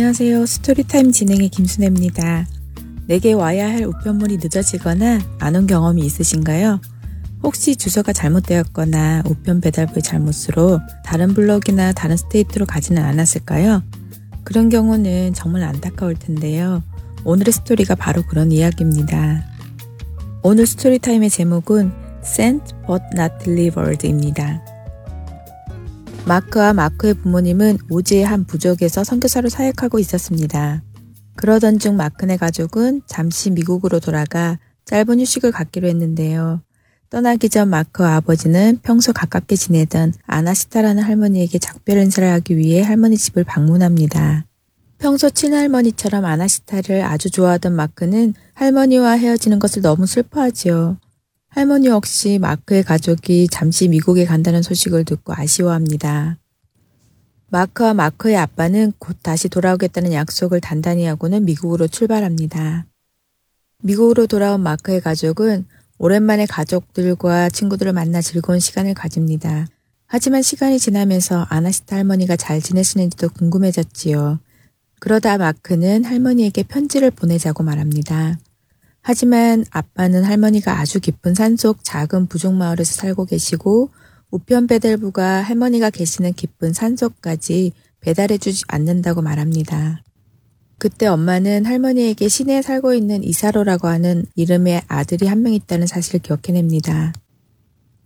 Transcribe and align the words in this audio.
안녕하세요. 0.00 0.46
Story 0.46 0.83
Time 0.83 1.12
진행의 1.12 1.50
김순혜입니다. 1.50 2.46
내게 3.06 3.34
와야 3.34 3.68
할 3.68 3.84
우편물이 3.84 4.38
늦어지거나 4.38 5.20
안 5.40 5.56
온 5.56 5.66
경험이 5.66 6.00
있으신가요? 6.06 6.80
혹시 7.42 7.76
주소가 7.76 8.14
잘못되었거나 8.14 9.24
우편 9.26 9.60
배달부의 9.60 10.00
잘못으로 10.02 10.80
다른 11.04 11.34
블록이나 11.34 11.92
다른 11.92 12.16
state로 12.16 12.64
가지는 12.64 13.04
않았을까요? 13.04 13.82
그런 14.42 14.70
경우는 14.70 15.34
정말 15.34 15.64
안타까울 15.64 16.14
텐데요. 16.14 16.82
오늘의 17.24 17.52
스토리가 17.52 17.94
바로 17.94 18.22
그런 18.22 18.52
이야기입니다. 18.52 19.44
오늘 20.42 20.66
Story 20.66 20.94
Time의 20.94 21.28
제목은 21.28 21.92
Sent 22.24 22.74
but 22.86 23.04
not 23.12 23.34
delivered입니다. 23.44 24.62
마크와 26.30 26.74
마크의 26.74 27.14
부모님은 27.14 27.78
오지의 27.90 28.24
한 28.24 28.44
부족에서 28.44 29.02
선교사로 29.02 29.48
사역하고 29.48 29.98
있었습니다. 29.98 30.80
그러던 31.34 31.80
중 31.80 31.96
마크네 31.96 32.36
가족은 32.36 33.02
잠시 33.06 33.50
미국으로 33.50 33.98
돌아가 33.98 34.56
짧은 34.84 35.18
휴식을 35.18 35.50
갖기로 35.50 35.88
했는데요. 35.88 36.62
떠나기 37.08 37.48
전 37.48 37.68
마크와 37.68 38.14
아버지는 38.14 38.78
평소 38.80 39.12
가깝게 39.12 39.56
지내던 39.56 40.12
아나시타라는 40.28 41.02
할머니에게 41.02 41.58
작별 41.58 41.98
인사를 41.98 42.30
하기 42.30 42.56
위해 42.56 42.80
할머니 42.80 43.16
집을 43.16 43.42
방문합니다. 43.42 44.46
평소 44.98 45.30
친할머니처럼 45.30 46.24
아나시타를 46.24 47.02
아주 47.02 47.28
좋아하던 47.28 47.74
마크는 47.74 48.34
할머니와 48.54 49.14
헤어지는 49.14 49.58
것을 49.58 49.82
너무 49.82 50.06
슬퍼하지요. 50.06 50.96
할머니 51.50 51.88
역시 51.88 52.38
마크의 52.38 52.84
가족이 52.84 53.48
잠시 53.50 53.88
미국에 53.88 54.24
간다는 54.24 54.62
소식을 54.62 55.04
듣고 55.04 55.34
아쉬워합니다. 55.34 56.38
마크와 57.48 57.92
마크의 57.92 58.36
아빠는 58.36 58.92
곧 59.00 59.16
다시 59.20 59.48
돌아오겠다는 59.48 60.12
약속을 60.12 60.60
단단히 60.60 61.06
하고는 61.06 61.44
미국으로 61.44 61.88
출발합니다. 61.88 62.86
미국으로 63.82 64.28
돌아온 64.28 64.62
마크의 64.62 65.00
가족은 65.00 65.66
오랜만에 65.98 66.46
가족들과 66.46 67.50
친구들을 67.50 67.92
만나 67.92 68.22
즐거운 68.22 68.60
시간을 68.60 68.94
가집니다. 68.94 69.66
하지만 70.06 70.42
시간이 70.42 70.78
지나면서 70.78 71.46
아나시타 71.48 71.96
할머니가 71.96 72.36
잘 72.36 72.60
지내시는지도 72.60 73.28
궁금해졌지요. 73.30 74.38
그러다 75.00 75.36
마크는 75.38 76.04
할머니에게 76.04 76.62
편지를 76.62 77.10
보내자고 77.10 77.64
말합니다. 77.64 78.38
하지만 79.02 79.64
아빠는 79.70 80.24
할머니가 80.24 80.78
아주 80.78 81.00
깊은 81.00 81.34
산속 81.34 81.82
작은 81.82 82.26
부족 82.26 82.54
마을에서 82.54 82.92
살고 82.94 83.24
계시고 83.26 83.90
우편 84.30 84.66
배달부가 84.66 85.42
할머니가 85.42 85.90
계시는 85.90 86.34
깊은 86.34 86.72
산속까지 86.72 87.72
배달해주지 88.00 88.64
않는다고 88.68 89.22
말합니다. 89.22 90.02
그때 90.78 91.06
엄마는 91.06 91.66
할머니에게 91.66 92.28
시내에 92.28 92.62
살고 92.62 92.94
있는 92.94 93.22
이사로라고 93.22 93.88
하는 93.88 94.24
이름의 94.34 94.82
아들이 94.88 95.26
한 95.26 95.42
명 95.42 95.52
있다는 95.52 95.86
사실을 95.86 96.20
기억해냅니다. 96.20 97.12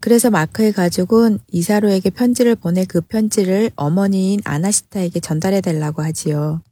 그래서 0.00 0.30
마크의 0.30 0.72
가족은 0.72 1.38
이사로에게 1.50 2.10
편지를 2.10 2.56
보내 2.56 2.84
그 2.84 3.00
편지를 3.00 3.70
어머니인 3.76 4.40
아나시타에게 4.44 5.20
전달해 5.20 5.60
달라고 5.60 6.02
하지요. 6.02 6.62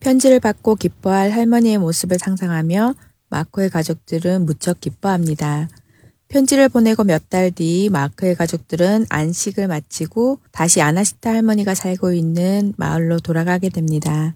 편지를 0.00 0.40
받고 0.40 0.76
기뻐할 0.76 1.30
할머니의 1.30 1.78
모습을 1.78 2.18
상상하며 2.18 2.94
마크의 3.34 3.68
가족들은 3.70 4.46
무척 4.46 4.80
기뻐합니다. 4.80 5.68
편지를 6.28 6.68
보내고 6.68 7.04
몇 7.04 7.28
달 7.28 7.50
뒤 7.50 7.88
마크의 7.90 8.34
가족들은 8.36 9.06
안식을 9.08 9.66
마치고 9.68 10.38
다시 10.52 10.80
아나시타 10.80 11.30
할머니가 11.30 11.74
살고 11.74 12.12
있는 12.12 12.74
마을로 12.76 13.18
돌아가게 13.18 13.68
됩니다. 13.68 14.34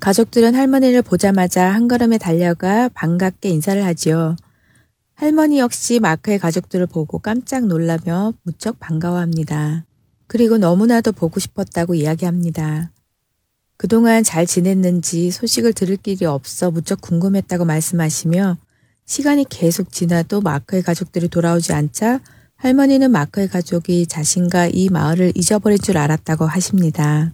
가족들은 0.00 0.54
할머니를 0.54 1.02
보자마자 1.02 1.72
한 1.72 1.86
걸음에 1.86 2.18
달려가 2.18 2.88
반갑게 2.88 3.48
인사를 3.48 3.84
하지요. 3.84 4.36
할머니 5.14 5.60
역시 5.60 6.00
마크의 6.00 6.40
가족들을 6.40 6.86
보고 6.88 7.20
깜짝 7.20 7.66
놀라며 7.66 8.34
무척 8.42 8.80
반가워합니다. 8.80 9.84
그리고 10.26 10.58
너무나도 10.58 11.12
보고 11.12 11.38
싶었다고 11.38 11.94
이야기합니다. 11.94 12.91
그동안 13.82 14.22
잘 14.22 14.46
지냈는지 14.46 15.32
소식을 15.32 15.72
들을 15.72 15.96
길이 15.96 16.24
없어 16.24 16.70
무척 16.70 17.00
궁금했다고 17.00 17.64
말씀하시며 17.64 18.56
시간이 19.06 19.44
계속 19.50 19.90
지나도 19.90 20.40
마크의 20.40 20.84
가족들이 20.84 21.26
돌아오지 21.26 21.72
않자 21.72 22.20
할머니는 22.54 23.10
마크의 23.10 23.48
가족이 23.48 24.06
자신과 24.06 24.68
이 24.68 24.88
마을을 24.88 25.32
잊어버릴 25.34 25.80
줄 25.80 25.98
알았다고 25.98 26.44
하십니다. 26.44 27.32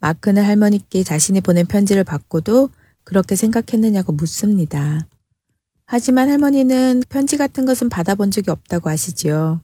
마크는 0.00 0.44
할머니께 0.44 1.02
자신이 1.02 1.40
보낸 1.40 1.64
편지를 1.64 2.04
받고도 2.04 2.68
그렇게 3.02 3.34
생각했느냐고 3.34 4.12
묻습니다. 4.12 5.06
하지만 5.86 6.28
할머니는 6.28 7.04
편지 7.08 7.38
같은 7.38 7.64
것은 7.64 7.88
받아본 7.88 8.32
적이 8.32 8.50
없다고 8.50 8.90
하시지요. 8.90 9.62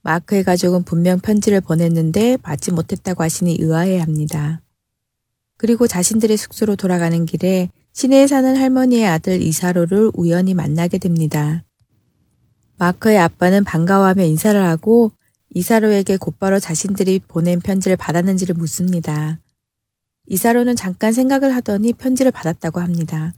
마크의 0.00 0.44
가족은 0.44 0.84
분명 0.84 1.20
편지를 1.20 1.60
보냈는데 1.60 2.38
받지 2.38 2.70
못했다고 2.70 3.22
하시니 3.22 3.58
의아해 3.60 3.98
합니다. 3.98 4.62
그리고 5.56 5.86
자신들의 5.86 6.36
숙소로 6.36 6.76
돌아가는 6.76 7.24
길에 7.26 7.70
시내에 7.92 8.26
사는 8.26 8.56
할머니의 8.56 9.06
아들 9.06 9.40
이사로를 9.40 10.10
우연히 10.14 10.54
만나게 10.54 10.98
됩니다. 10.98 11.64
마크의 12.78 13.18
아빠는 13.18 13.64
반가워하며 13.64 14.24
인사를 14.24 14.62
하고 14.62 15.12
이사로에게 15.54 16.18
곧바로 16.18 16.60
자신들이 16.60 17.20
보낸 17.26 17.60
편지를 17.60 17.96
받았는지를 17.96 18.54
묻습니다. 18.54 19.38
이사로는 20.26 20.76
잠깐 20.76 21.12
생각을 21.12 21.54
하더니 21.54 21.94
편지를 21.94 22.30
받았다고 22.32 22.80
합니다. 22.80 23.32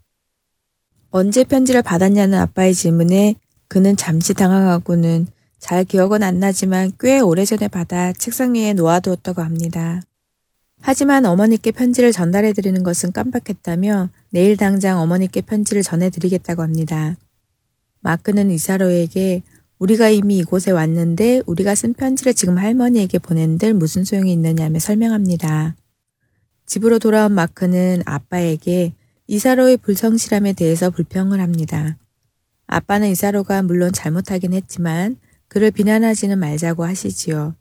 언제 1.11 1.45
편지를 1.45 1.83
받았냐는 1.83 2.39
아빠의 2.39 2.75
질문에 2.75 3.37
그는 3.69 3.97
잠시 3.97 4.35
당황하고는 4.35 5.27
잘 5.59 5.85
기억은 5.85 6.23
안 6.23 6.39
나지만 6.41 6.93
꽤 6.99 7.21
오래전에 7.21 7.69
받아 7.69 8.13
책상 8.13 8.55
위에 8.55 8.73
놓아두었다고 8.73 9.43
합니다. 9.43 10.03
하지만 10.81 11.27
어머니께 11.27 11.73
편지를 11.73 12.13
전달해 12.13 12.53
드리는 12.53 12.83
것은 12.83 13.13
깜빡했다며 13.13 14.11
내일 14.31 14.57
당장 14.57 15.01
어머니께 15.01 15.43
편지를 15.43 15.83
전해 15.83 16.11
드리겠다고 16.11 16.63
합니다. 16.63 17.17
마크는 18.01 18.51
이사로에게 18.51 19.43
우리가 19.79 20.09
이미 20.09 20.39
이곳에 20.39 20.71
왔는데 20.71 21.43
우리가 21.47 21.75
쓴 21.75 21.95
편지를 21.95 22.35
지금 22.35 22.59
할머니에게 22.59 23.19
보낸들 23.19 23.75
무슨 23.75 24.05
소용이 24.05 24.33
있느냐며 24.33 24.79
설명합니다. 24.79 25.77
집으로 26.67 26.99
돌아온 26.99 27.33
마크는 27.33 28.03
아빠에게 28.05 28.93
이사로의 29.27 29.77
불성실함에 29.79 30.55
대해서 30.55 30.91
불평을 30.91 31.41
합니다. 31.41 31.97
아빠는 32.67 33.09
이사로가 33.09 33.63
물론 33.63 33.93
잘못하긴 33.93 34.53
했지만 34.53 35.17
그를 35.49 35.71
비난하지는 35.71 36.39
말자고 36.39 36.85
하시지요. 36.85 37.55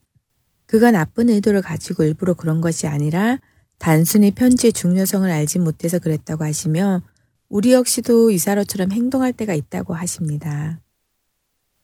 그가 0.67 0.91
나쁜 0.91 1.29
의도를 1.29 1.61
가지고 1.61 2.03
일부러 2.03 2.33
그런 2.33 2.61
것이 2.61 2.87
아니라 2.87 3.39
단순히 3.79 4.31
편지의 4.31 4.73
중요성을 4.73 5.29
알지 5.29 5.59
못해서 5.59 5.97
그랬다고 5.97 6.43
하시며 6.43 7.01
우리 7.49 7.71
역시도 7.73 8.31
이사로처럼 8.31 8.91
행동할 8.91 9.33
때가 9.33 9.53
있다고 9.53 9.93
하십니다. 9.93 10.79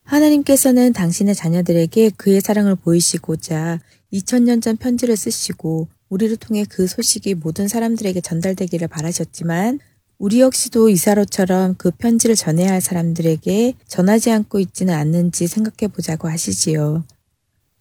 하나님께서는 0.02 0.92
당신의 0.92 1.34
자녀들에게 1.34 2.10
그의 2.10 2.42
사랑을 2.42 2.74
보이시고자 2.74 3.80
2000년 4.12 4.60
전 4.60 4.76
편지를 4.76 5.16
쓰시고 5.16 5.88
우리를 6.10 6.36
통해 6.36 6.66
그 6.68 6.86
소식이 6.86 7.34
모든 7.34 7.66
사람들에게 7.66 8.20
전달되기를 8.20 8.88
바라셨지만 8.88 9.80
우리 10.18 10.40
역시도 10.40 10.90
이사로처럼 10.90 11.74
그 11.76 11.90
편지를 11.90 12.36
전해야 12.36 12.70
할 12.70 12.80
사람들에게 12.80 13.74
전하지 13.88 14.30
않고 14.30 14.60
있지는 14.60 14.94
않는지 14.94 15.46
생각해 15.46 15.90
보자고 15.90 16.28
하시지요. 16.28 17.04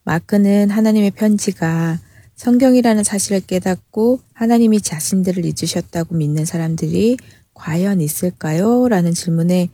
마크는 0.05 0.69
하나님의 0.69 1.11
편지가 1.11 1.99
성경이라는 2.35 3.03
사실을 3.03 3.41
깨닫고 3.41 4.19
하나님이 4.33 4.81
자신들을 4.81 5.45
잊으셨다고 5.45 6.15
믿는 6.15 6.45
사람들이 6.45 7.17
과연 7.53 8.01
있을까요? 8.01 8.87
라는 8.89 9.13
질문에 9.13 9.69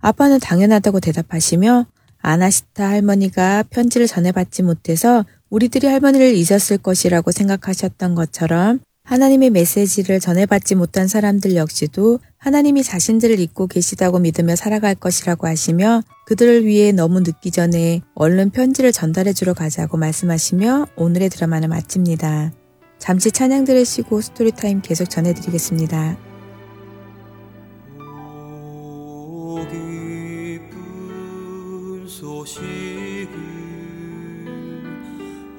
아빠는 0.00 0.40
당연하다고 0.40 1.00
대답하시며 1.00 1.86
아나시타 2.20 2.88
할머니가 2.88 3.64
편지를 3.70 4.06
전해받지 4.06 4.62
못해서 4.62 5.24
우리들이 5.50 5.86
할머니를 5.86 6.34
잊었을 6.34 6.78
것이라고 6.82 7.32
생각하셨던 7.32 8.14
것처럼 8.14 8.80
하나님의 9.04 9.50
메시지를 9.50 10.20
전해받지 10.20 10.74
못한 10.74 11.08
사람들 11.08 11.56
역시도 11.56 12.20
하나님이 12.42 12.82
자신들을 12.82 13.38
잊고 13.38 13.68
계시다고 13.68 14.18
믿으며 14.18 14.56
살아갈 14.56 14.96
것이라고 14.96 15.46
하시며 15.46 16.02
그들을 16.26 16.66
위해 16.66 16.90
너무 16.90 17.20
늦기 17.20 17.52
전에 17.52 18.00
얼른 18.16 18.50
편지를 18.50 18.90
전달해 18.90 19.32
주러 19.32 19.54
가자고 19.54 19.96
말씀하시며 19.96 20.88
오늘의 20.96 21.28
드라마는 21.28 21.68
마칩니다. 21.68 22.52
잠시 22.98 23.30
찬양 23.30 23.64
들으시고 23.64 24.20
스토리타임 24.20 24.82
계속 24.82 25.08
전해드리겠습니다. 25.08 26.16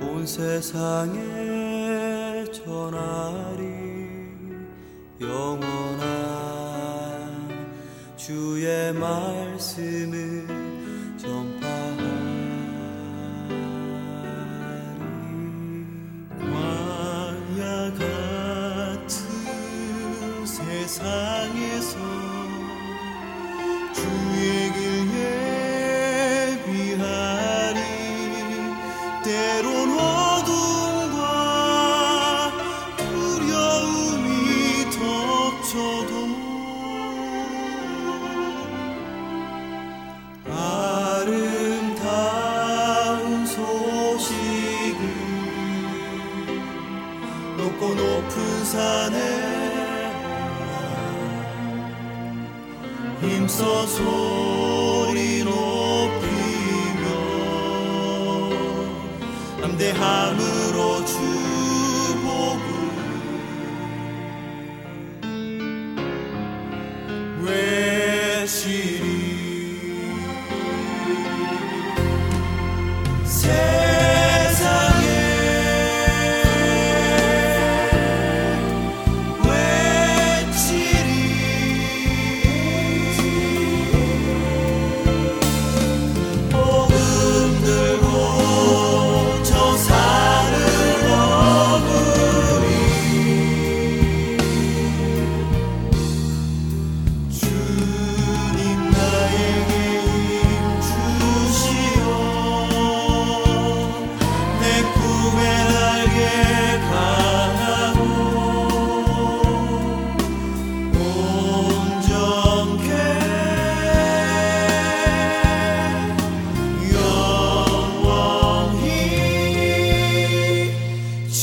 온 0.01 0.27
세상에 0.27 1.21
전하리 2.51 3.63
말씀을 8.94 10.47
전파하리. 11.18 12.03
광야 16.39 17.94
같은 17.94 19.15
세상에서 20.45 21.97
주의 23.94 24.71
길 24.74 24.93
산에 48.74 49.20
힘써 53.22 53.86
소리 53.86 55.44
높이며 55.44 57.06
담대함으로 59.62 61.06
주복을 61.06 62.64
외치 67.44 68.82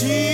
지 0.00 0.29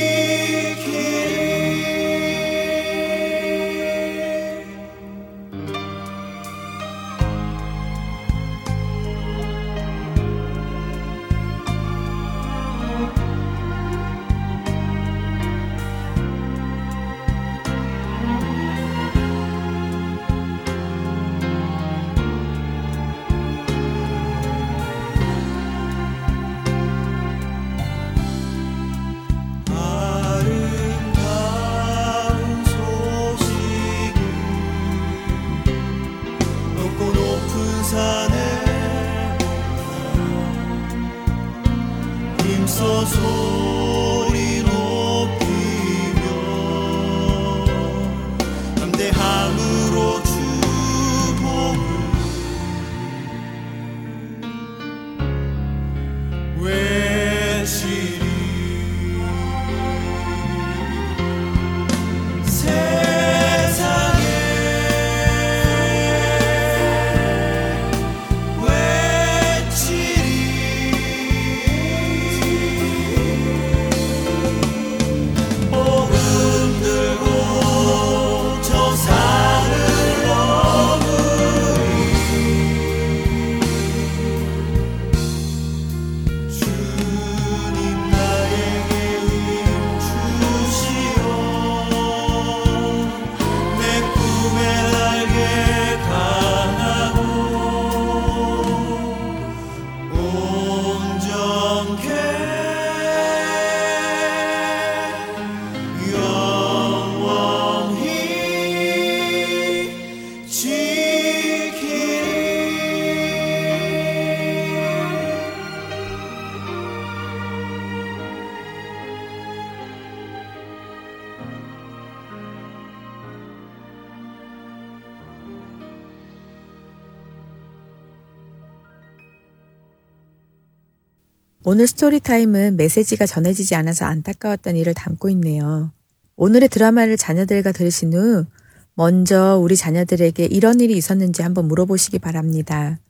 오늘 131.68 131.88
스토리타임은 131.88 132.76
메시지가 132.76 133.26
전해지지 133.26 133.74
않아서 133.74 134.04
안타까웠던 134.04 134.76
일을 134.76 134.94
담고 134.94 135.30
있네요. 135.30 135.90
오늘의 136.36 136.68
드라마를 136.68 137.16
자녀들과 137.16 137.72
들으신 137.72 138.14
후 138.14 138.46
먼저 138.94 139.58
우리 139.60 139.74
자녀들에게 139.74 140.44
이런 140.44 140.78
일이 140.78 140.96
있었는지 140.96 141.42
한번 141.42 141.66
물어보시기 141.66 142.20
바랍니다. 142.20 143.00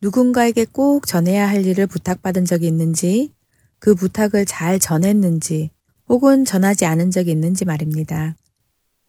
누군가에게 0.00 0.64
꼭 0.64 1.06
전해야 1.06 1.46
할 1.46 1.66
일을 1.66 1.86
부탁받은 1.86 2.46
적이 2.46 2.68
있는지, 2.68 3.34
그 3.78 3.94
부탁을 3.94 4.46
잘 4.46 4.78
전했는지, 4.78 5.70
혹은 6.08 6.46
전하지 6.46 6.86
않은 6.86 7.10
적이 7.10 7.32
있는지 7.32 7.66
말입니다. 7.66 8.34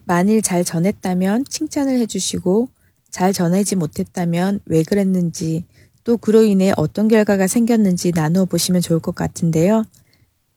만일 0.03 0.41
잘 0.41 0.65
전했다면 0.65 1.45
칭찬을 1.45 1.97
해주시고, 1.99 2.67
잘 3.09 3.31
전하지 3.31 3.77
못했다면 3.77 4.59
왜 4.65 4.83
그랬는지, 4.83 5.63
또 6.05 6.17
그로 6.17 6.43
인해 6.43 6.71
어떤 6.77 7.07
결과가 7.07 7.47
생겼는지 7.47 8.11
나누어 8.13 8.45
보시면 8.45 8.79
좋을 8.79 8.99
것 8.99 9.15
같은데요. 9.15 9.83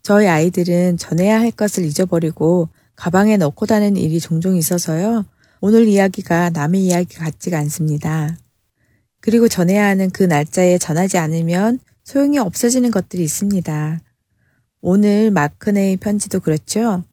저희 0.02 0.28
아이들은 0.28 0.98
전해야 0.98 1.40
할 1.40 1.50
것을 1.50 1.84
잊어버리고 1.84 2.68
가방에 2.94 3.38
넣고 3.38 3.64
다니는 3.64 3.96
일이 3.96 4.20
종종 4.20 4.56
있어서요. 4.56 5.24
오늘 5.60 5.88
이야기가 5.88 6.50
남의 6.50 6.84
이야기 6.84 7.16
같지가 7.16 7.58
않습니다. 7.60 8.36
그리고 9.20 9.48
전해야 9.48 9.86
하는 9.86 10.10
그 10.10 10.22
날짜에 10.22 10.76
전하지 10.76 11.16
않으면 11.16 11.80
소용이 12.04 12.38
없어지는 12.38 12.90
것들이 12.90 13.24
있습니다. 13.24 14.00
오늘 14.82 15.30
마크네의 15.30 15.96
편지도 15.96 16.40
그렇죠. 16.40 17.04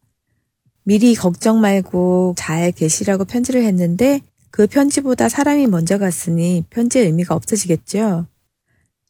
미리 0.84 1.14
걱정 1.14 1.60
말고 1.60 2.34
잘 2.36 2.70
계시라고 2.70 3.24
편지를 3.24 3.64
했는데 3.64 4.20
그 4.56 4.66
편지보다 4.66 5.28
사람이 5.28 5.66
먼저 5.66 5.98
갔으니 5.98 6.64
편지의 6.70 7.04
의미가 7.04 7.34
없어지겠죠? 7.34 8.26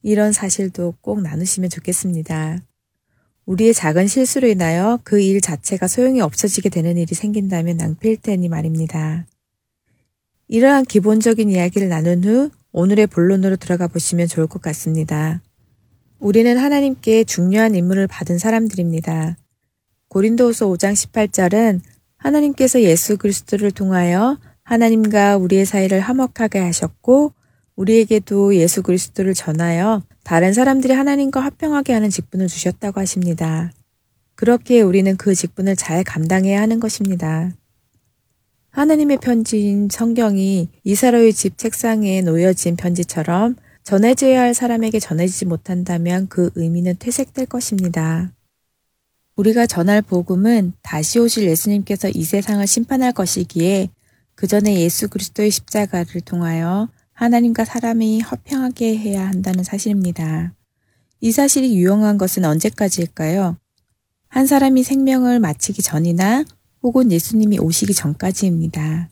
이런 0.03 0.33
사실도 0.33 0.95
꼭 1.01 1.23
나누시면 1.23 1.71
좋겠습니다. 1.71 2.59
우리의 3.45 3.73
작은 3.73 4.09
실수로 4.09 4.49
인하여 4.49 4.99
그 5.05 5.21
일 5.23 5.41
자체가 5.41 5.87
소용이 5.87 6.21
없어지게 6.21 6.69
되는 6.69 6.97
일이 6.97 7.15
생긴다면 7.15 7.77
낭패일 7.77 8.17
테니 8.23 8.49
말입니다. 8.49 9.25
이러한 10.49 10.85
기본적인 10.85 11.49
이야기를 11.49 11.91
나눈 11.91 12.25
후 12.25 12.51
오늘의 12.73 13.07
본론으로 13.07 13.55
들어가 13.55 13.87
보시면 13.87 14.27
좋을 14.27 14.49
것 14.49 14.61
같습니다. 14.61 15.41
우리는 16.19 16.59
하나님께 16.59 17.23
중요한 17.23 17.77
임무를 17.77 18.09
받은 18.09 18.39
사람들입니다. 18.39 19.37
고린도후서 20.09 20.67
5장 20.67 20.95
18절은 20.95 21.83
하나님께서 22.17 22.83
예수 22.83 23.17
그리스도를 23.17 23.71
통하여 23.71 24.39
하나님과 24.67 25.37
우리의 25.37 25.65
사이를 25.65 26.01
화목하게 26.01 26.59
하셨고 26.59 27.33
우리에게도 27.77 28.57
예수 28.57 28.83
그리스도를 28.83 29.33
전하여 29.33 30.03
다른 30.25 30.53
사람들이 30.53 30.93
하나님과 30.93 31.41
화평하게 31.41 31.93
하는 31.93 32.11
직분을 32.11 32.49
주셨다고 32.49 33.01
하십니다. 33.01 33.71
그렇게 34.35 34.81
우리는 34.81 35.17
그 35.17 35.37
직분을 35.37 35.77
잘 35.77 36.03
감당해야 36.03 36.61
하는 36.61 36.81
것입니다. 36.81 37.53
하나님의 38.71 39.19
편지인 39.19 39.89
성경이 39.89 40.69
이사로의 40.83 41.33
집 41.33 41.59
책상에 41.59 42.21
놓여진 42.23 42.75
편지처럼 42.75 43.55
전해져야 43.85 44.41
할 44.41 44.53
사람에게 44.53 44.99
전해지지 44.99 45.45
못한다면 45.45 46.27
그 46.29 46.51
의미는 46.57 46.97
퇴색될 46.99 47.47
것입니다. 47.47 48.33
우리가 49.37 49.67
전할 49.67 50.03
복음은 50.03 50.73
다시 50.83 51.21
오실 51.21 51.45
예수님께서 51.45 52.09
이 52.09 52.25
세상을 52.25 52.67
심판할 52.67 53.13
것이기에 53.13 53.91
그 54.37 54.47
전에 54.47 54.79
예수 54.81 55.09
그리스도의 55.09 55.51
십자가를 55.51 56.21
통하여 56.21 56.89
하나님과 57.15 57.65
사람이 57.65 58.21
화평하게 58.21 58.99
해야 58.99 59.27
한다는 59.27 59.65
사실입니다. 59.65 60.53
이 61.23 61.33
사실이 61.33 61.75
유용한 61.75 62.19
것은 62.19 62.45
언제까지일까요? 62.45 63.57
한 64.29 64.47
사람이 64.47 64.83
생명을 64.83 65.41
마치기 65.41 65.81
전이나 65.83 66.45
혹은 66.83 67.11
예수님이 67.11 67.59
오시기 67.59 67.95
전까지입니다. 67.95 69.09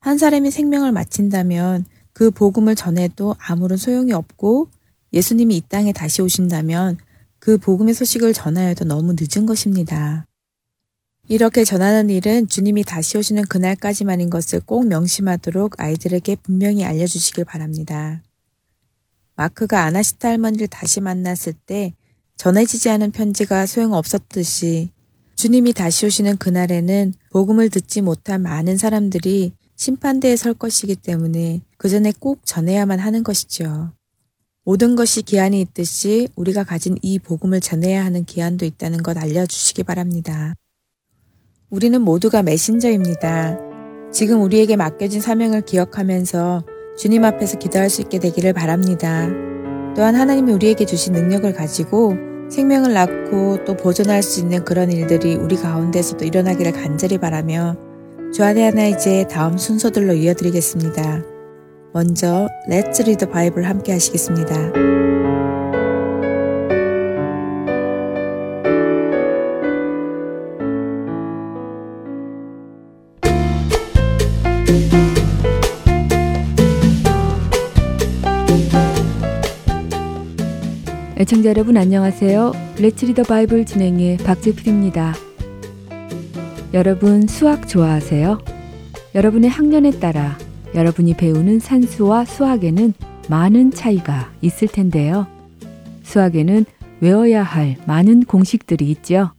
한 0.00 0.18
사람이 0.18 0.50
생명을 0.50 0.90
마친다면 0.90 1.84
그 2.14 2.30
복음을 2.30 2.74
전해도 2.74 3.36
아무런 3.38 3.76
소용이 3.76 4.12
없고 4.14 4.70
예수님이 5.12 5.58
이 5.58 5.62
땅에 5.68 5.92
다시 5.92 6.22
오신다면 6.22 6.96
그 7.38 7.58
복음의 7.58 7.92
소식을 7.92 8.32
전하여도 8.32 8.86
너무 8.86 9.14
늦은 9.18 9.44
것입니다. 9.44 10.25
이렇게 11.28 11.64
전하는 11.64 12.08
일은 12.08 12.46
주님이 12.46 12.84
다시 12.84 13.18
오시는 13.18 13.46
그날까지만인 13.46 14.30
것을 14.30 14.60
꼭 14.60 14.86
명심하도록 14.86 15.80
아이들에게 15.80 16.36
분명히 16.36 16.84
알려주시길 16.84 17.44
바랍니다. 17.44 18.22
마크가 19.34 19.82
아나시타 19.82 20.28
할머니를 20.28 20.68
다시 20.68 21.00
만났을 21.00 21.52
때 21.52 21.94
전해지지 22.36 22.90
않은 22.90 23.10
편지가 23.10 23.66
소용없었듯이 23.66 24.90
주님이 25.34 25.72
다시 25.72 26.06
오시는 26.06 26.36
그날에는 26.36 27.12
복음을 27.30 27.70
듣지 27.70 28.02
못한 28.02 28.42
많은 28.42 28.76
사람들이 28.76 29.52
심판대에 29.74 30.36
설 30.36 30.54
것이기 30.54 30.94
때문에 30.94 31.60
그 31.76 31.88
전에 31.88 32.12
꼭 32.18 32.40
전해야만 32.44 33.00
하는 33.00 33.24
것이죠. 33.24 33.92
모든 34.64 34.94
것이 34.94 35.22
기한이 35.22 35.60
있듯이 35.60 36.28
우리가 36.36 36.64
가진 36.64 36.96
이 37.02 37.18
복음을 37.18 37.60
전해야 37.60 38.04
하는 38.04 38.24
기한도 38.24 38.64
있다는 38.64 39.02
것 39.02 39.18
알려주시기 39.18 39.82
바랍니다. 39.82 40.54
우리는 41.68 42.00
모두가 42.00 42.42
메신저입니다. 42.42 43.58
지금 44.12 44.42
우리에게 44.42 44.76
맡겨진 44.76 45.20
사명을 45.20 45.62
기억하면서 45.62 46.64
주님 46.96 47.24
앞에서 47.24 47.58
기도할 47.58 47.90
수 47.90 48.02
있게 48.02 48.20
되기를 48.20 48.52
바랍니다. 48.52 49.28
또한 49.96 50.14
하나님이 50.14 50.52
우리에게 50.52 50.86
주신 50.86 51.12
능력을 51.12 51.52
가지고 51.54 52.14
생명을 52.50 52.92
낳고 52.92 53.64
또 53.64 53.76
보존할 53.76 54.22
수 54.22 54.40
있는 54.40 54.64
그런 54.64 54.92
일들이 54.92 55.34
우리 55.34 55.56
가운데서도 55.56 56.24
일어나기를 56.24 56.70
간절히 56.70 57.18
바라며 57.18 57.76
주안의 58.32 58.62
하나 58.62 58.86
이제 58.86 59.26
다음 59.28 59.58
순서들로 59.58 60.12
이어드리겠습니다. 60.12 61.24
먼저 61.92 62.48
Let's 62.70 63.00
Read 63.00 63.16
the 63.16 63.32
Bible 63.32 63.66
함께 63.66 63.92
하시겠습니다. 63.92 65.05
애청자 81.18 81.48
여러분 81.48 81.78
안녕하세요. 81.78 82.52
레츠리더 82.78 83.22
바이블 83.22 83.64
진행의 83.64 84.18
박재필입니다. 84.18 85.14
여러분 86.74 87.26
수학 87.26 87.66
좋아하세요? 87.66 88.44
여러분의 89.14 89.48
학년에 89.48 89.92
따라 89.92 90.36
여러분이 90.74 91.16
배우는 91.16 91.58
산수와 91.58 92.26
수학에는 92.26 92.92
많은 93.30 93.70
차이가 93.70 94.30
있을 94.42 94.68
텐데요. 94.68 95.26
수학에는 96.02 96.66
외워야 97.00 97.42
할 97.42 97.78
많은 97.86 98.24
공식들이 98.24 98.90
있죠. 98.90 99.32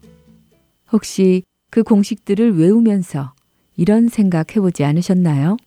혹시 0.92 1.44
그 1.70 1.84
공식들을 1.84 2.58
외우면서 2.58 3.36
이런 3.76 4.08
생각 4.08 4.56
해보지 4.56 4.84
않으셨나요? 4.84 5.58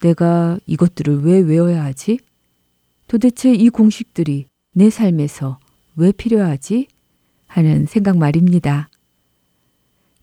내가 0.00 0.58
이것들을 0.66 1.22
왜 1.22 1.38
외워야 1.38 1.84
하지? 1.84 2.18
도대체 3.06 3.52
이 3.52 3.68
공식들이 3.68 4.46
내 4.74 4.88
삶에서 4.88 5.58
왜 5.96 6.12
필요하지? 6.12 6.88
하는 7.46 7.84
생각 7.84 8.16
말입니다. 8.16 8.88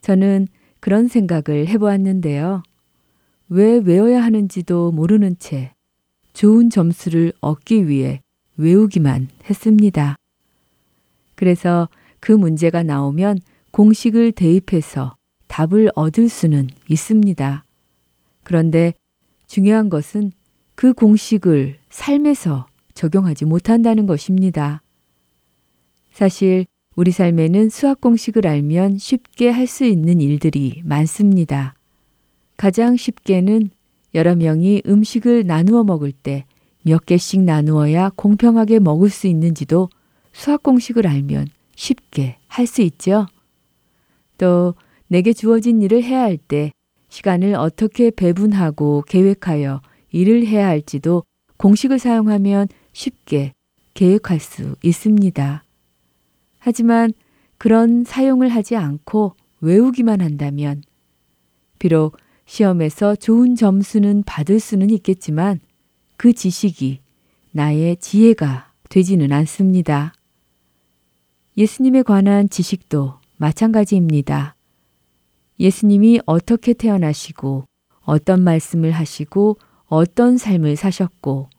저는 0.01 0.48
그런 0.79 1.08
생각을 1.08 1.68
해보았는데요. 1.68 2.63
왜 3.50 3.77
외워야 3.77 4.24
하는지도 4.24 4.91
모르는 4.91 5.38
채 5.38 5.74
좋은 6.34 6.72
점수를 6.72 7.34
얻기 7.41 7.88
위해 7.88 8.22
외우기만 8.58 9.27
했습니다. 9.48 10.15
그래서 11.36 11.88
그 12.20 12.32
문제가 12.32 12.82
나오면 12.82 13.39
공식을 13.72 14.32
대입해서 14.32 15.15
답을 15.48 15.91
얻을 15.94 16.27
수는 16.27 16.70
있습니다. 16.88 17.63
그런데 18.44 18.94
중요한 19.46 19.89
것은 19.89 20.32
그 20.74 20.94
공식을 20.94 21.77
삶에서 21.89 22.68
적용하지 23.03 23.46
못한다는 23.46 24.06
것입니다. 24.08 24.82
사실 26.12 26.65
우리 26.98 27.12
삶에는 27.12 27.70
수학 27.70 28.01
공식을 28.01 28.46
알면 28.46 28.98
쉽게 28.98 29.50
할 29.50 29.68
수 29.68 29.86
있는 29.86 30.20
일들이 30.20 30.82
많습니다. 30.84 31.75
가장 32.58 32.98
쉽게는 32.98 33.70
여러 34.15 34.36
명이 34.36 34.82
음식을 34.86 35.46
나누어 35.48 35.86
먹을 35.86 36.12
때 36.12 36.46
몇 36.84 37.06
개씩 37.06 37.41
나누어야 37.41 38.12
공평하게 38.15 38.79
먹을 38.79 39.10
수 39.10 39.27
있는지도 39.27 39.89
수학 40.34 40.62
공식을 40.63 41.08
알면 41.08 41.48
쉽게 41.75 42.38
할 42.48 42.68
수 42.68 42.82
있죠. 42.82 43.27
또 44.38 44.75
내게 45.08 45.32
주어진 45.32 45.82
일을 45.82 46.03
해야 46.03 46.22
할 46.24 46.38
때 46.38 46.72
시간을 47.08 47.56
어떻게 47.56 48.12
배분하고 48.12 49.03
계획하여 49.08 49.82
일을 50.12 50.46
해야 50.48 50.68
할지도 50.68 51.24
공식을 51.58 52.00
사용하면 52.00 52.68
쉽게 53.00 53.53
계획할 53.94 54.39
수 54.39 54.75
있습니다. 54.84 55.63
하지만 56.58 57.13
그런 57.58 58.03
사용을 58.03 58.50
하지 58.50 58.75
않고 58.75 59.36
외우기만 59.62 60.22
한다면 60.22 60.84
비록 61.79 62.18
시험에서 62.46 63.15
좋은 63.15 63.56
점수는 63.56 64.24
받을 64.25 64.60
수는 64.60 64.89
있겠지만 64.89 65.60
그 66.18 66.34
지식이 66.34 67.00
나의 67.51 67.98
지혜가 67.98 68.74
되지는 68.89 69.32
않습니다. 69.32 70.13
예수님에 71.58 72.03
관한 72.03 72.50
지식도 72.50 73.20
마찬가지입니다. 73.38 74.56
예수님이 75.60 76.20
어떻게 76.25 76.74
태어나시고 76.74 77.65
어떤 78.01 78.44
말씀을 78.44 78.91
하시고 78.91 79.58
어떤 79.88 80.38
삶을 80.38 80.75
사셨고 80.75 81.50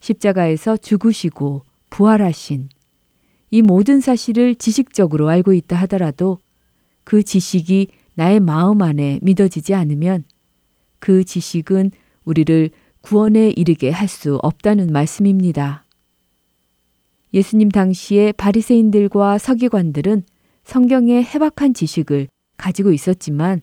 십자가에서 0.00 0.76
죽으시고 0.76 1.62
부활하신 1.90 2.68
이 3.50 3.62
모든 3.62 4.00
사실을 4.00 4.54
지식적으로 4.54 5.28
알고 5.28 5.52
있다 5.54 5.76
하더라도 5.76 6.38
그 7.04 7.22
지식이 7.22 7.88
나의 8.14 8.40
마음 8.40 8.82
안에 8.82 9.20
믿어지지 9.22 9.74
않으면 9.74 10.24
그 10.98 11.24
지식은 11.24 11.92
우리를 12.24 12.70
구원에 13.00 13.48
이르게 13.50 13.90
할 13.90 14.08
수 14.08 14.36
없다는 14.42 14.92
말씀입니다. 14.92 15.84
예수님 17.32 17.70
당시의 17.70 18.32
바리새인들과 18.34 19.38
서기관들은 19.38 20.24
성경의 20.64 21.24
해박한 21.24 21.74
지식을 21.74 22.28
가지고 22.56 22.92
있었지만 22.92 23.60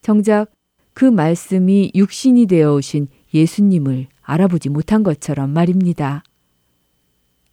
정작 0.00 0.50
그 0.94 1.04
말씀이 1.04 1.92
육신이 1.94 2.46
되어 2.46 2.74
오신 2.74 3.08
예수님을 3.34 4.08
알아보지 4.22 4.68
못한 4.68 5.02
것처럼 5.02 5.50
말입니다. 5.50 6.22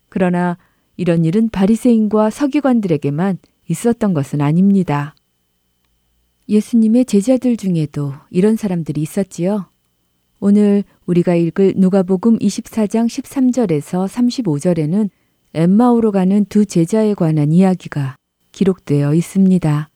그러나 0.10 0.58
이런 0.98 1.26
일은 1.26 1.50
바리새인과 1.50 2.30
서기관들에게만 2.30 3.38
있었던 3.68 4.14
것은 4.14 4.42
아닙니다. 4.42 5.16
예수님의 6.50 7.06
제자들 7.06 7.58
중에도 7.58 8.14
이런 8.32 8.56
사람들이 8.56 9.02
있었지요. 9.02 9.68
오늘 10.40 10.84
우리가 11.06 11.36
읽을 11.36 11.74
누가복음 11.78 12.40
24장 12.40 13.08
13절에서 13.08 14.08
35절에는 14.08 15.10
엠마오로 15.54 16.12
가는 16.12 16.46
두 16.46 16.66
제자에 16.66 17.14
관한 17.14 17.52
이야기가 17.52 18.16
기록되어 18.52 19.14
있습니다. 19.14 19.90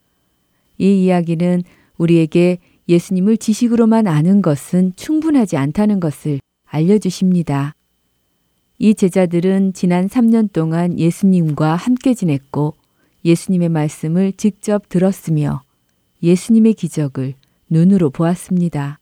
이 0.77 1.03
이야기는 1.05 1.63
우리에게 1.97 2.59
예수님을 2.87 3.37
지식으로만 3.37 4.07
아는 4.07 4.41
것은 4.41 4.93
충분하지 4.95 5.57
않다는 5.57 5.99
것을 5.99 6.39
알려주십니다. 6.73 7.75
이 8.79 8.95
제자들은 8.95 9.73
지난 9.73 10.07
3년 10.07 10.51
동안 10.51 10.97
예수님과 10.97 11.75
함께 11.75 12.15
지냈고 12.15 12.73
예수님의 13.23 13.69
말씀을 13.69 14.33
직접 14.33 14.89
들었으며 14.89 15.61
예수님의 16.23 16.73
기적을 16.73 17.35
눈으로 17.69 18.09
보았습니다. 18.09 18.99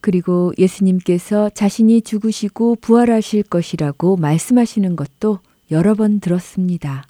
그리고 0.00 0.52
예수님께서 0.58 1.50
자신이 1.50 2.02
죽으시고 2.02 2.76
부활하실 2.76 3.42
것이라고 3.44 4.16
말씀하시는 4.16 4.96
것도 4.96 5.40
여러 5.70 5.94
번 5.94 6.20
들었습니다. 6.20 7.04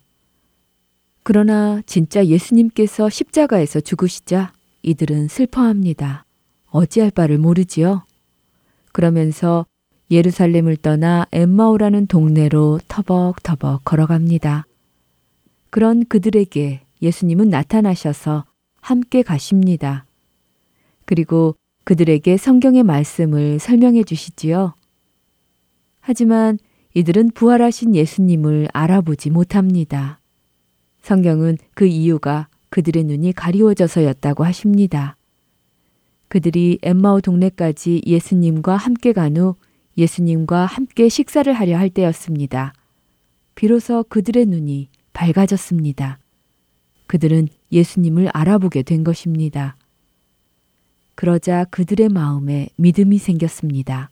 그러나 1.22 1.82
진짜 1.86 2.24
예수님께서 2.24 3.08
십자가에서 3.08 3.80
죽으시자 3.80 4.52
이들은 4.82 5.28
슬퍼합니다. 5.28 6.24
어찌할 6.70 7.10
바를 7.10 7.38
모르지요. 7.38 8.04
그러면서 8.92 9.66
예루살렘을 10.10 10.76
떠나 10.76 11.26
엠마오라는 11.32 12.06
동네로 12.06 12.80
터벅터벅 12.86 13.84
걸어갑니다. 13.84 14.66
그런 15.70 16.04
그들에게 16.04 16.82
예수님은 17.00 17.48
나타나셔서 17.48 18.44
함께 18.80 19.22
가십니다. 19.22 20.04
그리고 21.06 21.56
그들에게 21.84 22.36
성경의 22.36 22.82
말씀을 22.82 23.58
설명해 23.58 24.04
주시지요. 24.04 24.74
하지만 26.00 26.58
이들은 26.94 27.30
부활하신 27.30 27.94
예수님을 27.94 28.68
알아보지 28.72 29.30
못합니다. 29.30 30.20
성경은 31.00 31.58
그 31.74 31.86
이유가 31.86 32.48
그들의 32.70 33.04
눈이 33.04 33.32
가리워져서였다고 33.32 34.44
하십니다. 34.44 35.16
그들이 36.32 36.78
엠마오 36.80 37.20
동네까지 37.20 38.04
예수님과 38.06 38.74
함께 38.78 39.12
간 39.12 39.36
후 39.36 39.54
예수님과 39.98 40.64
함께 40.64 41.10
식사를 41.10 41.52
하려 41.52 41.76
할 41.76 41.90
때였습니다. 41.90 42.72
비로소 43.54 44.02
그들의 44.04 44.46
눈이 44.46 44.88
밝아졌습니다. 45.12 46.18
그들은 47.06 47.48
예수님을 47.70 48.30
알아보게 48.32 48.82
된 48.82 49.04
것입니다. 49.04 49.76
그러자 51.16 51.64
그들의 51.64 52.08
마음에 52.08 52.70
믿음이 52.76 53.18
생겼습니다. 53.18 54.08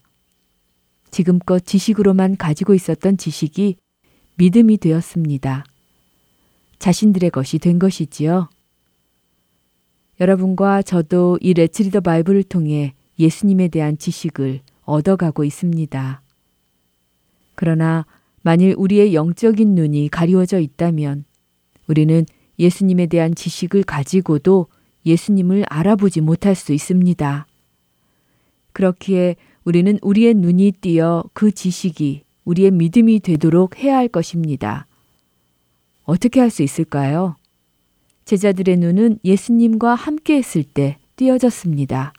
지금껏 1.10 1.64
지식으로만 1.64 2.36
가지고 2.36 2.74
있었던 2.74 3.16
지식이 3.16 3.76
믿음이 4.36 4.76
되었습니다. 4.76 5.64
자신들의 6.78 7.30
것이 7.30 7.58
된 7.58 7.78
것이지요. 7.78 8.50
여러분과 10.20 10.82
저도 10.82 11.38
이 11.40 11.54
레츠리더 11.54 12.00
바이블을 12.00 12.42
통해 12.44 12.92
예수님에 13.18 13.68
대한 13.68 13.96
지식을 13.96 14.60
얻어가고 14.82 15.44
있습니다. 15.44 16.22
그러나 17.54 18.06
만일 18.42 18.74
우리의 18.76 19.14
영적인 19.14 19.74
눈이 19.74 20.08
가리워져 20.10 20.60
있다면 20.60 21.24
우리는 21.86 22.26
예수님에 22.58 23.06
대한 23.06 23.34
지식을 23.34 23.82
가지고도 23.84 24.66
예수님을 25.06 25.64
알아보지 25.68 26.20
못할 26.20 26.54
수 26.54 26.72
있습니다. 26.74 27.46
그렇기에 28.72 29.36
우리는 29.64 29.98
우리의 30.02 30.34
눈이 30.34 30.72
띄어 30.80 31.24
그 31.32 31.50
지식이 31.50 32.24
우리의 32.44 32.70
믿음이 32.70 33.20
되도록 33.20 33.78
해야 33.78 33.96
할 33.96 34.08
것입니다. 34.08 34.86
어떻게 36.04 36.40
할 36.40 36.50
수 36.50 36.62
있을까요? 36.62 37.36
제자들의 38.30 38.76
눈은 38.76 39.18
예수님과 39.24 39.96
함께 39.96 40.36
했을 40.36 40.62
때 40.62 40.98
띄어졌습니다. 41.16 42.12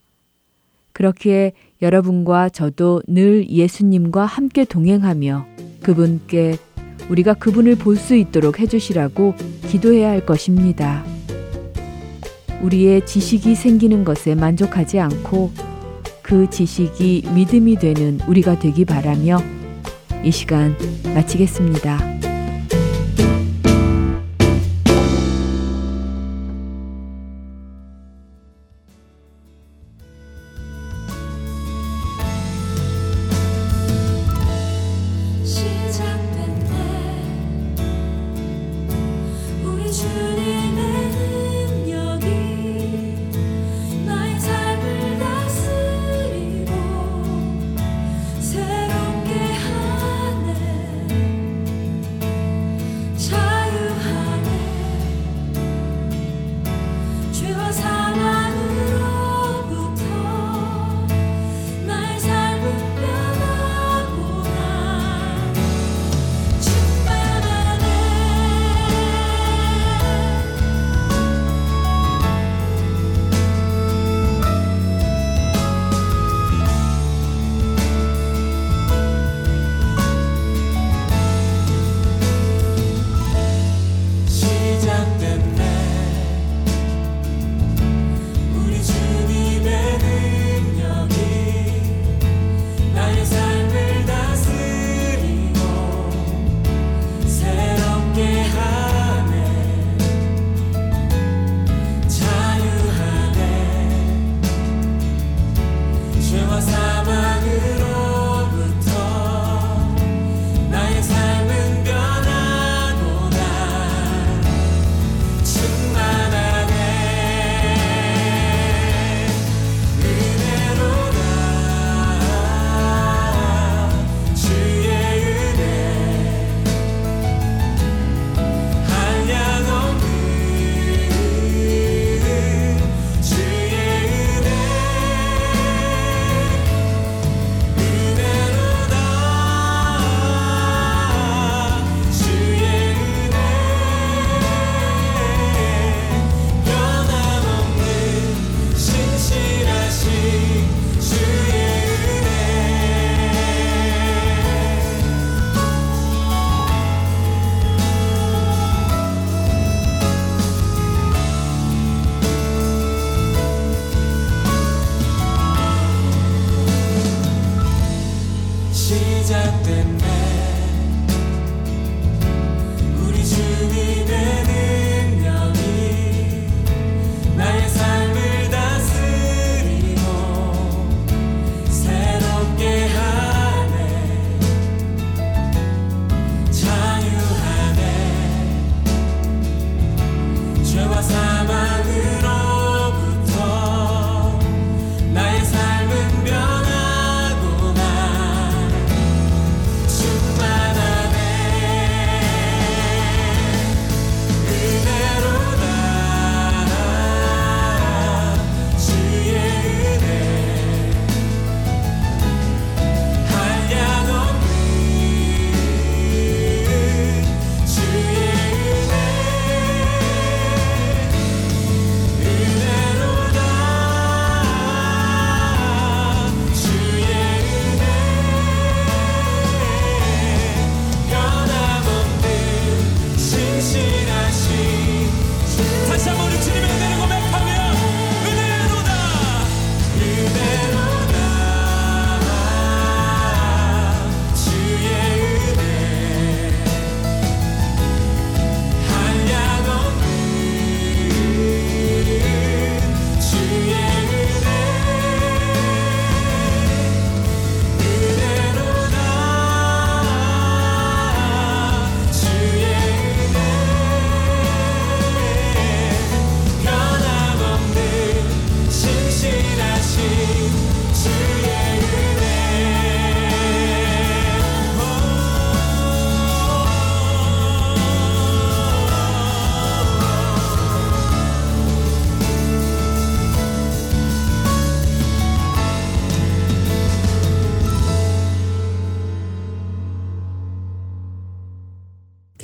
그렇기에 0.92 1.54
여러분과 1.82 2.50
저도 2.50 3.02
늘 3.08 3.50
예수님과 3.50 4.26
함께 4.26 4.66
동행하며 4.66 5.46
그분께 5.82 6.58
우리가 7.10 7.36
그분을 7.36 7.78
볼 7.78 7.96
수 7.96 8.16
있도록 8.16 8.60
해주시라고 8.60 9.36
기도해야 9.70 10.10
할 10.10 10.26
것입니다. 10.26 11.06
우리의 12.62 13.06
지식이 13.06 13.56
생기는 13.56 14.04
것에 14.04 14.36
만족하지 14.36 15.00
않고 15.00 15.52
그 16.22 16.50
지식이 16.50 17.24
믿음이 17.34 17.78
되는 17.78 18.20
우리가 18.28 18.60
되기 18.60 18.84
바라며 18.84 19.38
이 20.26 20.32
시간 20.32 20.76
마치겠습니다. 21.16 22.31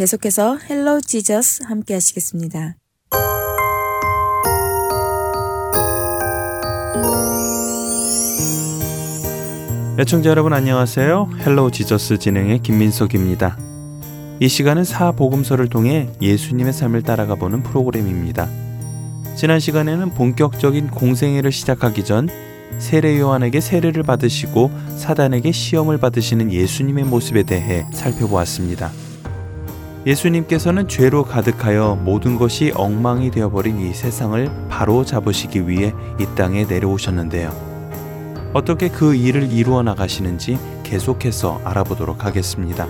계속해서 0.08 0.58
Jesus 1.02 1.64
함께 1.64 1.94
하시겠습니다. 1.94 2.78
애청자 10.00 10.30
여러분 10.30 10.54
안녕하세요. 10.54 11.30
Hello 11.40 11.72
Jesus 11.72 12.20
진행의 12.20 12.60
김민석입니다. 12.60 13.58
이 14.40 14.48
시간은 14.48 14.86
사복음서를 14.86 15.68
통해 15.68 16.10
예수님의 16.22 16.72
삶을 16.72 17.02
따라가 17.02 17.36
보는 17.36 17.64
프로그램입니다. 17.64 18.48
지난 19.36 19.60
시간에는 19.60 20.12
본격적인 20.12 20.88
공생애를 20.92 21.52
시작하기 21.52 22.06
전 22.06 22.30
세례 22.78 23.20
요한에게 23.20 23.60
세례를 23.60 24.04
받으시고 24.04 24.72
사단에게 24.96 25.52
시험을 25.52 25.98
받으시는 25.98 26.54
예수님의 26.54 27.04
모습에 27.04 27.44
대해 27.44 27.86
살펴보았습니다. 27.92 28.90
예수님께서는 30.08 30.88
죄로 30.88 31.26
가득하여 31.26 32.00
모든 32.02 32.38
것이 32.38 32.72
엉망이 32.74 33.30
되어버린 33.30 33.82
이 33.82 33.94
세상을 33.94 34.50
바로 34.70 35.04
잡으시기 35.04 35.68
위해 35.68 35.94
이 36.18 36.26
땅에 36.34 36.64
내려오셨는데요. 36.64 37.52
어떻게 38.54 38.88
그 38.88 39.16
일을 39.16 39.52
이루어 39.52 39.84
나가시는지 39.84 40.58
계속해서 40.84 41.60
알아보도록 41.66 42.24
하겠습니다. 42.24 42.88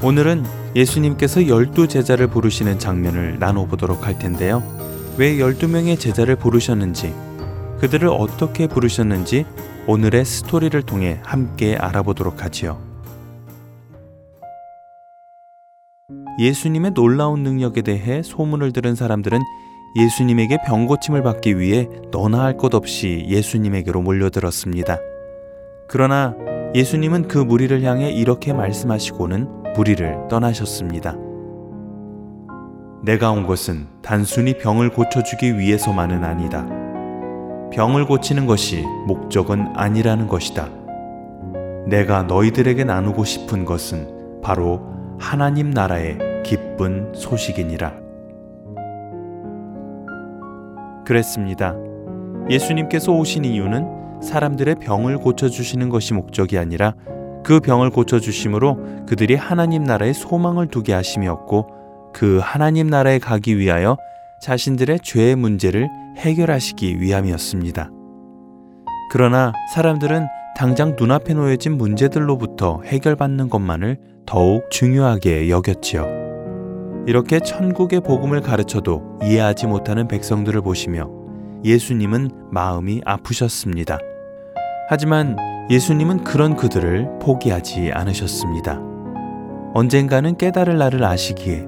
오늘은 0.00 0.44
예수님께서 0.76 1.48
열두 1.48 1.88
제자를 1.88 2.28
부르시는 2.28 2.78
장면을 2.78 3.40
나눠보도록 3.40 4.06
할 4.06 4.16
텐데요. 4.16 4.62
왜 5.16 5.40
열두 5.40 5.66
명의 5.66 5.98
제자를 5.98 6.36
부르셨는지, 6.36 7.12
그들을 7.80 8.08
어떻게 8.08 8.68
부르셨는지 8.68 9.44
오늘의 9.88 10.24
스토리를 10.24 10.80
통해 10.82 11.18
함께 11.24 11.74
알아보도록 11.76 12.44
하지요. 12.44 12.85
예수님의 16.38 16.92
놀라운 16.92 17.42
능력에 17.42 17.82
대해 17.82 18.22
소문을 18.22 18.72
들은 18.72 18.94
사람들은 18.94 19.40
예수님에게 19.96 20.58
병고침을 20.66 21.22
받기 21.22 21.58
위해 21.58 21.88
너나 22.10 22.42
할 22.42 22.56
것 22.56 22.74
없이 22.74 23.24
예수님에게로 23.28 24.02
몰려들었습니다. 24.02 24.98
그러나 25.88 26.34
예수님은 26.74 27.28
그 27.28 27.38
무리를 27.38 27.82
향해 27.82 28.10
이렇게 28.10 28.52
말씀하시고는 28.52 29.72
무리를 29.74 30.28
떠나셨습니다. 30.28 31.16
내가 33.02 33.30
온 33.30 33.46
것은 33.46 33.86
단순히 34.02 34.58
병을 34.58 34.90
고쳐주기 34.90 35.58
위해서만은 35.58 36.24
아니다. 36.24 36.66
병을 37.72 38.06
고치는 38.06 38.46
것이 38.46 38.82
목적은 39.06 39.68
아니라는 39.74 40.26
것이다. 40.28 40.68
내가 41.86 42.24
너희들에게 42.24 42.84
나누고 42.84 43.24
싶은 43.24 43.64
것은 43.64 44.40
바로 44.42 44.82
하나님 45.18 45.70
나라의 45.70 46.18
기쁜 46.46 47.12
소식이니라. 47.12 47.92
그랬습니다. 51.04 51.74
예수님께서 52.48 53.12
오신 53.12 53.44
이유는 53.44 54.20
사람들의 54.22 54.76
병을 54.76 55.18
고쳐주시는 55.18 55.88
것이 55.88 56.14
목적이 56.14 56.58
아니라 56.58 56.94
그 57.44 57.58
병을 57.60 57.90
고쳐주심으로 57.90 59.06
그들이 59.06 59.34
하나님 59.34 59.82
나라에 59.82 60.12
소망을 60.12 60.68
두게 60.68 60.92
하심이었고 60.92 62.12
그 62.12 62.40
하나님 62.42 62.86
나라에 62.86 63.18
가기 63.18 63.58
위하여 63.58 63.96
자신들의 64.40 65.00
죄의 65.02 65.36
문제를 65.36 65.88
해결하시기 66.16 67.00
위함이었습니다. 67.00 67.90
그러나 69.10 69.52
사람들은 69.74 70.26
당장 70.56 70.96
눈앞에 70.98 71.34
놓여진 71.34 71.76
문제들로부터 71.76 72.82
해결받는 72.84 73.48
것만을 73.50 73.98
더욱 74.26 74.70
중요하게 74.70 75.50
여겼지요. 75.50 76.25
이렇게 77.06 77.38
천국의 77.38 78.00
복음을 78.00 78.40
가르쳐도 78.40 79.20
이해하지 79.22 79.68
못하는 79.68 80.08
백성들을 80.08 80.60
보시며 80.62 81.08
예수님은 81.64 82.30
마음이 82.50 83.00
아프셨습니다. 83.04 83.98
하지만 84.88 85.36
예수님은 85.70 86.24
그런 86.24 86.56
그들을 86.56 87.18
포기하지 87.20 87.92
않으셨습니다. 87.92 88.80
언젠가는 89.74 90.36
깨달을 90.36 90.78
날을 90.78 91.04
아시기에 91.04 91.64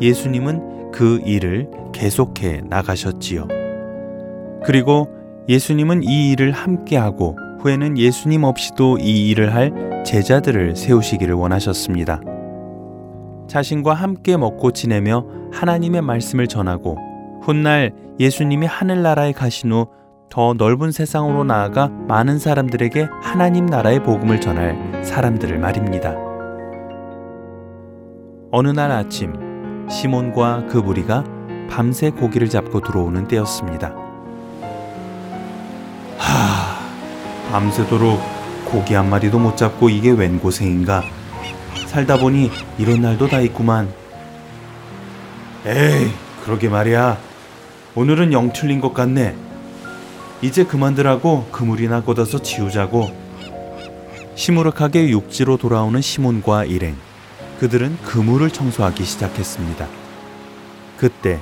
예수님은 0.00 0.90
그 0.92 1.20
일을 1.26 1.70
계속해 1.92 2.62
나가셨지요. 2.64 3.48
그리고 4.64 5.08
예수님은 5.48 6.04
이 6.04 6.30
일을 6.30 6.52
함께하고 6.52 7.36
후에는 7.60 7.98
예수님 7.98 8.44
없이도 8.44 8.98
이 8.98 9.28
일을 9.28 9.54
할 9.54 10.02
제자들을 10.06 10.76
세우시기를 10.76 11.34
원하셨습니다. 11.34 12.20
자신과 13.50 13.92
함께 13.92 14.38
먹고 14.38 14.70
지내며 14.70 15.26
하나님의 15.52 16.00
말씀을 16.00 16.46
전하고 16.46 16.96
훗날 17.42 17.92
예수님이 18.18 18.66
하늘나라에 18.66 19.32
가신 19.32 19.72
후 19.72 20.00
더 20.30 20.54
넓은 20.54 20.92
세상으로 20.92 21.42
나아가 21.42 21.88
많은 21.88 22.38
사람들에게 22.38 23.08
하나님 23.20 23.66
나라의 23.66 24.04
복음을 24.04 24.40
전할 24.40 25.04
사람들을 25.04 25.58
말입니다. 25.58 26.14
어느 28.52 28.68
날 28.68 28.92
아침 28.92 29.88
시몬과 29.90 30.66
그 30.68 30.78
무리가 30.78 31.24
밤새 31.68 32.10
고기를 32.10 32.48
잡고 32.48 32.80
들어오는 32.80 33.26
때였습니다. 33.26 33.92
하, 36.16 37.50
밤새도록 37.50 38.20
고기 38.66 38.94
한 38.94 39.10
마리도 39.10 39.40
못 39.40 39.56
잡고 39.56 39.88
이게 39.88 40.12
웬 40.12 40.38
고생인가? 40.38 41.02
살다 41.86 42.18
보니 42.18 42.50
이런 42.78 43.02
날도 43.02 43.28
다 43.28 43.40
있구만. 43.40 43.92
에이, 45.66 46.10
그러게 46.44 46.68
말이야. 46.68 47.18
오늘은 47.94 48.32
영 48.32 48.52
틀린 48.52 48.80
것 48.80 48.94
같네. 48.94 49.36
이제 50.42 50.64
그만들라고 50.64 51.48
그물이나 51.52 52.02
걷어서 52.02 52.40
지우자고. 52.40 53.10
시무룩하게 54.34 55.10
육지로 55.10 55.58
돌아오는 55.58 56.00
시몬과 56.00 56.64
일행. 56.64 56.96
그들은 57.58 57.98
그물을 58.04 58.48
청소하기 58.50 59.04
시작했습니다. 59.04 59.86
그때 60.96 61.40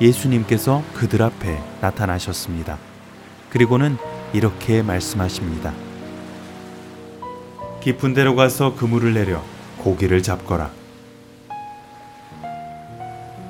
예수님께서 0.00 0.82
그들 0.94 1.22
앞에 1.22 1.60
나타나셨습니다. 1.80 2.78
그리고는 3.50 3.96
이렇게 4.32 4.82
말씀하십니다. 4.82 5.72
깊은 7.80 8.14
데로 8.14 8.36
가서 8.36 8.74
그물을 8.74 9.14
내려 9.14 9.42
고기를 9.86 10.20
잡거라. 10.20 10.72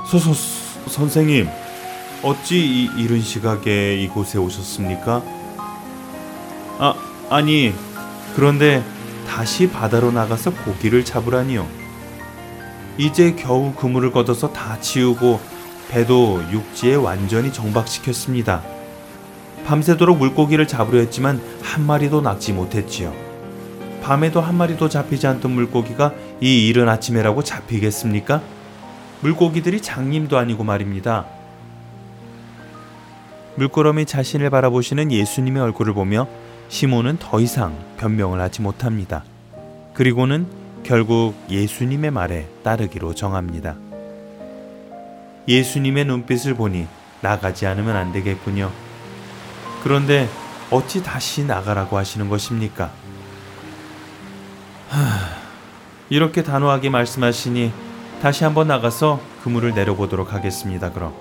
소소 0.04 0.34
선생님, 0.86 1.48
어찌 2.22 2.58
이 2.58 2.90
이른 2.98 3.22
시각에 3.22 3.96
이곳에 4.02 4.38
오셨습니까? 4.38 5.22
아, 6.78 6.94
아니, 7.30 7.72
그런데 8.34 8.84
다시 9.26 9.70
바다로 9.70 10.12
나가서 10.12 10.52
고기를 10.52 11.06
잡으라니요. 11.06 11.66
이제 12.98 13.34
겨우 13.34 13.72
그물을 13.72 14.12
걷어서 14.12 14.52
다 14.52 14.78
치우고 14.78 15.40
배도 15.88 16.42
육지에 16.52 16.96
완전히 16.96 17.50
정박시켰습니다. 17.50 18.62
밤새도록 19.64 20.18
물고기를 20.18 20.68
잡으려 20.68 20.98
했지만 20.98 21.40
한 21.62 21.86
마리도 21.86 22.20
낚지 22.20 22.52
못했지요. 22.52 23.25
밤에도 24.06 24.40
한 24.40 24.54
마리도 24.54 24.88
잡히지 24.88 25.26
않던 25.26 25.50
물고기가 25.50 26.14
이 26.40 26.68
이른 26.68 26.88
아침에라고 26.88 27.42
잡히겠습니까? 27.42 28.40
물고기들이 29.20 29.82
장님도 29.82 30.38
아니고 30.38 30.62
말입니다. 30.62 31.26
물끄러미 33.56 34.06
자신을 34.06 34.48
바라보시는 34.48 35.10
예수님의 35.10 35.60
얼굴을 35.60 35.92
보며 35.92 36.28
시몬은 36.68 37.16
더 37.18 37.40
이상 37.40 37.76
변명을 37.96 38.40
하지 38.40 38.62
못합니다. 38.62 39.24
그리고는 39.92 40.46
결국 40.84 41.34
예수님의 41.50 42.12
말에 42.12 42.46
따르기로 42.62 43.12
정합니다. 43.16 43.74
예수님의 45.48 46.04
눈빛을 46.04 46.54
보니 46.54 46.86
나가지 47.22 47.66
않으면 47.66 47.96
안 47.96 48.12
되겠군요. 48.12 48.70
그런데 49.82 50.28
어찌 50.70 51.02
다시 51.02 51.44
나가라고 51.44 51.98
하시는 51.98 52.28
것입니까? 52.28 53.05
이렇게 56.08 56.42
단호하게 56.42 56.90
말씀하시니 56.90 57.72
다시 58.22 58.44
한번 58.44 58.68
나가서 58.68 59.20
그물을 59.42 59.74
내려보도록 59.74 60.32
하겠습니다. 60.32 60.90
그럼 60.92 61.14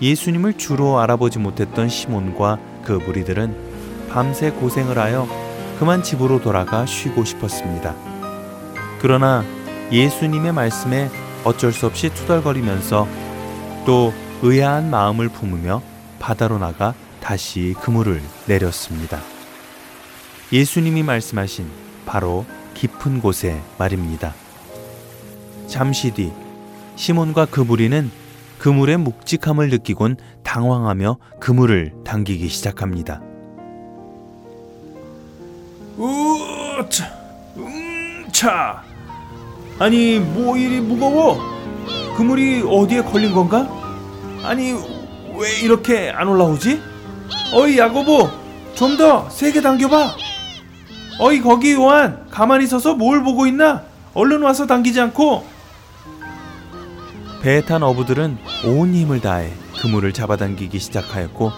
예수님을 0.00 0.54
주로 0.54 0.98
알아보지 1.00 1.38
못했던 1.38 1.88
시몬과 1.88 2.58
그 2.84 2.92
무리들은 2.92 4.08
밤새 4.10 4.50
고생을 4.50 4.98
하여 4.98 5.26
그만 5.78 6.02
집으로 6.02 6.40
돌아가 6.40 6.86
쉬고 6.86 7.24
싶었습니다. 7.24 7.94
그러나 9.00 9.44
예수님의 9.92 10.52
말씀에 10.52 11.10
어쩔 11.44 11.72
수 11.72 11.86
없이 11.86 12.10
투덜거리면서 12.10 13.06
또 13.86 14.12
의아한 14.42 14.90
마음을 14.90 15.28
품으며 15.28 15.82
바다로 16.18 16.58
나가 16.58 16.94
다시 17.20 17.74
그물을 17.80 18.20
내렸습니다. 18.46 19.20
예수님이 20.52 21.02
말씀하신 21.02 21.66
바로 22.06 22.46
깊은 22.74 23.20
곳에 23.20 23.60
말입니다. 23.78 24.34
잠시 25.66 26.10
뒤 26.12 26.32
시몬과 26.96 27.46
그 27.50 27.60
무리는 27.60 28.10
그물의 28.58 28.96
묵직함을 28.98 29.68
느끼곤 29.68 30.16
당황하며 30.42 31.18
그물을 31.38 31.92
당기기 32.04 32.48
시작합니다. 32.48 33.20
우차, 35.96 37.12
음차. 37.56 38.82
아니 39.78 40.18
뭐 40.18 40.56
이리 40.56 40.80
무거워? 40.80 41.38
그물이 42.16 42.62
어디에 42.66 43.02
걸린 43.02 43.32
건가? 43.32 43.68
아니 44.42 44.72
왜 44.72 45.60
이렇게 45.62 46.10
안 46.10 46.26
올라오지? 46.28 46.80
어이 47.52 47.78
야고보, 47.78 48.28
좀 48.74 48.96
더 48.96 49.28
세게 49.30 49.60
당겨봐. 49.60 50.16
어이 51.18 51.40
거기 51.40 51.72
요한, 51.72 52.28
가만히 52.30 52.66
서서 52.66 52.94
뭘 52.94 53.22
보고 53.24 53.46
있나? 53.46 53.82
얼른 54.14 54.42
와서 54.42 54.66
당기지 54.66 55.00
않고. 55.00 55.46
배에 57.42 57.62
탄 57.62 57.82
어부들은 57.82 58.38
온 58.66 58.94
힘을 58.94 59.20
다해 59.20 59.52
그물을 59.80 60.12
잡아당기기 60.12 60.78
시작하였고 60.78 61.52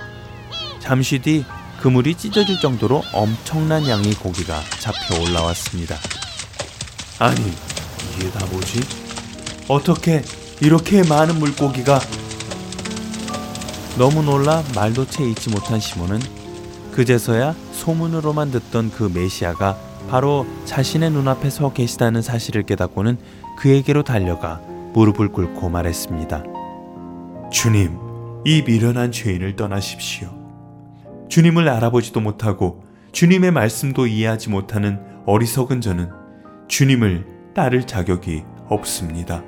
잠시 0.78 1.18
뒤 1.20 1.44
그물이 1.80 2.14
찢어질 2.16 2.60
정도로 2.60 3.02
엄청난 3.14 3.88
양의 3.88 4.14
고기가 4.14 4.60
잡혀 4.78 5.18
올라왔습니다. 5.22 5.96
아니 7.18 7.40
이게 8.16 8.30
다 8.30 8.44
뭐지? 8.50 8.80
어떻게 9.68 10.22
이렇게 10.60 11.02
많은 11.02 11.38
물고기가 11.38 12.00
너무 13.96 14.22
놀라 14.22 14.62
말도 14.74 15.06
채 15.06 15.24
잊지 15.24 15.48
못한 15.48 15.80
시몬은 15.80 16.20
그제서야 16.92 17.54
소문으로만 17.72 18.50
듣던 18.50 18.90
그 18.90 19.10
메시아가 19.12 19.76
바로 20.08 20.46
자신의 20.64 21.10
눈앞에 21.10 21.50
서 21.50 21.72
계시다는 21.72 22.22
사실을 22.22 22.64
깨닫고는 22.64 23.18
그에게로 23.58 24.02
달려가 24.02 24.60
무릎을 24.94 25.28
꿇고 25.28 25.68
말했습니다. 25.68 26.44
주님, 27.52 27.96
이 28.44 28.62
미련한 28.62 29.12
죄인을 29.12 29.56
떠나십시오. 29.56 30.28
주님을 31.28 31.68
알아보지도 31.68 32.20
못하고 32.20 32.84
주님의 33.12 33.52
말씀도 33.52 34.06
이해하지 34.06 34.50
못하는 34.50 35.00
어리석은 35.26 35.80
저는 35.80 36.10
주님을 36.68 37.26
따를 37.54 37.86
자격이 37.86 38.44
없습니다. 38.68 39.42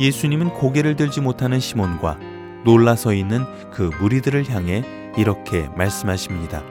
예수님은 0.00 0.50
고개를 0.50 0.96
들지 0.96 1.20
못하는 1.20 1.60
시몬과 1.60 2.18
놀라 2.64 2.94
서 2.94 3.12
있는 3.12 3.44
그 3.72 3.90
무리들을 4.00 4.48
향해 4.50 4.84
이렇게 5.16 5.68
말씀하십니다. 5.76 6.62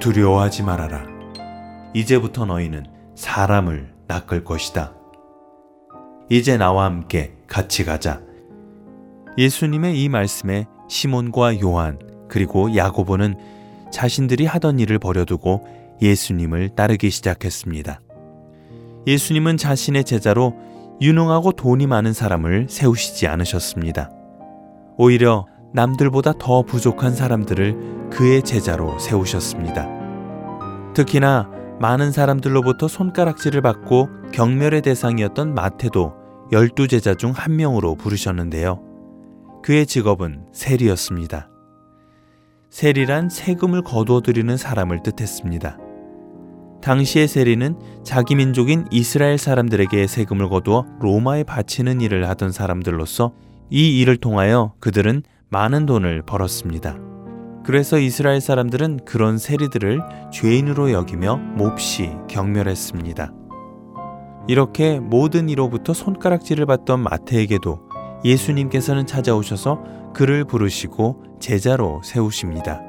두려워하지 0.00 0.62
말아라. 0.62 1.04
이제부터 1.94 2.46
너희는 2.46 2.86
사람을 3.14 3.92
낚을 4.06 4.44
것이다. 4.44 4.94
이제 6.30 6.56
나와 6.56 6.84
함께 6.84 7.34
같이 7.46 7.84
가자. 7.84 8.20
예수님의 9.36 10.02
이 10.02 10.08
말씀에 10.08 10.66
시몬과 10.88 11.60
요한 11.60 11.98
그리고 12.28 12.74
야고보는 12.74 13.36
자신들이 13.92 14.46
하던 14.46 14.78
일을 14.78 14.98
버려두고 14.98 15.66
예수님을 16.02 16.70
따르기 16.70 17.10
시작했습니다. 17.10 18.00
예수님은 19.06 19.56
자신의 19.56 20.04
제자로 20.04 20.54
유능하고 21.00 21.52
돈이 21.52 21.86
많은 21.86 22.12
사람을 22.12 22.68
세우시지 22.68 23.26
않으셨습니다. 23.26 24.10
오히려 24.96 25.46
남들보다 25.72 26.34
더 26.38 26.62
부족한 26.62 27.14
사람들을 27.14 28.10
그의 28.10 28.42
제자로 28.42 28.98
세우셨습니다. 28.98 29.88
특히나 30.94 31.50
많은 31.80 32.12
사람들로부터 32.12 32.86
손가락질을 32.86 33.60
받고 33.60 34.08
경멸의 34.32 34.82
대상이었던 34.82 35.54
마태도 35.54 36.14
열두 36.52 36.86
제자 36.86 37.14
중 37.14 37.32
한 37.32 37.56
명으로 37.56 37.96
부르셨는데요. 37.96 38.80
그의 39.62 39.86
직업은 39.86 40.46
세리였습니다. 40.52 41.48
세리란 42.70 43.28
세금을 43.28 43.82
거두어들이는 43.82 44.56
사람을 44.56 45.02
뜻했습니다. 45.02 45.78
당시의 46.84 47.28
세리는 47.28 47.78
자기 48.02 48.34
민족인 48.34 48.84
이스라엘 48.90 49.38
사람들에게 49.38 50.06
세금을 50.06 50.50
거두어 50.50 50.84
로마에 51.00 51.42
바치는 51.42 52.02
일을 52.02 52.28
하던 52.28 52.52
사람들로서 52.52 53.32
이 53.70 54.00
일을 54.00 54.18
통하여 54.18 54.74
그들은 54.80 55.22
많은 55.48 55.86
돈을 55.86 56.20
벌었습니다. 56.26 56.98
그래서 57.64 57.98
이스라엘 57.98 58.42
사람들은 58.42 59.00
그런 59.06 59.38
세리들을 59.38 60.02
죄인으로 60.30 60.92
여기며 60.92 61.36
몹시 61.56 62.10
경멸했습니다. 62.28 63.32
이렇게 64.46 65.00
모든 65.00 65.48
이로부터 65.48 65.94
손가락질을 65.94 66.66
받던 66.66 67.00
마태에게도 67.00 67.80
예수님께서는 68.26 69.06
찾아오셔서 69.06 70.12
그를 70.12 70.44
부르시고 70.44 71.38
제자로 71.40 72.02
세우십니다. 72.04 72.82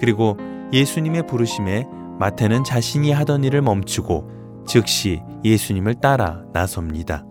그리고 0.00 0.38
예수님의 0.72 1.26
부르심에 1.26 1.86
마태는 2.18 2.64
자신이 2.64 3.12
하던 3.12 3.44
일을 3.44 3.62
멈추고 3.62 4.64
즉시 4.66 5.20
예수님을 5.44 6.00
따라 6.00 6.42
나섭니다. 6.52 7.24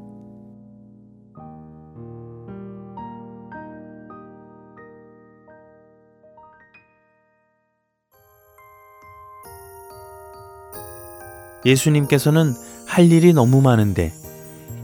예수님께서는 11.66 12.54
할 12.88 13.12
일이 13.12 13.34
너무 13.34 13.62
많은데 13.62 14.12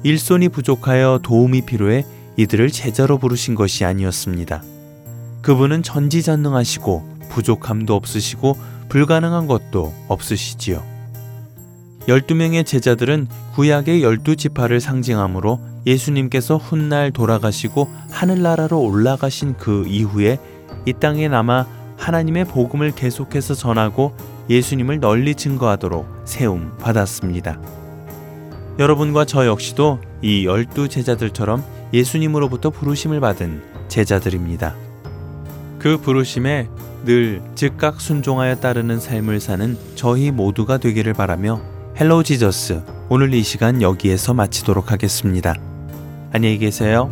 일손이 0.04 0.48
부족하여 0.50 1.20
도움이 1.22 1.66
필요해 1.66 2.06
이들을 2.38 2.70
제자로 2.70 3.18
부르신 3.18 3.54
것이 3.54 3.84
아니었습니다. 3.84 4.64
그분은 5.42 5.84
전지전능하시고 5.84 7.18
부족함도 7.30 7.96
없으시고 7.96 8.56
불가능한 8.90 9.48
것도 9.48 9.94
없으시지요. 10.08 10.84
12명의 12.08 12.66
제자들은 12.66 13.28
구약의 13.54 14.02
열두 14.04 14.36
지파를 14.36 14.80
상징하므로 14.80 15.60
예수님께서 15.86 16.58
훗날 16.58 17.12
돌아가시고 17.12 17.88
하늘나라로 18.10 18.82
올라가신 18.82 19.58
그 19.58 19.86
이후에 19.88 20.40
이 20.86 20.94
땅에 20.94 21.28
남아 21.28 21.68
하나님의 21.98 22.46
복음을 22.46 22.92
계속해서 22.92 23.54
전하고 23.54 24.16
예수님을 24.50 25.00
널리 25.00 25.36
증거하도록 25.36 26.24
세움 26.26 26.76
받았습니다. 26.80 27.60
여러분과 28.80 29.26
저 29.26 29.46
역시도 29.46 30.00
이 30.22 30.46
열두 30.46 30.88
제자들처럼 30.90 31.64
예수님으로부터 31.94 32.70
부르심을 32.70 33.20
받은 33.20 33.62
제자들입니다. 33.90 34.76
그 35.78 35.98
부르심에 35.98 36.68
늘 37.06 37.42
즉각 37.56 38.02
순종하여 38.02 38.56
따르는 38.56 39.00
삶을 39.00 39.40
사는 39.40 39.78
저희 39.96 40.32
모두가 40.32 40.78
되기를 40.78 41.14
바라며 41.14 41.62
Hello 42.00 42.24
Jesus 42.24 42.82
오늘 43.10 43.34
이 43.34 43.44
시간 43.44 43.82
여기에서 43.82 44.34
마치도록 44.34 44.92
하겠습니다. 44.92 45.56
안녕히 46.32 46.58
계세요. 46.58 47.12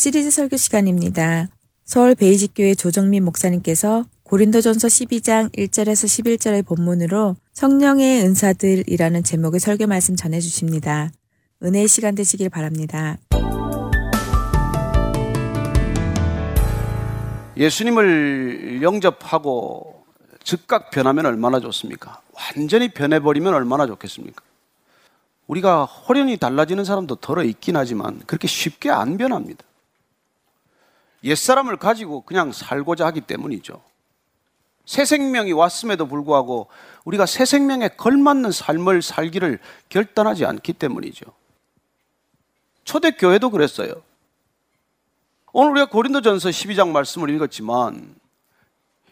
시리즈 0.00 0.30
설교 0.30 0.56
시간입니다. 0.56 1.48
서울 1.84 2.14
베이직교회 2.14 2.74
조정민 2.74 3.22
목사님께서 3.22 4.06
고린도전서 4.22 4.88
12장 4.88 5.54
1절에서 5.54 6.38
11절의 6.38 6.64
본문으로 6.64 7.36
성령의 7.52 8.22
은사들이라는 8.22 9.22
제목의 9.22 9.60
설교 9.60 9.86
말씀 9.88 10.16
전해 10.16 10.40
주십니다. 10.40 11.10
은혜의 11.62 11.86
시간 11.86 12.14
되시길 12.14 12.48
바랍니다. 12.48 13.18
예수님을 17.58 18.80
영접하고 18.80 20.06
즉각 20.42 20.88
변하면 20.88 21.26
얼마나 21.26 21.60
좋습니까? 21.60 22.22
완전히 22.32 22.88
변해버리면 22.88 23.52
얼마나 23.52 23.86
좋겠습니까? 23.86 24.42
우리가 25.46 25.84
호련히 25.84 26.38
달라지는 26.38 26.86
사람도 26.86 27.16
덜어 27.16 27.44
있긴 27.44 27.76
하지만 27.76 28.18
그렇게 28.20 28.48
쉽게 28.48 28.88
안 28.88 29.18
변합니다. 29.18 29.62
옛사람을 31.24 31.76
가지고 31.76 32.22
그냥 32.22 32.52
살고자 32.52 33.06
하기 33.06 33.22
때문이죠. 33.22 33.82
새 34.86 35.04
생명이 35.04 35.52
왔음에도 35.52 36.06
불구하고 36.06 36.68
우리가 37.04 37.26
새 37.26 37.44
생명에 37.44 37.88
걸맞는 37.88 38.50
삶을 38.50 39.02
살기를 39.02 39.58
결단하지 39.88 40.44
않기 40.46 40.72
때문이죠. 40.72 41.26
초대교회도 42.84 43.50
그랬어요. 43.50 44.02
오늘 45.52 45.72
우리가 45.72 45.86
고린도전서 45.86 46.48
12장 46.48 46.88
말씀을 46.90 47.30
읽었지만 47.30 48.16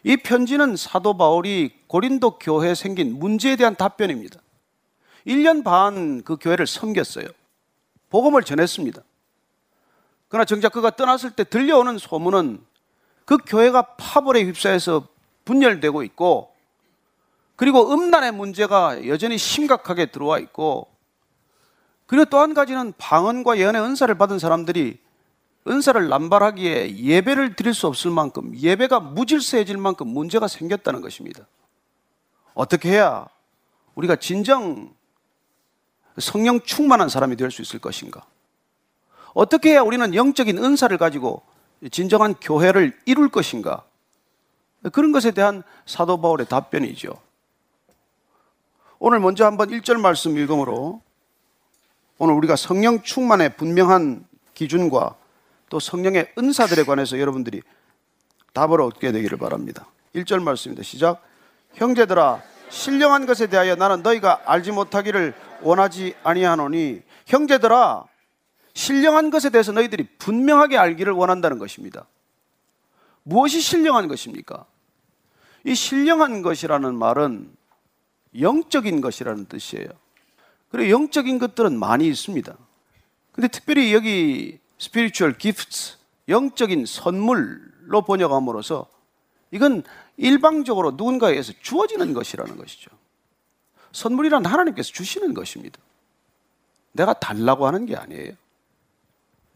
이 0.03 0.17
편지는 0.17 0.75
사도 0.75 1.15
바울이 1.17 1.73
고린도 1.87 2.39
교회에 2.39 2.75
생긴 2.75 3.19
문제에 3.19 3.55
대한 3.55 3.75
답변입니다. 3.75 4.39
1년 5.27 5.63
반 5.63 6.21
그 6.23 6.37
교회를 6.37 6.65
섬겼어요. 6.67 7.27
복음을 8.09 8.43
전했습니다. 8.43 9.01
그러나 10.29 10.45
정작 10.45 10.71
그가 10.71 10.91
떠났을 10.91 11.31
때 11.31 11.43
들려오는 11.43 11.97
소문은 11.97 12.63
그 13.25 13.37
교회가 13.45 13.95
파벌에 13.97 14.43
휩싸여서 14.43 15.07
분열되고 15.45 16.03
있고 16.03 16.53
그리고 17.55 17.91
음란의 17.91 18.31
문제가 18.31 19.05
여전히 19.07 19.37
심각하게 19.37 20.07
들어와 20.07 20.39
있고 20.39 20.87
그리고 22.05 22.25
또 22.25 22.39
한 22.39 22.53
가지는 22.53 22.93
방언과 22.97 23.57
예언의 23.57 23.81
은사를 23.81 24.13
받은 24.15 24.39
사람들이 24.39 24.99
은사를 25.67 26.07
남발하기에 26.07 26.97
예배를 26.97 27.55
드릴 27.55 27.73
수 27.73 27.85
없을 27.87 28.09
만큼 28.11 28.55
예배가 28.55 28.99
무질서해질 28.99 29.77
만큼 29.77 30.07
문제가 30.07 30.47
생겼다는 30.47 31.01
것입니다. 31.01 31.45
어떻게 32.53 32.89
해야 32.89 33.27
우리가 33.95 34.15
진정 34.15 34.93
성령 36.17 36.61
충만한 36.61 37.09
사람이 37.09 37.35
될 37.35 37.51
수 37.51 37.61
있을 37.61 37.79
것인가? 37.79 38.25
어떻게 39.33 39.71
해야 39.71 39.81
우리는 39.81 40.13
영적인 40.13 40.57
은사를 40.57 40.97
가지고 40.97 41.41
진정한 41.91 42.35
교회를 42.35 42.97
이룰 43.05 43.29
것인가? 43.29 43.83
그런 44.91 45.11
것에 45.11 45.31
대한 45.31 45.63
사도 45.85 46.21
바울의 46.21 46.47
답변이죠. 46.47 47.13
오늘 48.99 49.19
먼저 49.19 49.45
한번 49.45 49.69
1절 49.69 49.99
말씀 49.99 50.37
읽음으로 50.37 51.01
오늘 52.17 52.33
우리가 52.35 52.55
성령 52.55 53.01
충만의 53.01 53.55
분명한 53.55 54.25
기준과 54.53 55.15
또 55.69 55.79
성령의 55.79 56.33
은사들에 56.37 56.83
관해서 56.83 57.19
여러분들이 57.19 57.61
답을 58.53 58.81
얻게 58.81 59.11
되기를 59.11 59.37
바랍니다. 59.37 59.87
1절 60.15 60.41
말씀입니다. 60.41 60.83
시작. 60.83 61.21
형제들아 61.75 62.41
신령한 62.69 63.25
것에 63.25 63.47
대하여 63.47 63.75
나는 63.75 64.01
너희가 64.01 64.41
알지 64.45 64.71
못하기를 64.71 65.33
원하지 65.61 66.15
아니하노니 66.23 67.01
형제들아 67.25 68.05
신령한 68.73 69.29
것에 69.29 69.49
대해서 69.49 69.71
너희들이 69.71 70.03
분명하게 70.17 70.77
알기를 70.77 71.13
원한다는 71.13 71.59
것입니다. 71.59 72.05
무엇이 73.23 73.61
신령한 73.61 74.07
것입니까? 74.07 74.65
이 75.65 75.75
신령한 75.75 76.41
것이라는 76.41 76.95
말은 76.95 77.51
영적인 78.39 79.01
것이라는 79.01 79.45
뜻이에요. 79.45 79.89
그리고 80.69 80.89
영적인 80.91 81.39
것들은 81.39 81.77
많이 81.77 82.07
있습니다. 82.07 82.55
근데 83.31 83.47
특별히 83.47 83.93
여기 83.93 84.59
spiritual 84.79 85.37
gifts, 85.37 85.97
영적인 86.27 86.85
선물로 86.85 88.03
번역함으로써 88.05 88.87
이건 89.51 89.83
일방적으로 90.17 90.91
누군가에 90.91 91.31
의해서 91.31 91.53
주어지는 91.61 92.13
것이라는 92.13 92.55
것이죠. 92.55 92.91
선물이란 93.91 94.45
하나님께서 94.45 94.91
주시는 94.91 95.33
것입니다. 95.33 95.79
내가 96.91 97.13
달라고 97.13 97.65
하는 97.65 97.85
게 97.85 97.95
아니에요. 97.95 98.33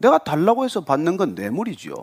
내가 0.04 0.18
달라고 0.18 0.64
해서 0.64 0.82
받는 0.82 1.16
건 1.16 1.34
뇌물이지요. 1.34 1.94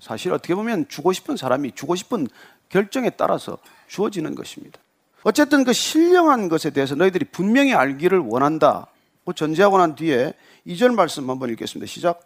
사실 0.00 0.32
어떻게 0.32 0.54
보면 0.54 0.88
주고 0.88 1.12
싶은 1.12 1.36
사람이 1.36 1.72
주고 1.72 1.94
싶은 1.94 2.28
결정에 2.70 3.10
따라서 3.10 3.58
주어지는 3.88 4.34
것입니다. 4.34 4.80
어쨌든 5.22 5.64
그 5.64 5.72
신령한 5.74 6.48
것에 6.48 6.70
대해서 6.70 6.94
너희들이 6.94 7.26
분명히 7.26 7.74
알기를 7.74 8.20
원한다. 8.20 8.86
그 9.26 9.34
전제하고 9.34 9.76
난 9.76 9.94
뒤에 9.94 10.32
2절 10.66 10.94
말씀 10.94 11.28
한번 11.28 11.50
읽겠습니다. 11.50 11.86
시작. 11.86 12.20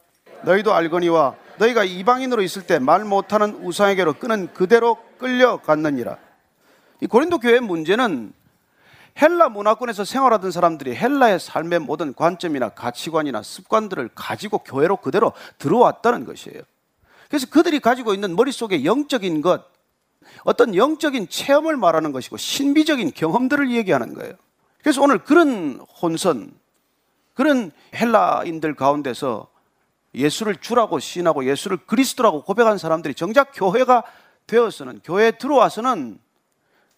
너희도 0.44 0.72
알거니와 0.72 1.34
너희가 1.58 1.82
이방인으로 1.84 2.42
있을 2.42 2.62
때 2.66 2.78
말 2.78 3.04
못하는 3.04 3.56
우상에게로 3.64 4.14
끄는 4.14 4.52
그대로 4.54 4.96
끌려갔느니라. 5.18 6.18
이 7.00 7.06
고린도 7.06 7.38
교회의 7.38 7.60
문제는 7.60 8.32
헬라 9.20 9.50
문화권에서 9.50 10.04
생활하던 10.04 10.50
사람들이 10.50 10.94
헬라의 10.94 11.40
삶의 11.40 11.80
모든 11.80 12.14
관점이나 12.14 12.70
가치관이나 12.70 13.42
습관들을 13.42 14.10
가지고 14.14 14.58
교회로 14.58 14.98
그대로 14.98 15.32
들어왔다는 15.58 16.24
것이에요. 16.24 16.62
그래서 17.28 17.46
그들이 17.48 17.80
가지고 17.80 18.12
있는 18.12 18.34
머릿속에 18.34 18.84
영적인 18.84 19.40
것, 19.40 19.64
어떤 20.44 20.74
영적인 20.74 21.28
체험을 21.28 21.76
말하는 21.76 22.12
것이고 22.12 22.36
신비적인 22.36 23.12
경험들을 23.14 23.70
얘기하는 23.70 24.14
거예요. 24.14 24.34
그래서 24.82 25.02
오늘 25.02 25.18
그런 25.18 25.80
혼선, 26.02 26.52
그런 27.34 27.70
헬라인들 27.94 28.74
가운데서 28.74 29.48
예수를 30.14 30.56
주라고 30.56 30.98
신하고 30.98 31.44
예수를 31.44 31.78
그리스도라고 31.86 32.42
고백한 32.42 32.78
사람들이 32.78 33.14
정작 33.14 33.52
교회가 33.54 34.02
되어서는 34.46 35.00
교회에 35.04 35.32
들어와서는 35.32 36.18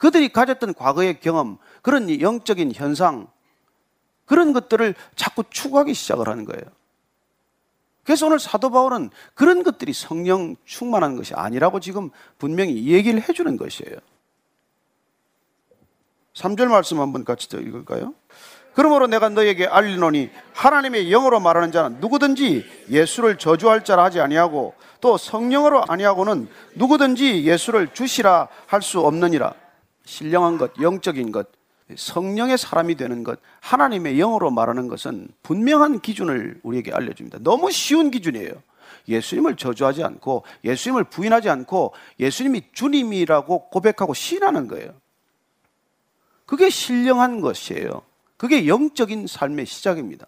그들이 0.03 0.31
가졌던 0.31 0.75
과거의 0.75 1.21
경험, 1.21 1.59
그런 1.81 2.21
영적인 2.21 2.73
현상, 2.75 3.29
그런 4.25 4.53
것들을 4.53 4.97
자꾸 5.15 5.45
추구하기 5.49 5.95
시작을 5.95 6.29
하는 6.29 6.45
거예요. 6.45 6.65
그래서 8.03 8.27
오늘 8.27 8.41
사도 8.41 8.73
바울은 8.73 9.11
그런 9.35 9.63
것들이 9.63 9.93
성령 9.93 10.57
충만한 10.65 11.15
것이 11.15 11.35
아니라고 11.35 11.79
지금 11.79 12.11
분명히 12.37 12.89
얘기를 12.89 13.21
해주는 13.21 13.57
것이에요. 13.57 13.97
3절 16.35 16.67
말씀 16.67 16.99
한번 16.99 17.25
같이 17.25 17.49
더 17.49 17.61
읽을까요? 17.61 18.13
그러므로 18.75 19.07
내가 19.07 19.29
너에게 19.29 19.69
알리노니 19.69 20.31
하나님의 20.53 21.11
영으로 21.11 21.39
말하는 21.39 21.71
자는 21.71 22.01
누구든지 22.01 22.89
예수를 22.91 23.39
저주할 23.39 23.85
자라 23.85 24.03
하지 24.03 24.19
아니하고 24.21 24.75
또 25.01 25.17
성령으로 25.17 25.85
아니하고는 25.87 26.49
누구든지 26.75 27.45
예수를 27.45 27.95
주시라 27.95 28.49
할 28.67 28.83
수 28.83 28.99
없느니라. 28.99 29.62
신령한 30.05 30.59
것, 30.59 30.73
영적인 30.81 31.33
것, 31.33 31.49
성령의 31.97 32.59
사람이 32.59 32.97
되는 32.97 33.23
것, 33.25 33.39
하나님의 33.61 34.17
영으로 34.17 34.51
말하는 34.51 34.89
것은 34.89 35.29
분명한 35.43 36.01
기준을 36.01 36.61
우리에게 36.63 36.93
알려줍니다. 36.93 37.39
너무 37.43 37.71
쉬운 37.71 38.11
기준이에요. 38.11 38.53
예수님을 39.09 39.57
저주하지 39.57 40.05
않고 40.05 40.45
예수님을 40.65 41.05
부인하지 41.05 41.51
않고 41.51 41.93
예수님이 42.21 42.63
주님이라고 42.73 43.71
고백하고 43.71 44.15
신하는 44.15 44.69
거예요. 44.69 44.95
그게 46.47 46.71
신령한 46.71 47.41
것이에요. 47.41 48.03
그게 48.37 48.67
영적인 48.67 49.27
삶의 49.27 49.67
시작입니다. 49.67 50.27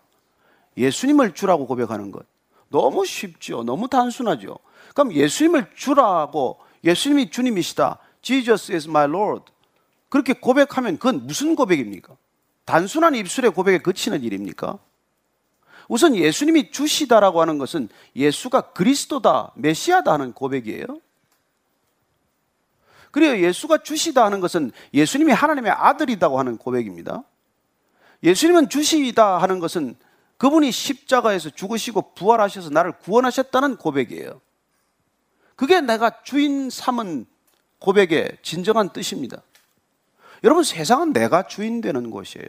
예수님을 0.76 1.34
주라고 1.34 1.66
고백하는 1.66 2.10
것. 2.10 2.26
너무 2.68 3.04
쉽죠. 3.04 3.62
너무 3.62 3.88
단순하죠. 3.88 4.58
그럼 4.94 5.12
예수님을 5.12 5.70
주라고 5.74 6.58
예수님이 6.82 7.30
주님이시다. 7.30 7.98
Jesus 8.22 8.72
is 8.72 8.88
my 8.88 9.08
Lord. 9.08 9.53
그렇게 10.14 10.32
고백하면 10.32 10.96
그건 10.98 11.26
무슨 11.26 11.56
고백입니까? 11.56 12.16
단순한 12.66 13.16
입술의 13.16 13.50
고백에 13.50 13.78
그치는 13.78 14.22
일입니까? 14.22 14.78
우선 15.88 16.14
예수님이 16.14 16.70
주시다라고 16.70 17.40
하는 17.40 17.58
것은 17.58 17.88
예수가 18.14 18.74
그리스도다, 18.74 19.50
메시아다 19.56 20.12
하는 20.12 20.32
고백이에요. 20.32 20.86
그래요. 23.10 23.44
예수가 23.44 23.78
주시다 23.78 24.24
하는 24.24 24.38
것은 24.38 24.70
예수님이 24.94 25.32
하나님의 25.32 25.72
아들이다고 25.72 26.38
하는 26.38 26.58
고백입니다. 26.58 27.24
예수님은 28.22 28.68
주시다 28.68 29.38
하는 29.38 29.58
것은 29.58 29.96
그분이 30.36 30.70
십자가에서 30.70 31.50
죽으시고 31.50 32.14
부활하셔서 32.14 32.70
나를 32.70 32.92
구원하셨다는 33.00 33.78
고백이에요. 33.78 34.40
그게 35.56 35.80
내가 35.80 36.22
주인 36.22 36.70
삼은 36.70 37.26
고백의 37.80 38.38
진정한 38.42 38.90
뜻입니다. 38.90 39.42
여러분, 40.44 40.62
세상은 40.62 41.12
내가 41.12 41.46
주인 41.46 41.80
되는 41.80 42.10
곳이에요. 42.10 42.46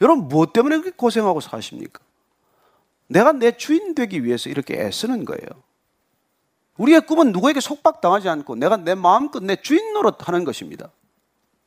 여러분, 0.00 0.26
무엇 0.28 0.52
때문에 0.52 0.78
그렇게 0.78 0.96
고생하고 0.96 1.40
사십니까? 1.40 2.00
내가 3.08 3.32
내 3.32 3.56
주인 3.56 3.94
되기 3.94 4.24
위해서 4.24 4.48
이렇게 4.48 4.74
애쓰는 4.74 5.24
거예요. 5.24 5.46
우리의 6.78 7.02
꿈은 7.02 7.32
누구에게 7.32 7.60
속박당하지 7.60 8.28
않고 8.28 8.56
내가 8.56 8.76
내 8.76 8.94
마음껏 8.94 9.42
내 9.42 9.56
주인 9.56 9.92
노릇 9.92 10.26
하는 10.26 10.44
것입니다. 10.44 10.90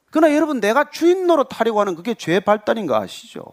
그러나 0.10 0.36
여러분, 0.36 0.60
내가 0.60 0.90
주인 0.90 1.28
노릇 1.28 1.48
하려고 1.60 1.80
하는 1.80 1.96
그게 1.96 2.16
죄의 2.16 2.42
발단인 2.42 2.88
거 2.88 2.96
아시죠? 2.96 3.44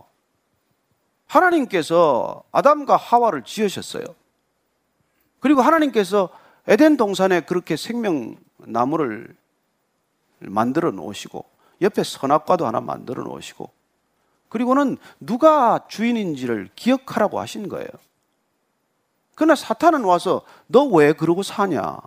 하나님께서 1.26 2.44
아담과 2.50 2.96
하와를 2.96 3.44
지으셨어요. 3.44 4.04
그리고 5.40 5.60
하나님께서 5.60 6.30
에덴 6.66 6.96
동산에 6.96 7.42
그렇게 7.42 7.76
생명나무를 7.76 9.36
만들어 10.40 10.90
놓으시고 10.90 11.57
옆에 11.80 12.02
선악과도 12.02 12.66
하나 12.66 12.80
만들어 12.80 13.22
놓으시고 13.22 13.70
그리고는 14.48 14.96
누가 15.20 15.86
주인인지를 15.88 16.70
기억하라고 16.74 17.38
하신 17.40 17.68
거예요. 17.68 17.88
그러나 19.34 19.54
사탄은 19.54 20.04
와서 20.04 20.42
너 20.66 20.84
왜 20.86 21.12
그러고 21.12 21.42
사냐? 21.42 21.98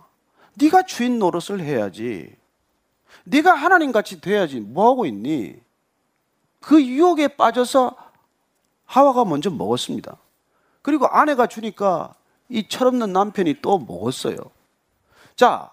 네가 0.54 0.82
주인 0.82 1.18
노릇을 1.18 1.60
해야지. 1.60 2.36
네가 3.24 3.54
하나님 3.54 3.92
같이 3.92 4.20
돼야지. 4.20 4.60
뭐 4.60 4.90
하고 4.90 5.06
있니? 5.06 5.56
그 6.60 6.82
유혹에 6.84 7.28
빠져서 7.28 7.96
하와가 8.84 9.24
먼저 9.24 9.50
먹었습니다. 9.50 10.16
그리고 10.82 11.06
아내가 11.06 11.46
주니까 11.46 12.14
이 12.48 12.68
철없는 12.68 13.12
남편이 13.12 13.62
또 13.62 13.78
먹었어요. 13.78 14.36
자, 15.36 15.70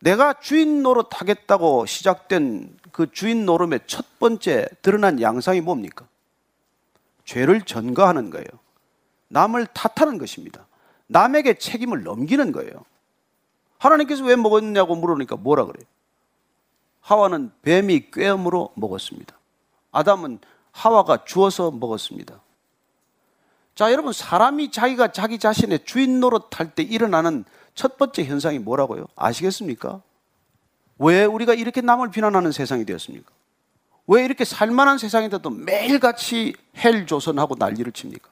내가 0.00 0.34
주인 0.34 0.82
노릇 0.82 1.08
하겠다고 1.20 1.86
시작된 1.86 2.77
그 2.92 3.10
주인 3.12 3.44
노름의 3.46 3.80
첫 3.86 4.18
번째 4.18 4.66
드러난 4.82 5.20
양상이 5.20 5.60
뭡니까? 5.60 6.06
죄를 7.24 7.62
전가하는 7.62 8.30
거예요. 8.30 8.46
남을 9.28 9.66
탓하는 9.68 10.18
것입니다. 10.18 10.66
남에게 11.06 11.54
책임을 11.54 12.02
넘기는 12.02 12.52
거예요. 12.52 12.84
하나님께서 13.78 14.24
왜 14.24 14.36
먹었냐고 14.36 14.96
물으니까 14.96 15.36
뭐라 15.36 15.64
그래요? 15.66 15.84
하와는 17.00 17.50
뱀이 17.62 18.10
꾀음으로 18.10 18.72
먹었습니다. 18.74 19.38
아담은 19.92 20.40
하와가 20.72 21.24
주어서 21.24 21.70
먹었습니다. 21.70 22.40
자, 23.74 23.92
여러분, 23.92 24.12
사람이 24.12 24.70
자기가 24.70 25.12
자기 25.12 25.38
자신의 25.38 25.84
주인 25.84 26.20
노릇 26.20 26.58
할 26.58 26.74
때 26.74 26.82
일어나는 26.82 27.44
첫 27.74 27.96
번째 27.96 28.24
현상이 28.24 28.58
뭐라고요? 28.58 29.06
아시겠습니까? 29.14 30.02
왜 30.98 31.24
우리가 31.24 31.54
이렇게 31.54 31.80
남을 31.80 32.10
비난하는 32.10 32.52
세상이 32.52 32.84
되었습니까? 32.84 33.30
왜 34.08 34.24
이렇게 34.24 34.44
살만한 34.44 34.98
세상인데도 34.98 35.50
매일같이 35.50 36.54
헬 36.76 37.06
조선하고 37.06 37.56
난리를 37.58 37.92
칩니까? 37.92 38.28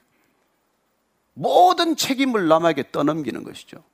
모든 1.35 1.97
책임을 1.97 2.49
남에게 2.49 2.91
떠넘기는 2.91 3.45
것이죠. 3.45 3.85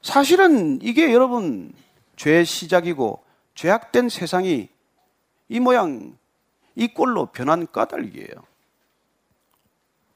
사실은 0.00 0.80
이게 0.82 1.12
여러분 1.12 1.72
죄의 2.16 2.46
시작이고 2.46 3.22
죄악된 3.54 4.08
세상이 4.08 4.68
이 5.48 5.60
모양 5.60 6.16
이 6.74 6.88
꼴로 6.88 7.26
변한 7.26 7.66
까닭이에요. 7.70 8.34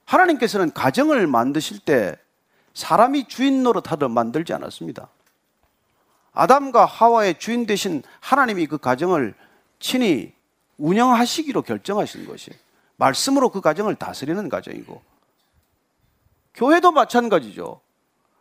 하나님께서는 0.04 0.72
가정을 0.72 1.26
만드실 1.26 1.80
때 1.80 2.16
사람이 2.74 3.28
주인 3.28 3.62
노릇하듯 3.62 4.10
만들지 4.10 4.52
않았습니다. 4.52 5.08
아담과 6.32 6.84
하와의 6.84 7.38
주인 7.38 7.66
대신 7.66 8.02
하나님이 8.20 8.66
그 8.66 8.78
가정을 8.78 9.34
친히 9.78 10.32
운영하시기로 10.78 11.62
결정하신 11.62 12.26
것이 12.26 12.50
말씀으로 12.96 13.50
그 13.50 13.60
가정을 13.60 13.96
다스리는 13.96 14.48
가정이고 14.48 15.02
교회도 16.54 16.92
마찬가지죠. 16.92 17.80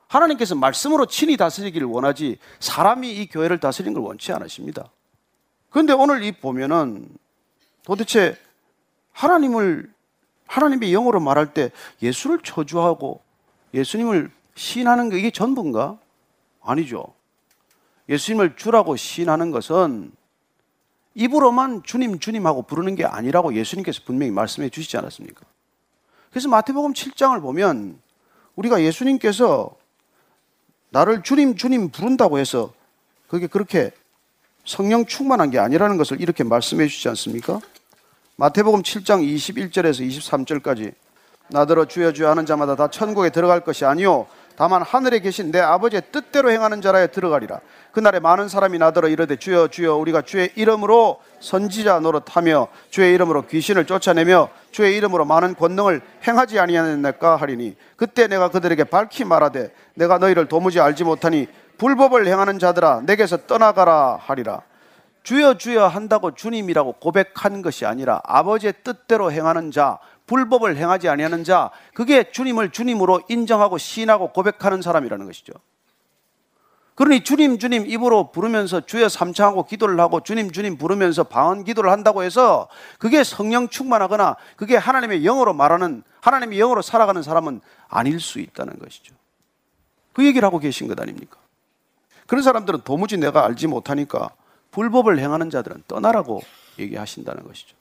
하나님께서 0.08 0.56
말씀으로 0.56 1.06
친히 1.06 1.38
다스리기를 1.38 1.88
원하지 1.88 2.40
사람이 2.60 3.12
이 3.12 3.28
교회를 3.28 3.60
다스리는 3.60 3.94
걸 3.94 4.04
원치 4.04 4.32
않으십니다. 4.34 4.90
그런데 5.70 5.94
오늘 5.94 6.24
이 6.24 6.32
보면은 6.32 7.08
도대체 7.84 8.38
하나님을 9.12 9.92
하나님의 10.48 10.94
영어로 10.94 11.20
말할 11.20 11.54
때 11.54 11.72
예수를 12.02 12.40
초주하고 12.40 13.22
예수님을 13.74 14.32
시인하는 14.56 15.10
게 15.10 15.20
이게 15.20 15.30
전부인가? 15.30 16.00
아니죠. 16.62 17.14
예수님을 18.10 18.56
주라고 18.56 18.96
시인하는 18.96 19.52
것은 19.52 20.12
입으로만 21.14 21.84
주님 21.84 22.20
주님하고 22.20 22.64
부르는 22.64 22.96
게 22.96 23.06
아니라고 23.06 23.54
예수님께서 23.54 24.02
분명히 24.06 24.32
말씀해 24.32 24.70
주시지 24.70 24.98
않았습니까? 24.98 25.42
그래서 26.32 26.50
마태복음 26.50 26.94
7장을 26.94 27.40
보면 27.42 28.00
우리가 28.56 28.82
예수님께서 28.82 29.76
나를 30.90 31.22
주님 31.24 31.56
주님 31.56 31.90
부른다고 31.90 32.40
해서 32.40 32.74
그게 33.28 33.48
그렇게 33.48 33.92
성령 34.66 35.06
충만한 35.06 35.52
게 35.52 35.60
아니라는 35.60 35.98
것을 35.98 36.20
이렇게 36.20 36.44
말씀해 36.44 36.88
주시지 36.88 37.10
않습니까? 37.10 37.60
마태복음 38.38 38.82
7장 38.82 39.24
21절에서 39.24 40.08
23절까지 40.08 40.94
나더러 41.50 41.86
주여 41.86 42.14
주여 42.14 42.30
하는 42.30 42.46
자마다 42.46 42.76
다 42.76 42.90
천국에 42.90 43.30
들어갈 43.30 43.62
것이 43.62 43.86
아니요 43.86 44.28
다만 44.60 44.82
하늘에 44.82 45.20
계신 45.20 45.52
내 45.52 45.62
아버지의 45.62 46.02
뜻대로 46.12 46.52
행하는 46.52 46.82
자라에 46.82 47.08
들어가리라. 47.08 47.62
그날에 47.94 48.20
많은 48.20 48.50
사람이 48.50 48.78
나더러 48.78 49.08
이르되 49.08 49.38
주여 49.38 49.70
주여 49.70 49.96
우리가 49.96 50.24
주의 50.24 50.52
이름으로 50.54 51.22
선지자 51.40 52.02
노릇하며 52.02 52.68
주의 52.90 53.14
이름으로 53.14 53.48
귀신을 53.48 53.86
쫓아내며 53.86 54.50
주의 54.72 54.98
이름으로 54.98 55.24
많은 55.24 55.56
권능을 55.56 56.02
행하지 56.28 56.60
아니하였나까 56.60 57.38
하리니 57.38 57.78
그때 57.96 58.28
내가 58.28 58.50
그들에게 58.50 58.84
밝히 58.84 59.24
말하되 59.24 59.72
내가 59.94 60.18
너희를 60.18 60.50
도무지 60.50 60.82
알지 60.82 61.06
못하니 61.06 61.48
불법을 61.78 62.28
행하는 62.28 62.60
자들아 62.60 63.04
내게서 63.06 63.48
떠나가라 63.48 64.20
하리라. 64.22 64.64
주여 65.24 65.54
주여 65.54 65.88
한다고 65.88 66.36
주님이라고 66.36 66.94
고백한 67.00 67.62
것이 67.62 67.86
아니라 67.86 68.20
아버지의 68.26 68.74
뜻대로 68.84 69.32
행하는 69.32 69.72
자 69.72 70.00
불법을 70.30 70.78
행하지 70.78 71.10
아니하는 71.10 71.44
자 71.44 71.72
그게 71.96 72.32
주님을 72.32 72.70
주님으로 72.70 73.22
인정하고 73.30 73.80
시인하고 73.80 74.32
고백하는 74.32 74.84
사람이라는 74.84 75.26
것이죠. 75.26 75.54
그러니 76.94 77.24
주님 77.24 77.58
주님 77.58 77.90
입으로 77.90 78.32
부르면서 78.32 78.82
주여 78.82 79.10
삼창하고 79.10 79.66
기도를 79.66 80.00
하고 80.00 80.20
주님 80.20 80.52
주님 80.52 80.78
부르면서 80.78 81.24
방언 81.24 81.64
기도를 81.64 81.90
한다고 81.90 82.22
해서 82.22 82.68
그게 83.00 83.24
성령 83.24 83.70
충만하거나 83.70 84.36
그게 84.56 84.78
하나님의 84.78 85.26
영어로 85.26 85.54
말하는 85.54 86.04
하나님의 86.22 86.60
영어로 86.60 86.84
살아가는 86.84 87.24
사람은 87.24 87.62
아닐 87.88 88.20
수 88.20 88.40
있다는 88.40 88.78
것이죠. 88.78 89.16
그 90.14 90.26
얘기를 90.26 90.46
하고 90.46 90.60
계신 90.60 90.88
것 90.88 91.00
아닙니까? 91.00 91.38
그런 92.28 92.44
사람들은 92.44 92.82
도무지 92.84 93.18
내가 93.18 93.46
알지 93.46 93.66
못하니까 93.66 94.30
불법을 94.70 95.18
행하는 95.18 95.50
자들은 95.50 95.86
떠나라고 95.88 96.42
얘기하신다는 96.78 97.48
것이죠. 97.48 97.76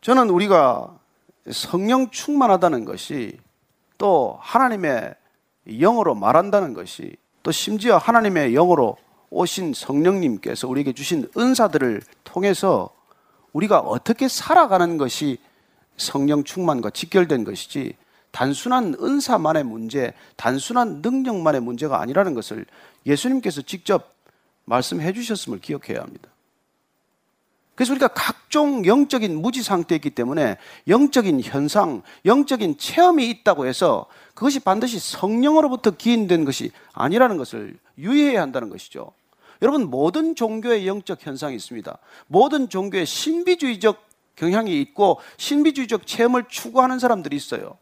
저는 0.00 0.30
우리가 0.30 0.98
성령 1.50 2.10
충만하다는 2.10 2.84
것이 2.84 3.38
또 3.98 4.38
하나님의 4.40 5.14
영어로 5.80 6.14
말한다는 6.14 6.74
것이 6.74 7.16
또 7.42 7.52
심지어 7.52 7.96
하나님의 7.96 8.54
영어로 8.54 8.96
오신 9.30 9.74
성령님께서 9.74 10.68
우리에게 10.68 10.92
주신 10.92 11.28
은사들을 11.36 12.02
통해서 12.24 12.90
우리가 13.52 13.80
어떻게 13.80 14.28
살아가는 14.28 14.96
것이 14.98 15.38
성령 15.96 16.44
충만과 16.44 16.90
직결된 16.90 17.44
것이지 17.44 17.94
단순한 18.30 18.96
은사만의 19.00 19.64
문제, 19.64 20.12
단순한 20.36 21.00
능력만의 21.00 21.62
문제가 21.62 22.00
아니라는 22.00 22.34
것을 22.34 22.66
예수님께서 23.06 23.62
직접 23.62 24.12
말씀해 24.66 25.12
주셨음을 25.12 25.60
기억해야 25.60 26.02
합니다. 26.02 26.28
그래서 27.76 27.92
우리가 27.92 28.08
각종 28.08 28.86
영적인 28.86 29.40
무지 29.40 29.62
상태에 29.62 29.96
있기 29.96 30.10
때문에 30.10 30.56
영적인 30.88 31.42
현상, 31.42 32.02
영적인 32.24 32.78
체험이 32.78 33.28
있다고 33.28 33.66
해서 33.66 34.06
그것이 34.34 34.60
반드시 34.60 34.98
성령으로부터 34.98 35.90
기인된 35.92 36.46
것이 36.46 36.72
아니라는 36.94 37.36
것을 37.36 37.78
유의해야 37.98 38.40
한다는 38.40 38.70
것이죠. 38.70 39.12
여러분 39.62 39.90
모든 39.90 40.34
종교의 40.34 40.86
영적 40.86 41.24
현상이 41.24 41.54
있습니다. 41.54 41.98
모든 42.26 42.70
종교에 42.70 43.04
신비주의적 43.04 44.04
경향이 44.36 44.80
있고 44.80 45.20
신비주의적 45.36 46.06
체험을 46.06 46.44
추구하는 46.48 46.98
사람들이 46.98 47.36
있어요. 47.36 47.76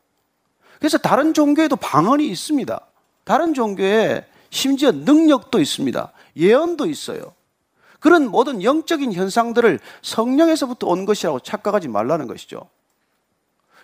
그래서 0.80 0.98
다른 0.98 1.34
종교에도 1.34 1.76
방언이 1.76 2.26
있습니다. 2.28 2.80
다른 3.22 3.54
종교에 3.54 4.26
심지어 4.50 4.90
능력도 4.90 5.60
있습니다. 5.60 6.12
예언도 6.36 6.86
있어요. 6.86 7.32
그런 8.04 8.30
모든 8.30 8.62
영적인 8.62 9.14
현상들을 9.14 9.80
성령에서부터 10.02 10.86
온 10.88 11.06
것이라고 11.06 11.40
착각하지 11.40 11.88
말라는 11.88 12.26
것이죠. 12.26 12.68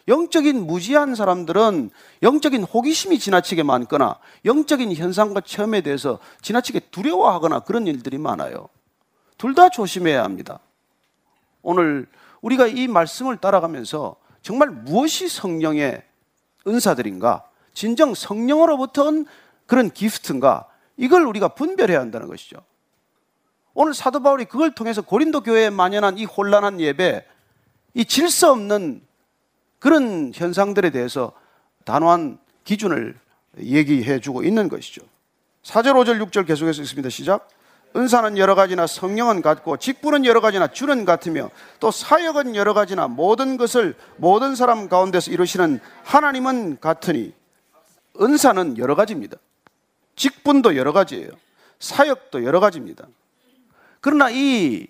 영적인 0.08 0.66
무지한 0.66 1.14
사람들은 1.14 1.88
영적인 2.22 2.64
호기심이 2.64 3.18
지나치게 3.18 3.62
많거나 3.62 4.18
영적인 4.44 4.94
현상과 4.94 5.40
체험에 5.40 5.80
대해서 5.80 6.18
지나치게 6.42 6.80
두려워하거나 6.90 7.60
그런 7.60 7.86
일들이 7.86 8.18
많아요. 8.18 8.68
둘 9.38 9.54
다 9.54 9.70
조심해야 9.70 10.22
합니다. 10.22 10.60
오늘 11.62 12.06
우리가 12.42 12.66
이 12.66 12.88
말씀을 12.88 13.38
따라가면서 13.38 14.16
정말 14.42 14.68
무엇이 14.68 15.30
성령의 15.30 16.02
은사들인가? 16.66 17.44
진정 17.72 18.12
성령으로부터 18.12 19.04
온 19.04 19.24
그런 19.64 19.88
기프트인가? 19.90 20.68
이걸 20.98 21.24
우리가 21.24 21.48
분별해야 21.48 21.98
한다는 21.98 22.28
것이죠. 22.28 22.58
오늘 23.80 23.94
사도 23.94 24.20
바울이 24.20 24.44
그걸 24.44 24.72
통해서 24.72 25.00
고린도 25.00 25.40
교회에 25.40 25.70
만연한 25.70 26.18
이 26.18 26.26
혼란한 26.26 26.82
예배, 26.82 27.24
이 27.94 28.04
질서 28.04 28.52
없는 28.52 29.00
그런 29.78 30.32
현상들에 30.34 30.90
대해서 30.90 31.32
단호한 31.86 32.38
기준을 32.64 33.18
얘기해 33.58 34.20
주고 34.20 34.42
있는 34.42 34.68
것이죠. 34.68 35.00
4절, 35.62 35.94
5절, 35.94 36.22
6절 36.26 36.46
계속해서 36.46 36.82
읽습니다. 36.82 37.08
시작. 37.08 37.48
은사는 37.96 38.36
여러 38.36 38.54
가지나 38.54 38.86
성령은 38.86 39.40
같고 39.40 39.78
직분은 39.78 40.26
여러 40.26 40.42
가지나 40.42 40.66
주는 40.66 41.06
같으며 41.06 41.48
또 41.80 41.90
사역은 41.90 42.56
여러 42.56 42.74
가지나 42.74 43.08
모든 43.08 43.56
것을 43.56 43.94
모든 44.18 44.56
사람 44.56 44.90
가운데서 44.90 45.30
이루시는 45.30 45.80
하나님은 46.04 46.80
같으니 46.80 47.32
은사는 48.20 48.76
여러 48.76 48.94
가지입니다. 48.94 49.38
직분도 50.16 50.76
여러 50.76 50.92
가지예요. 50.92 51.30
사역도 51.78 52.44
여러 52.44 52.60
가지입니다. 52.60 53.06
그러나 54.00 54.30
이 54.30 54.86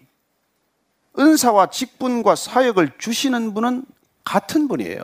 은사와 1.18 1.70
직분과 1.70 2.36
사역을 2.36 2.98
주시는 2.98 3.54
분은 3.54 3.84
같은 4.24 4.68
분이에요. 4.68 5.02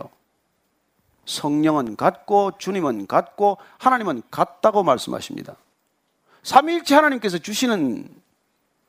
성령은 1.27 1.97
같고 1.97 2.53
주님은 2.59 3.09
같고 3.09 3.59
하나님은 3.79 4.23
같다고 4.31 4.85
말씀하십니다. 4.85 5.57
삼위일체 6.45 6.95
하나님께서 6.95 7.39
주시는 7.39 8.09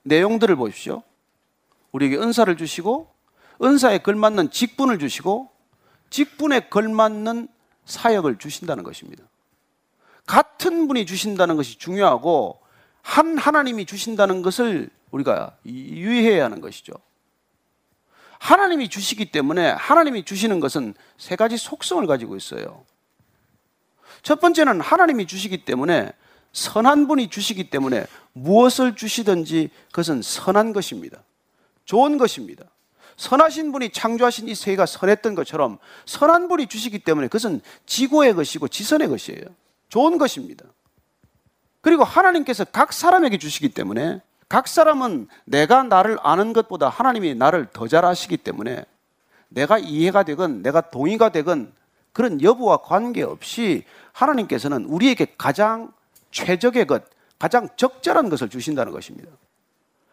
내용들을 0.04 0.56
보십시오. 0.56 1.02
우리에게 1.92 2.18
은사를 2.18 2.56
주시고 2.56 3.12
은사에 3.64 4.00
걸맞는 4.00 4.52
직분을 4.52 5.00
주시고 5.00 5.50
직분에 6.12 6.70
걸맞는 6.70 7.48
사역을 7.86 8.38
주신다는 8.38 8.84
것입니다. 8.84 9.24
같은 10.28 10.88
분이 10.88 11.06
주신다는 11.06 11.56
것이 11.56 11.80
중요하고 11.80 12.60
한 13.02 13.38
하나님이 13.38 13.86
주신다는 13.86 14.42
것을 14.42 14.90
우리가 15.12 15.58
유의해야 15.66 16.46
하는 16.46 16.62
것이죠. 16.62 16.94
하나님이 18.40 18.90
주시기 18.90 19.32
때문에 19.32 19.70
하나님이 19.70 20.24
주시는 20.24 20.60
것은 20.60 20.94
세 21.18 21.36
가지 21.36 21.58
속성을 21.58 22.06
가지고 22.06 22.36
있어요. 22.36 22.86
첫 24.22 24.40
번째는 24.40 24.82
하나님이 24.82 25.28
주시기 25.28 25.66
때문에 25.66 26.12
선한 26.54 27.08
분이 27.08 27.30
주시기 27.30 27.70
때문에 27.70 28.06
무엇을 28.34 28.96
주시든지 28.96 29.70
그것은 29.88 30.22
선한 30.22 30.74
것입니다. 30.74 31.24
좋은 31.86 32.18
것입니다. 32.18 32.66
선하신 33.16 33.72
분이 33.72 33.90
창조하신 33.92 34.48
이 34.48 34.56
세계가 34.56 34.86
선했던 34.86 35.34
것처럼 35.36 35.80
선한 36.06 36.48
분이 36.48 36.68
주시기 36.68 37.00
때문에 37.00 37.28
그것은 37.28 37.62
지고의 37.86 38.36
것이고 38.36 38.68
지선의 38.68 39.08
것이에요. 39.08 39.44
좋은 39.90 40.18
것입니다. 40.18 40.66
그리고 41.82 42.04
하나님께서 42.04 42.66
각 42.66 42.94
사람에게 42.94 43.38
주시기 43.38 43.70
때문에 43.70 44.22
각 44.50 44.68
사람은 44.68 45.28
내가 45.46 45.84
나를 45.84 46.18
아는 46.22 46.54
것보다 46.54 46.90
하나님이 46.90 47.36
나를 47.36 47.68
더 47.74 47.88
잘 47.88 48.06
아시기 48.06 48.38
때문에 48.38 48.86
내가 49.50 49.78
이해가 49.78 50.24
되건 50.24 50.62
내가 50.62 50.82
동의가 50.82 51.30
되건 51.30 51.74
그런 52.14 52.42
여부와 52.42 52.78
관계없이 52.78 53.84
하나님께서는 54.12 54.86
우리에게 54.86 55.36
가장 55.38 55.92
최적의 56.32 56.88
것, 56.88 57.04
가장 57.38 57.70
적절한 57.76 58.30
것을 58.30 58.50
주신다는 58.50 58.92
것입니다. 58.92 59.30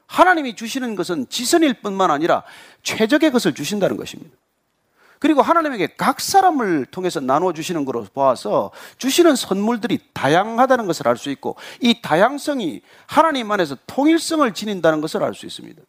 하나님이 0.07 0.55
주시는 0.55 0.97
것은 0.97 1.29
지선일 1.29 1.81
뿐만 1.81 2.11
아니라 2.11 2.43
최적의 2.83 3.31
것을 3.31 3.55
주신다는 3.55 3.97
것입니다. 3.97 4.37
그리고 5.25 5.41
하나님에게 5.41 5.95
각 5.97 6.21
사람을 6.21 6.85
통해서 6.91 7.19
나눠 7.19 7.55
주시는 7.55 7.87
것으로 7.87 8.05
보아서 8.13 8.73
주시는 8.99 9.37
선물들이 9.37 9.99
다양하다는 10.13 10.87
것을 10.87 11.09
알 11.09 11.17
수 11.17 11.31
있고 11.31 11.57
이 11.81 12.03
다양성이 12.03 12.83
하나님 13.07 13.51
안에서 13.51 13.75
통일성을 13.87 14.53
지닌다는 14.53 15.01
것을 15.01 15.23
알 15.23 15.33
수 15.33 15.47
있습니다. 15.47 15.81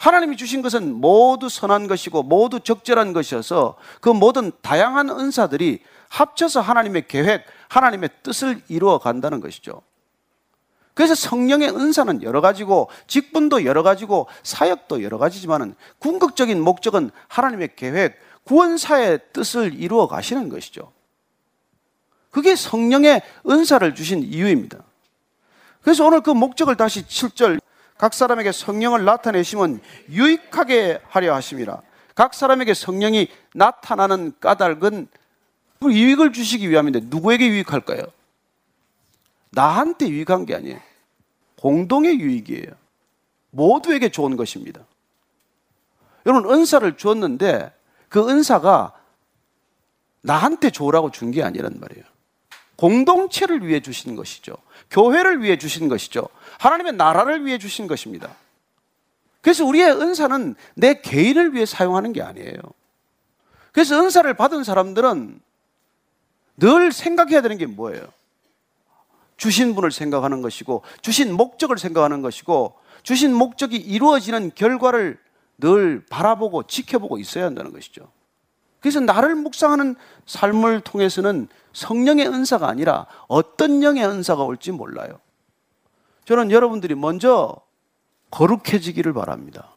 하나님이 0.00 0.36
주신 0.36 0.60
것은 0.60 0.92
모두 0.92 1.48
선한 1.48 1.86
것이고 1.86 2.24
모두 2.24 2.58
적절한 2.58 3.12
것이어서 3.12 3.76
그 4.00 4.08
모든 4.08 4.50
다양한 4.60 5.10
은사들이 5.10 5.80
합쳐서 6.08 6.60
하나님의 6.60 7.06
계획, 7.06 7.44
하나님의 7.68 8.10
뜻을 8.24 8.60
이루어 8.66 8.98
간다는 8.98 9.38
것이죠. 9.38 9.82
그래서 10.98 11.14
성령의 11.14 11.68
은사는 11.68 12.24
여러 12.24 12.40
가지고 12.40 12.88
직분도 13.06 13.64
여러 13.64 13.84
가지고 13.84 14.26
사역도 14.42 15.04
여러 15.04 15.16
가지지만은 15.16 15.76
궁극적인 16.00 16.60
목적은 16.60 17.12
하나님의 17.28 17.76
계획, 17.76 18.18
구원사의 18.42 19.20
뜻을 19.32 19.74
이루어 19.74 20.08
가시는 20.08 20.48
것이죠. 20.48 20.90
그게 22.32 22.56
성령의 22.56 23.22
은사를 23.48 23.94
주신 23.94 24.24
이유입니다. 24.24 24.78
그래서 25.82 26.04
오늘 26.04 26.20
그 26.20 26.30
목적을 26.30 26.74
다시 26.74 27.06
7절 27.06 27.60
각 27.96 28.12
사람에게 28.12 28.50
성령을 28.50 29.04
나타내시면 29.04 29.80
유익하게 30.10 30.98
하려 31.06 31.32
하심이라. 31.32 31.80
각 32.16 32.34
사람에게 32.34 32.74
성령이 32.74 33.28
나타나는 33.54 34.32
까닭은 34.40 35.06
유익을 35.80 36.32
주시기 36.32 36.68
위함인데 36.68 37.02
누구에게 37.04 37.46
유익할까요? 37.46 38.02
나한테 39.50 40.08
유익한 40.08 40.44
게 40.44 40.56
아니에요. 40.56 40.87
공동의 41.60 42.20
유익이에요. 42.20 42.70
모두에게 43.50 44.10
좋은 44.10 44.36
것입니다. 44.36 44.80
여러분, 46.26 46.50
은사를 46.52 46.96
주었는데 46.96 47.72
그 48.08 48.28
은사가 48.28 48.92
나한테 50.20 50.70
좋으라고 50.70 51.10
준 51.10 51.30
게 51.30 51.42
아니란 51.42 51.78
말이에요. 51.80 52.04
공동체를 52.76 53.66
위해 53.66 53.80
주신 53.80 54.14
것이죠. 54.14 54.54
교회를 54.90 55.42
위해 55.42 55.58
주신 55.58 55.88
것이죠. 55.88 56.28
하나님의 56.58 56.92
나라를 56.94 57.44
위해 57.44 57.58
주신 57.58 57.86
것입니다. 57.86 58.34
그래서 59.40 59.64
우리의 59.64 59.90
은사는 59.92 60.54
내 60.74 61.00
개인을 61.00 61.54
위해 61.54 61.66
사용하는 61.66 62.12
게 62.12 62.22
아니에요. 62.22 62.58
그래서 63.72 63.98
은사를 63.98 64.32
받은 64.34 64.64
사람들은 64.64 65.40
늘 66.58 66.92
생각해야 66.92 67.40
되는 67.40 67.56
게 67.58 67.66
뭐예요? 67.66 68.06
주신 69.38 69.74
분을 69.74 69.90
생각하는 69.90 70.42
것이고 70.42 70.82
주신 71.00 71.32
목적을 71.32 71.78
생각하는 71.78 72.20
것이고 72.20 72.74
주신 73.02 73.32
목적이 73.32 73.76
이루어지는 73.76 74.50
결과를 74.54 75.18
늘 75.58 76.04
바라보고 76.10 76.64
지켜보고 76.64 77.18
있어야 77.18 77.46
한다는 77.46 77.72
것이죠. 77.72 78.10
그래서 78.80 79.00
나를 79.00 79.34
묵상하는 79.34 79.96
삶을 80.26 80.82
통해서는 80.82 81.48
성령의 81.72 82.28
은사가 82.28 82.68
아니라 82.68 83.06
어떤 83.26 83.82
영의 83.82 84.04
은사가 84.04 84.44
올지 84.44 84.70
몰라요. 84.72 85.20
저는 86.26 86.50
여러분들이 86.50 86.94
먼저 86.94 87.56
거룩해지기를 88.30 89.12
바랍니다. 89.14 89.74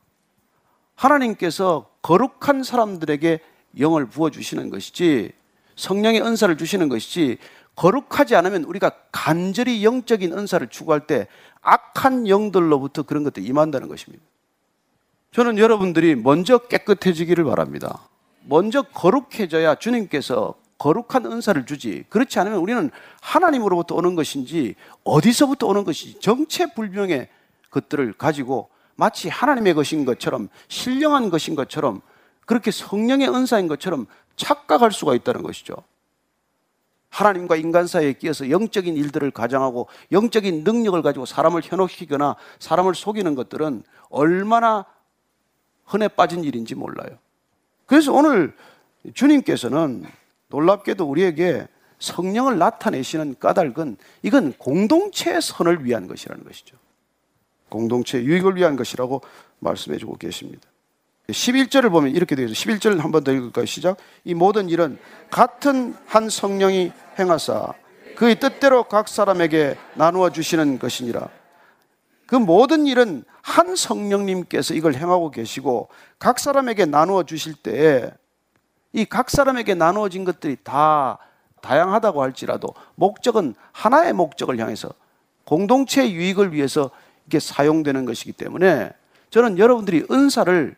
하나님께서 0.96 1.90
거룩한 2.02 2.64
사람들에게 2.64 3.40
영을 3.80 4.06
부어주시는 4.06 4.70
것이지 4.70 5.32
성령의 5.76 6.22
은사를 6.22 6.56
주시는 6.58 6.90
것이지 6.90 7.38
거룩하지 7.76 8.36
않으면 8.36 8.64
우리가 8.66 8.92
간절히 9.12 9.84
영적인 9.84 10.38
은사를 10.38 10.68
추구할 10.68 11.08
때 11.08 11.28
악한 11.62 12.28
영들로부터 12.28 13.04
그런 13.04 13.24
것들이 13.24 13.46
임한다는 13.46 13.88
것입니다. 13.88 14.24
저는 15.32 15.58
여러분들이 15.58 16.16
먼저 16.16 16.58
깨끗해지기를 16.58 17.46
바랍니다. 17.46 18.02
먼저 18.44 18.82
거룩해져야 18.82 19.76
주님께서 19.76 20.56
거룩한 20.78 21.26
은사를 21.26 21.66
주지. 21.66 22.04
그렇지 22.10 22.40
않으면 22.40 22.60
우리는 22.60 22.90
하나님으로부터 23.22 23.96
오는 23.96 24.16
것인지 24.16 24.76
어디서부터 25.04 25.68
오는 25.68 25.84
것인지 25.84 26.20
정체불명의 26.20 27.30
것들을 27.70 28.14
가지고 28.14 28.70
마치 28.96 29.30
하나님의 29.30 29.74
것인 29.76 30.06
것처럼 30.06 30.50
신령한 30.68 31.30
것인 31.30 31.56
것처럼 31.56 32.02
그렇게 32.46 32.72
성령의 32.72 33.30
은사인 33.30 33.68
것처럼 33.68 34.08
착각할 34.36 34.92
수가 34.92 35.16
있다는 35.16 35.44
것이죠. 35.44 35.76
하나님과 37.12 37.58
인간 37.58 37.88
사이에 37.88 38.14
끼어서 38.14 38.50
영적인 38.50 38.96
일들을 38.96 39.30
가장하고 39.32 39.88
영적인 40.12 40.64
능력을 40.64 41.00
가지고 41.02 41.26
사람을 41.26 41.62
현혹시키거나 41.64 42.38
사람을 42.60 42.96
속이는 42.96 43.36
것들은 43.36 43.84
얼마나 44.10 44.86
흔해 45.86 46.08
빠진 46.08 46.44
일인지 46.44 46.74
몰라요. 46.74 47.18
그래서 47.86 48.14
오늘 48.14 48.56
주님께서는 49.14 50.06
놀랍게도 50.48 51.06
우리에게 51.06 51.68
성령을 52.00 52.58
나타내시는 52.58 53.36
까닭은 53.40 53.98
이건 54.24 54.54
공동체의 54.54 55.42
선을 55.42 55.84
위한 55.84 56.08
것이라는 56.08 56.44
것이죠. 56.46 56.78
공동체의 57.70 58.26
유익을 58.26 58.56
위한 58.56 58.76
것이라고 58.76 59.22
말씀해 59.60 59.98
주고 59.98 60.16
계십니다. 60.18 60.71
11절을 61.30 61.92
보면 61.92 62.12
이렇게 62.12 62.36
되어 62.36 62.46
있어요. 62.46 62.56
11절 62.56 63.00
한번 63.00 63.24
더 63.24 63.32
읽을까요? 63.32 63.66
시작. 63.66 63.98
이 64.24 64.34
모든 64.34 64.70
일은 64.70 64.98
같은 65.30 65.96
한 66.06 66.30
성령이 66.30 66.92
행하사 67.20 67.74
그의 68.16 68.40
뜻대로 68.40 68.84
각 68.84 69.08
사람에게 69.08 69.78
나누어 69.96 70.30
주시는 70.30 70.80
것이니라. 70.80 71.30
그 72.28 72.36
모든 72.36 72.86
일은 72.86 73.24
한 73.42 73.76
성령님께서 73.76 74.74
이걸 74.74 74.94
행하고 74.94 75.32
계시고 75.32 75.90
각 76.20 76.40
사람에게 76.40 76.86
나누어 76.86 77.24
주실 77.24 77.56
때에 77.56 78.12
이 78.94 79.06
각 79.06 79.30
사람에게 79.30 79.74
나누어진 79.74 80.26
것들이 80.26 80.58
다 80.64 81.18
다양하다고 81.62 82.22
할지라도 82.22 82.74
목적은 82.96 83.56
하나의 83.72 84.14
목적을 84.14 84.60
향해서 84.60 84.90
공동체의 85.46 86.14
유익을 86.14 86.54
위해서 86.54 86.90
이게 87.28 87.40
사용되는 87.40 88.06
것이기 88.06 88.34
때문에 88.34 88.92
저는 89.30 89.58
여러분들이 89.58 90.06
은사를 90.12 90.76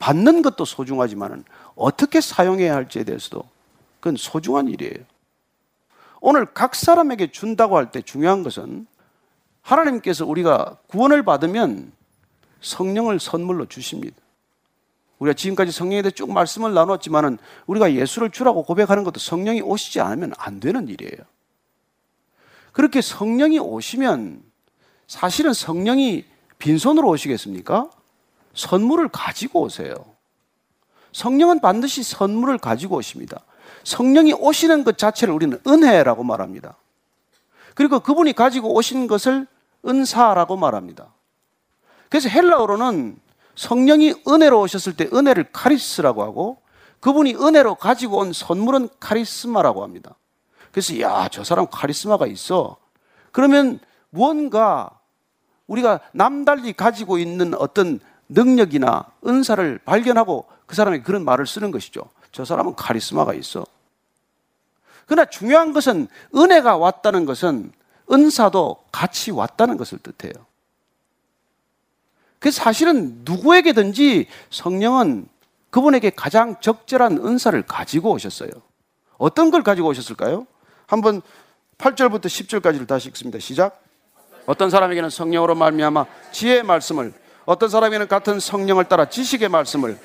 받는 0.00 0.42
것도 0.42 0.64
소중하지만은 0.64 1.44
어떻게 1.76 2.20
사용해야 2.20 2.74
할지에 2.74 3.04
대해서도 3.04 3.44
그건 4.00 4.16
소중한 4.16 4.66
일이에요. 4.66 5.04
오늘 6.20 6.46
각 6.46 6.74
사람에게 6.74 7.30
준다고 7.30 7.76
할 7.76 7.92
때 7.92 8.02
중요한 8.02 8.42
것은 8.42 8.86
하나님께서 9.62 10.26
우리가 10.26 10.78
구원을 10.88 11.22
받으면 11.22 11.92
성령을 12.62 13.20
선물로 13.20 13.66
주십니다. 13.66 14.16
우리가 15.18 15.34
지금까지 15.34 15.70
성령에 15.70 16.02
대해 16.02 16.10
쭉 16.10 16.32
말씀을 16.32 16.72
나눴지만은 16.72 17.38
우리가 17.66 17.92
예수를 17.92 18.30
주라고 18.30 18.62
고백하는 18.64 19.04
것도 19.04 19.20
성령이 19.20 19.60
오시지 19.60 20.00
않으면 20.00 20.32
안 20.38 20.60
되는 20.60 20.88
일이에요. 20.88 21.22
그렇게 22.72 23.02
성령이 23.02 23.58
오시면 23.58 24.42
사실은 25.06 25.52
성령이 25.52 26.24
빈손으로 26.58 27.06
오시겠습니까? 27.08 27.90
선물을 28.54 29.08
가지고 29.08 29.62
오세요. 29.62 29.94
성령은 31.12 31.60
반드시 31.60 32.02
선물을 32.02 32.58
가지고 32.58 32.96
오십니다. 32.96 33.40
성령이 33.84 34.32
오시는 34.34 34.84
것 34.84 34.98
자체를 34.98 35.34
우리는 35.34 35.58
은혜라고 35.66 36.22
말합니다. 36.24 36.76
그리고 37.74 38.00
그분이 38.00 38.32
가지고 38.34 38.74
오신 38.74 39.06
것을 39.06 39.46
은사라고 39.86 40.56
말합니다. 40.56 41.12
그래서 42.08 42.28
헬라어로는 42.28 43.18
성령이 43.54 44.14
은혜로 44.26 44.60
오셨을 44.60 44.96
때 44.96 45.08
은혜를 45.12 45.52
카리스라고 45.52 46.22
하고 46.22 46.58
그분이 47.00 47.34
은혜로 47.36 47.76
가지고 47.76 48.18
온 48.18 48.32
선물은 48.32 48.88
카리스마라고 49.00 49.82
합니다. 49.82 50.14
그래서 50.70 50.98
야, 51.00 51.28
저 51.30 51.44
사람 51.44 51.66
카리스마가 51.66 52.26
있어. 52.26 52.76
그러면 53.32 53.80
무언가 54.10 54.90
우리가 55.66 56.00
남달리 56.12 56.72
가지고 56.72 57.18
있는 57.18 57.54
어떤 57.54 58.00
능력이나 58.30 59.04
은사를 59.26 59.80
발견하고 59.84 60.46
그 60.66 60.74
사람이 60.74 61.02
그런 61.02 61.24
말을 61.24 61.46
쓰는 61.46 61.70
것이죠. 61.70 62.02
저 62.32 62.44
사람은 62.44 62.74
카리스마가 62.76 63.34
있어. 63.34 63.66
그러나 65.06 65.28
중요한 65.28 65.72
것은 65.72 66.06
은혜가 66.34 66.76
왔다는 66.76 67.26
것은 67.26 67.72
은사도 68.10 68.84
같이 68.92 69.30
왔다는 69.30 69.76
것을 69.76 69.98
뜻해요. 69.98 70.32
그래서 72.38 72.62
사실은 72.62 73.20
누구에게든지 73.24 74.26
성령은 74.50 75.28
그분에게 75.70 76.10
가장 76.10 76.58
적절한 76.60 77.18
은사를 77.18 77.60
가지고 77.62 78.12
오셨어요. 78.12 78.50
어떤 79.18 79.50
걸 79.50 79.62
가지고 79.62 79.88
오셨을까요? 79.88 80.46
한번 80.86 81.22
8절부터 81.78 82.26
10절까지를 82.26 82.86
다시 82.86 83.08
읽습니다. 83.08 83.38
시작. 83.38 83.82
어떤 84.46 84.70
사람에게는 84.70 85.10
성령으로 85.10 85.54
말미암아 85.54 86.06
지혜의 86.32 86.62
말씀을 86.62 87.12
어떤 87.50 87.68
사람에게는 87.68 88.06
같은 88.06 88.38
성령을 88.38 88.84
따라 88.84 89.06
지식의 89.06 89.48
말씀을 89.48 89.98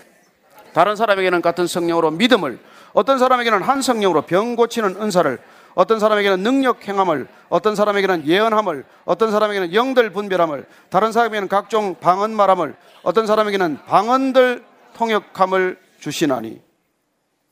다른 0.73 0.95
사람에게는 0.95 1.43
같은 1.43 1.67
성령으로 1.67 2.09
믿음을 2.09 2.57
어떤 2.91 3.19
사람에게는 3.19 3.61
한 3.61 3.83
성령으로 3.83 4.23
병 4.23 4.55
고치는 4.55 4.99
은사를 4.99 5.37
어떤 5.75 5.99
사람에게는 5.99 6.41
능력 6.41 6.87
행함을 6.87 7.27
어떤 7.49 7.75
사람에게는 7.75 8.25
예언함을 8.25 8.83
어떤 9.05 9.29
사람에게는 9.29 9.75
영들 9.75 10.09
분별함을 10.09 10.65
다른 10.89 11.11
사람에게는 11.11 11.47
각종 11.47 11.93
방언 11.99 12.35
말함을 12.35 12.75
어떤 13.03 13.27
사람에게는 13.27 13.77
방언들 13.85 14.65
통역함을 14.95 15.77
주시나니 15.99 16.59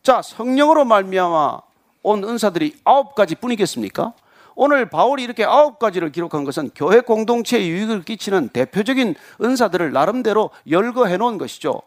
자 0.01 0.23
성령으로 0.23 0.85
말미암아 0.85 1.59
온 2.01 2.23
은사들이 2.23 2.77
아홉 2.83 3.13
가지 3.13 3.35
뿐이겠습니까? 3.35 4.13
오늘 4.55 4.89
바울이 4.89 5.23
이렇게 5.23 5.43
아홉 5.43 5.79
가지를 5.79 6.11
기록한 6.11 6.43
것은 6.43 6.71
교회 6.75 7.01
공동체에 7.01 7.67
유익을 7.67 8.03
끼치는 8.03 8.49
대표적인 8.49 9.15
은사들을 9.41 9.91
나름대로 9.91 10.51
열거해 10.69 11.17
놓은 11.17 11.37
것이죠. 11.37 11.81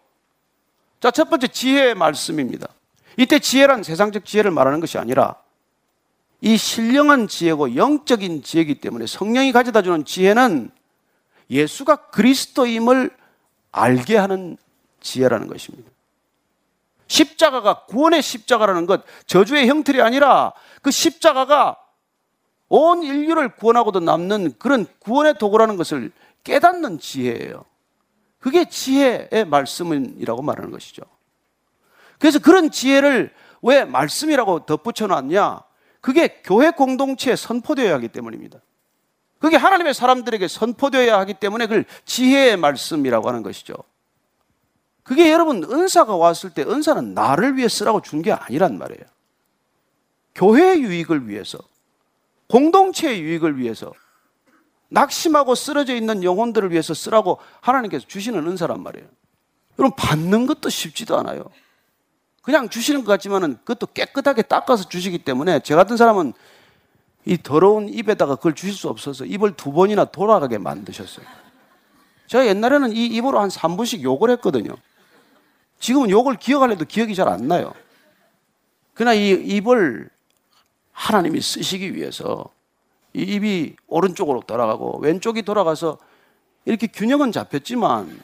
자, 1.01 1.11
첫 1.11 1.31
번째 1.31 1.49
지혜의 1.49 1.95
말씀입니다. 1.95 2.69
이때 3.17 3.39
지혜란 3.39 3.83
세상적 3.83 4.25
지혜를 4.25 4.51
말하는 4.51 4.81
것이 4.81 4.99
아니라 4.99 5.37
이 6.41 6.57
신령한 6.57 7.29
지혜고 7.29 7.77
영적인 7.77 8.43
지혜이기 8.43 8.81
때문에 8.81 9.07
성령이 9.07 9.53
가져다 9.53 9.83
주는 9.83 10.05
지혜는 10.05 10.71
예수가 11.51 12.09
그리스도임을 12.11 13.11
알게 13.73 14.17
하는 14.17 14.57
지혜라는 15.01 15.49
것입니다. 15.49 15.91
십자가가 17.07 17.85
구원의 17.85 18.21
십자가라는 18.21 18.87
것, 18.87 19.05
저주의 19.27 19.69
형틀이 19.69 20.01
아니라 20.01 20.53
그 20.83 20.91
십자가가 20.91 21.77
온 22.69 23.03
인류를 23.03 23.55
구원하고도 23.57 24.01
남는 24.01 24.55
그런 24.59 24.87
구원의 24.99 25.35
도구라는 25.39 25.77
것을 25.77 26.11
깨닫는 26.45 26.99
지혜예요. 26.99 27.65
그게 28.39 28.69
지혜의 28.69 29.47
말씀이라고 29.47 30.43
말하는 30.43 30.71
것이죠. 30.71 31.03
그래서 32.19 32.39
그런 32.39 32.71
지혜를 32.71 33.33
왜 33.63 33.85
말씀이라고 33.85 34.67
덧붙여 34.67 35.07
놨냐? 35.07 35.61
그게 36.01 36.41
교회 36.45 36.71
공동체에 36.71 37.37
선포되어야 37.37 37.95
하기 37.95 38.09
때문입니다. 38.09 38.61
그게 39.39 39.57
하나님의 39.57 39.93
사람들에게 39.95 40.47
선포되어야 40.49 41.19
하기 41.21 41.35
때문에 41.35 41.67
그걸 41.67 41.85
지혜의 42.05 42.57
말씀이라고 42.57 43.29
하는 43.29 43.43
것이죠. 43.43 43.75
그게 45.03 45.31
여러분 45.31 45.63
은사가 45.65 46.17
왔을 46.17 46.51
때 46.51 46.63
은사는 46.63 47.15
나를 47.15 47.57
위해 47.57 47.69
쓰라고 47.69 48.01
준 48.01 48.23
게 48.23 48.33
아니란 48.33 48.79
말이에요. 48.79 49.05
교회의 50.35 50.83
유익을 50.83 51.29
위해서 51.29 51.59
공동체의 52.49 53.21
유익을 53.23 53.59
위해서 53.59 53.93
낙심하고 54.89 55.55
쓰러져 55.55 55.95
있는 55.95 56.23
영혼들을 56.23 56.71
위해서 56.71 56.95
쓰라고 56.95 57.39
하나님께서 57.61 58.07
주시는 58.07 58.47
은사란 58.47 58.83
말이에요. 58.83 59.07
여러분 59.79 59.97
받는 59.97 60.47
것도 60.47 60.69
쉽지도 60.69 61.19
않아요. 61.19 61.45
그냥 62.43 62.69
주시는 62.69 63.03
것 63.05 63.11
같지만은 63.11 63.59
그것도 63.65 63.89
깨끗하게 63.89 64.43
닦아서 64.43 64.89
주시기 64.89 65.19
때문에 65.19 65.61
저 65.61 65.75
같은 65.75 65.97
사람은 65.97 66.33
이 67.25 67.37
더러운 67.43 67.89
입에다가 67.89 68.37
그걸 68.37 68.55
주실 68.55 68.73
수 68.75 68.89
없어서 68.89 69.25
입을 69.25 69.57
두 69.57 69.73
번이나 69.73 70.05
돌아가게 70.05 70.59
만드셨어요. 70.59 71.27
제가 72.29 72.47
옛날에는 72.47 72.93
이 72.93 73.07
입으로 73.07 73.41
한 73.41 73.49
3분씩 73.49 74.03
욕을 74.03 74.31
했거든요. 74.31 74.77
지금은 75.81 76.11
욕을 76.11 76.37
기억하려도 76.37 76.85
기억이 76.85 77.15
잘 77.17 77.29
안 77.29 77.49
나요. 77.49 77.75
그러나 78.95 79.15
이 79.15 79.31
입을 79.31 80.09
하나님이 80.97 81.43
쓰시기 81.43 81.95
위해서 81.95 82.49
이 83.13 83.21
입이 83.21 83.77
오른쪽으로 83.87 84.41
돌아가고 84.41 84.99
왼쪽이 84.99 85.43
돌아가서 85.43 85.99
이렇게 86.65 86.87
균형은 86.87 87.33
잡혔지만 87.33 88.19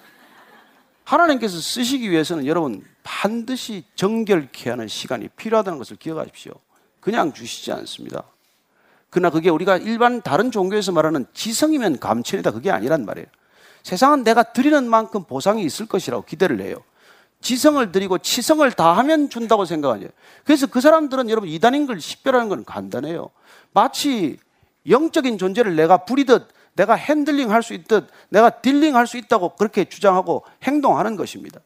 하나님께서 1.04 1.60
쓰시기 1.60 2.10
위해서는 2.10 2.46
여러분 2.46 2.82
반드시 3.02 3.84
정결케 3.94 4.70
하는 4.70 4.88
시간이 4.88 5.28
필요하다는 5.36 5.78
것을 5.78 5.96
기억하십시오. 5.96 6.54
그냥 7.00 7.34
주시지 7.34 7.72
않습니다. 7.72 8.24
그러나 9.10 9.28
그게 9.28 9.50
우리가 9.50 9.76
일반 9.76 10.22
다른 10.22 10.50
종교에서 10.50 10.92
말하는 10.92 11.26
지성이면 11.34 12.00
감천이다 12.00 12.52
그게 12.52 12.70
아니란 12.70 13.04
말이에요. 13.04 13.26
세상은 13.82 14.24
내가 14.24 14.42
드리는 14.42 14.88
만큼 14.88 15.24
보상이 15.24 15.62
있을 15.64 15.86
것이라고 15.86 16.24
기대를 16.24 16.62
해요. 16.62 16.82
지성을 17.42 17.92
드리고 17.92 18.18
치성을 18.18 18.70
다하면 18.72 19.28
준다고 19.28 19.64
생각하죠. 19.64 20.08
그래서 20.44 20.66
그 20.66 20.80
사람들은 20.80 21.28
여러분 21.28 21.48
이단인 21.48 21.86
걸 21.86 22.00
식별하는 22.00 22.48
건 22.48 22.64
간단해요. 22.64 23.30
마치 23.72 24.38
영적인 24.88 25.38
존재를 25.38 25.76
내가 25.76 25.98
부리듯 25.98 26.48
내가 26.74 26.94
handling 26.94 27.50
할 27.50 27.62
수 27.62 27.74
있듯 27.74 28.08
내가 28.30 28.48
dealing 28.48 28.96
할 28.96 29.06
수 29.06 29.18
있다고 29.18 29.56
그렇게 29.56 29.84
주장하고 29.84 30.44
행동하는 30.62 31.16
것입니다. 31.16 31.60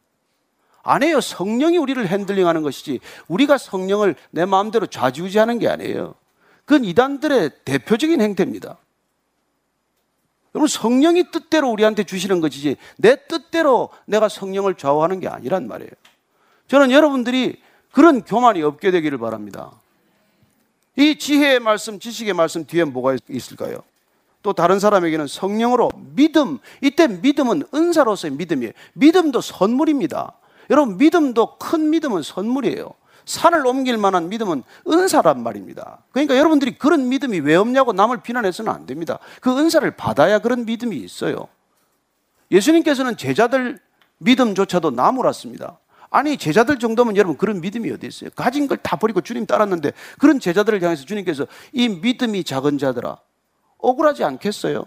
아니에요. 0.83 1.21
성령이 1.21 1.79
우리를 1.79 2.07
핸들링 2.07 2.47
하는 2.47 2.63
것이지 2.63 3.01
우리가 3.29 3.59
성령을 3.59 4.17
내 4.31 4.45
마음대로 4.45 4.87
좌지우지하는 4.87 5.59
게 5.59 5.69
아니에요. 5.69 6.15
그건 6.65 6.85
이단들의 6.85 7.51
대표적인 7.65 8.21
행태입니다. 8.21 8.79
여러분 10.57 10.69
성령이 10.69 11.31
뜻대로 11.31 11.71
우리한테 11.71 12.05
주시는 12.05 12.41
것이지 12.41 12.79
내 12.97 13.17
뜻대로 13.29 13.91
내가 14.07 14.31
성령을 14.31 14.75
좌우하는 14.75 15.21
게 15.21 15.29
아니란 15.29 15.69
말이에요. 15.69 15.91
저는 16.69 16.93
여러분들이 16.93 17.61
그런 17.93 18.23
교만이 18.23 18.63
없게 18.63 18.91
되기를 18.91 19.19
바랍니다. 19.19 19.71
이 20.97 21.19
지혜의 21.19 21.61
말씀, 21.61 21.99
지식의 21.99 22.33
말씀 22.33 22.67
뒤에 22.67 22.85
뭐가 22.85 23.19
있을까요? 23.29 23.83
또 24.43 24.55
다른 24.55 24.81
사람에게는 24.81 25.27
성령으로 25.27 25.91
믿음, 26.15 26.59
이때 26.81 27.07
믿음은 27.07 27.65
은사로서의 27.75 28.33
믿음이에요. 28.33 28.73
믿음도 28.95 29.43
선물입니다. 29.43 30.33
여러분, 30.71 30.97
믿음도 30.97 31.59
큰 31.59 31.91
믿음은 31.91 32.23
선물이에요. 32.23 32.95
산을 33.27 33.67
옮길 33.67 33.99
만한 33.99 34.29
믿음은 34.29 34.63
은사란 34.89 35.43
말입니다. 35.43 35.99
그러니까 36.13 36.37
여러분들이 36.37 36.79
그런 36.79 37.09
믿음이 37.09 37.41
왜 37.41 37.57
없냐고 37.57 37.93
남을 37.93 38.23
비난해서는 38.23 38.73
안 38.73 38.87
됩니다. 38.87 39.19
그 39.41 39.57
은사를 39.59 39.89
받아야 39.97 40.39
그런 40.39 40.65
믿음이 40.65 40.97
있어요. 40.97 41.49
예수님께서는 42.51 43.17
제자들 43.17 43.79
믿음조차도 44.19 44.93
나무랐습니다. 44.93 45.79
아니 46.11 46.37
제자들 46.37 46.79
정도면 46.79 47.17
여러분 47.17 47.37
그런 47.37 47.61
믿음이 47.61 47.91
어디 47.91 48.07
있어요? 48.07 48.31
가진 48.35 48.69
걸 48.69 48.79
다 48.79 48.97
버리고 48.97 49.21
주님 49.21 49.45
따랐는데 49.45 49.93
그런 50.19 50.39
제자들을 50.39 50.81
향해서 50.81 51.05
주님께서 51.05 51.47
이 51.73 51.89
믿음이 51.89 52.45
작은 52.45 52.79
자들아 52.79 53.19
억울하지 53.79 54.23
않겠어요? 54.23 54.85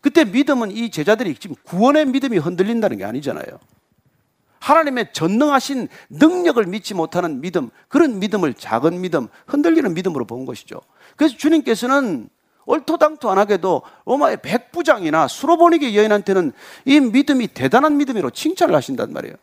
그때 0.00 0.24
믿음은 0.24 0.70
이 0.70 0.90
제자들이 0.90 1.34
지금 1.34 1.56
구원의 1.64 2.06
믿음이 2.06 2.38
흔들린다는 2.38 2.98
게 2.98 3.04
아니잖아요. 3.04 3.58
하나님의 4.62 5.12
전능하신 5.12 5.88
능력을 6.08 6.64
믿지 6.66 6.94
못하는 6.94 7.40
믿음, 7.40 7.70
그런 7.88 8.20
믿음을 8.20 8.54
작은 8.54 9.00
믿음, 9.00 9.26
흔들리는 9.46 9.92
믿음으로 9.92 10.24
본 10.24 10.46
것이죠. 10.46 10.80
그래서 11.16 11.36
주님께서는 11.36 12.28
얼토당토 12.64 13.28
안 13.28 13.38
하게도 13.38 13.82
로마의 14.06 14.40
백부장이나 14.40 15.26
수로보니게 15.26 15.96
여인한테는 15.96 16.52
이 16.84 17.00
믿음이 17.00 17.48
대단한 17.48 17.96
믿음으로 17.96 18.30
칭찬을 18.30 18.72
하신단 18.74 19.12
말이에요. 19.12 19.34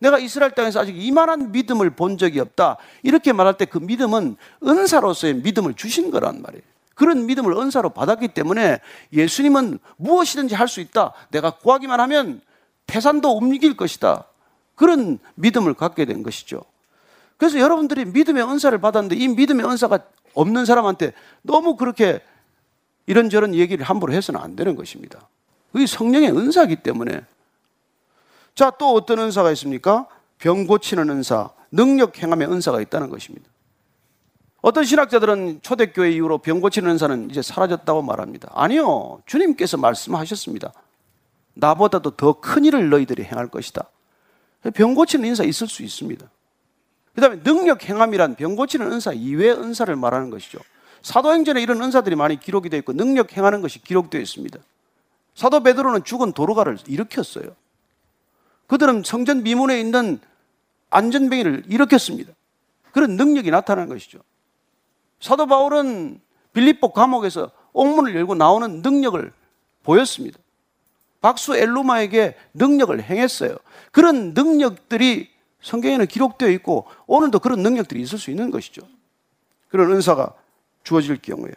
내가 0.00 0.18
이스라엘 0.18 0.50
땅에서 0.52 0.80
아직 0.80 0.96
이만한 1.00 1.52
믿음을 1.52 1.90
본 1.90 2.18
적이 2.18 2.40
없다. 2.40 2.78
이렇게 3.04 3.32
말할 3.32 3.56
때 3.56 3.66
그 3.66 3.78
믿음은 3.78 4.36
은사로서의 4.66 5.34
믿음을 5.34 5.74
주신 5.74 6.10
거란 6.10 6.42
말이에요. 6.42 6.62
그런 6.96 7.26
믿음을 7.26 7.52
은사로 7.56 7.90
받았기 7.90 8.28
때문에 8.28 8.80
예수님은 9.12 9.78
무엇이든지 9.96 10.56
할 10.56 10.66
수 10.66 10.80
있다. 10.80 11.12
내가 11.30 11.50
구하기만 11.52 12.00
하면 12.00 12.40
태산도 12.86 13.38
움직일 13.38 13.76
것이다. 13.76 14.24
그런 14.80 15.18
믿음을 15.34 15.74
갖게 15.74 16.06
된 16.06 16.22
것이죠. 16.22 16.62
그래서 17.36 17.58
여러분들이 17.58 18.06
믿음의 18.06 18.42
은사를 18.42 18.78
받았는데 18.80 19.14
이 19.14 19.28
믿음의 19.28 19.66
은사가 19.66 19.98
없는 20.32 20.64
사람한테 20.64 21.12
너무 21.42 21.76
그렇게 21.76 22.22
이런저런 23.04 23.54
얘기를 23.54 23.84
함부로 23.84 24.14
해서는 24.14 24.40
안 24.40 24.56
되는 24.56 24.76
것입니다. 24.76 25.28
그게 25.70 25.84
성령의 25.84 26.30
은사이기 26.30 26.76
때문에. 26.76 27.20
자, 28.54 28.70
또 28.70 28.94
어떤 28.94 29.18
은사가 29.18 29.50
있습니까? 29.52 30.06
병 30.38 30.66
고치는 30.66 31.10
은사, 31.10 31.50
능력 31.70 32.16
행함의 32.16 32.50
은사가 32.50 32.80
있다는 32.80 33.10
것입니다. 33.10 33.50
어떤 34.62 34.84
신학자들은 34.84 35.60
초대교회 35.60 36.10
이후로 36.12 36.38
병 36.38 36.62
고치는 36.62 36.92
은사는 36.92 37.28
이제 37.30 37.42
사라졌다고 37.42 38.00
말합니다. 38.00 38.50
아니요. 38.54 39.20
주님께서 39.26 39.76
말씀하셨습니다. 39.76 40.72
나보다도 41.52 42.12
더 42.12 42.40
큰 42.40 42.64
일을 42.64 42.88
너희들이 42.88 43.24
행할 43.24 43.48
것이다. 43.48 43.84
병 44.74 44.94
고치는 44.94 45.28
은사 45.30 45.44
있을 45.44 45.66
수 45.66 45.82
있습니다. 45.82 46.28
그 47.14 47.20
다음에 47.20 47.42
능력 47.42 47.88
행함이란 47.88 48.34
병 48.34 48.56
고치는 48.56 48.92
은사 48.92 49.12
이외의 49.12 49.54
은사를 49.54 49.94
말하는 49.96 50.30
것이죠. 50.30 50.58
사도행전에 51.02 51.62
이런 51.62 51.82
은사들이 51.82 52.14
많이 52.16 52.38
기록이 52.38 52.68
되어 52.68 52.78
있고 52.80 52.92
능력 52.92 53.36
행하는 53.36 53.62
것이 53.62 53.82
기록되어 53.82 54.20
있습니다. 54.20 54.58
사도 55.34 55.62
베드로는 55.62 56.04
죽은 56.04 56.32
도로가를 56.32 56.78
일으켰어요. 56.86 57.56
그들은 58.66 59.02
성전 59.04 59.42
미문에 59.42 59.80
있는 59.80 60.20
안전뱅이를 60.90 61.64
일으켰습니다. 61.68 62.32
그런 62.92 63.16
능력이 63.16 63.50
나타나는 63.50 63.88
것이죠. 63.88 64.18
사도 65.20 65.46
바울은 65.46 66.20
빌립보 66.52 66.92
감옥에서 66.92 67.50
옥문을 67.72 68.14
열고 68.16 68.34
나오는 68.34 68.82
능력을 68.82 69.32
보였습니다. 69.84 70.38
박수 71.20 71.56
엘루마에게 71.56 72.34
능력을 72.54 73.02
행했어요. 73.02 73.56
그런 73.92 74.32
능력들이 74.34 75.28
성경에는 75.62 76.06
기록되어 76.06 76.48
있고 76.50 76.86
오늘도 77.06 77.40
그런 77.40 77.60
능력들이 77.60 78.00
있을 78.00 78.18
수 78.18 78.30
있는 78.30 78.50
것이죠. 78.50 78.82
그런 79.68 79.92
은사가 79.92 80.32
주어질 80.82 81.20
경우에. 81.20 81.52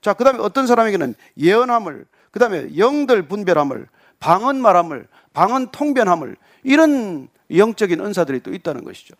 자, 0.00 0.14
그 0.14 0.24
다음에 0.24 0.38
어떤 0.38 0.66
사람에게는 0.66 1.14
예언함을, 1.38 2.06
그 2.30 2.38
다음에 2.38 2.76
영들 2.76 3.26
분별함을, 3.26 3.88
방언 4.20 4.60
말함을, 4.60 5.08
방언 5.32 5.70
통변함을, 5.72 6.36
이런 6.62 7.28
영적인 7.54 8.00
은사들이 8.00 8.40
또 8.40 8.52
있다는 8.52 8.84
것이죠. 8.84 9.14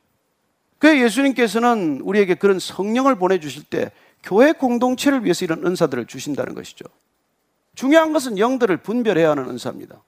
그 0.78 1.00
예수님께서는 1.00 2.00
우리에게 2.02 2.34
그런 2.34 2.58
성령을 2.58 3.16
보내주실 3.16 3.64
때 3.64 3.90
교회 4.22 4.52
공동체를 4.52 5.24
위해서 5.24 5.44
이런 5.44 5.66
은사들을 5.66 6.06
주신다는 6.06 6.54
것이죠. 6.54 6.84
중요한 7.76 8.12
것은 8.12 8.38
영들을 8.38 8.78
분별해야 8.78 9.30
하는 9.30 9.48
은사입니다. 9.50 10.02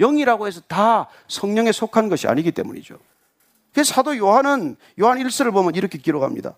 영이라고 0.00 0.46
해서 0.48 0.60
다 0.66 1.06
성령에 1.28 1.70
속한 1.70 2.08
것이 2.08 2.26
아니기 2.26 2.50
때문이죠. 2.50 2.98
그래서 3.72 3.94
사도 3.94 4.16
요한은 4.16 4.76
요한 5.00 5.18
1서를 5.18 5.52
보면 5.52 5.74
이렇게 5.74 5.98
기록합니다. 5.98 6.56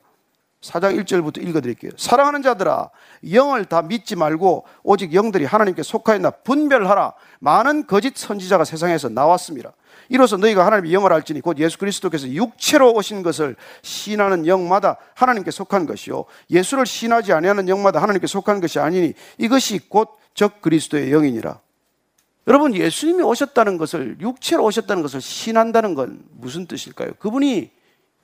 4장 0.60 1.00
1절부터 1.00 1.42
읽어드릴게요. 1.46 1.92
사랑하는 1.96 2.42
자들아, 2.42 2.90
영을 3.32 3.64
다 3.64 3.82
믿지 3.82 4.16
말고 4.16 4.64
오직 4.82 5.14
영들이 5.14 5.44
하나님께 5.44 5.82
속하였나 5.82 6.30
분별하라. 6.30 7.14
많은 7.40 7.86
거짓 7.86 8.16
선지자가 8.16 8.64
세상에서 8.64 9.08
나왔습니다. 9.08 9.72
이로써 10.08 10.36
너희가 10.36 10.64
하나님의 10.66 10.92
영을 10.92 11.12
알지니 11.12 11.40
곧 11.40 11.58
예수 11.58 11.78
그리스도께서 11.78 12.28
육체로 12.28 12.92
오신 12.92 13.22
것을 13.22 13.56
신하는 13.82 14.46
영마다 14.46 14.96
하나님께 15.14 15.50
속한 15.50 15.86
것이요 15.86 16.24
예수를 16.50 16.86
신하지 16.86 17.32
아니하는 17.32 17.68
영마다 17.68 18.00
하나님께 18.00 18.26
속한 18.26 18.60
것이 18.60 18.78
아니니 18.78 19.12
이것이 19.36 19.80
곧 19.88 20.18
적 20.38 20.62
그리스도의 20.62 21.10
영이니라. 21.10 21.58
여러분 22.46 22.72
예수님이 22.72 23.24
오셨다는 23.24 23.76
것을 23.76 24.18
육체로 24.20 24.62
오셨다는 24.66 25.02
것을 25.02 25.20
신한다는 25.20 25.96
건 25.96 26.22
무슨 26.30 26.66
뜻일까요? 26.66 27.14
그분이 27.18 27.72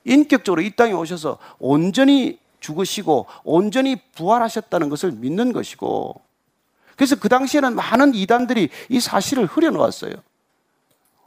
인격적으로 0.05 0.61
이 0.61 0.71
땅에 0.77 0.93
오셔서 0.93 1.39
온전히 1.59 2.39
죽으시고 2.61 3.25
온전히 3.43 3.97
부활하셨다는 4.13 4.87
것을 4.87 5.11
믿는 5.11 5.51
것이고 5.51 6.21
그래서 6.95 7.17
그 7.17 7.27
당시에는 7.27 7.75
많은 7.75 8.15
이단들이 8.15 8.69
이 8.87 8.99
사실을 9.01 9.45
흐려놓았어요. 9.45 10.13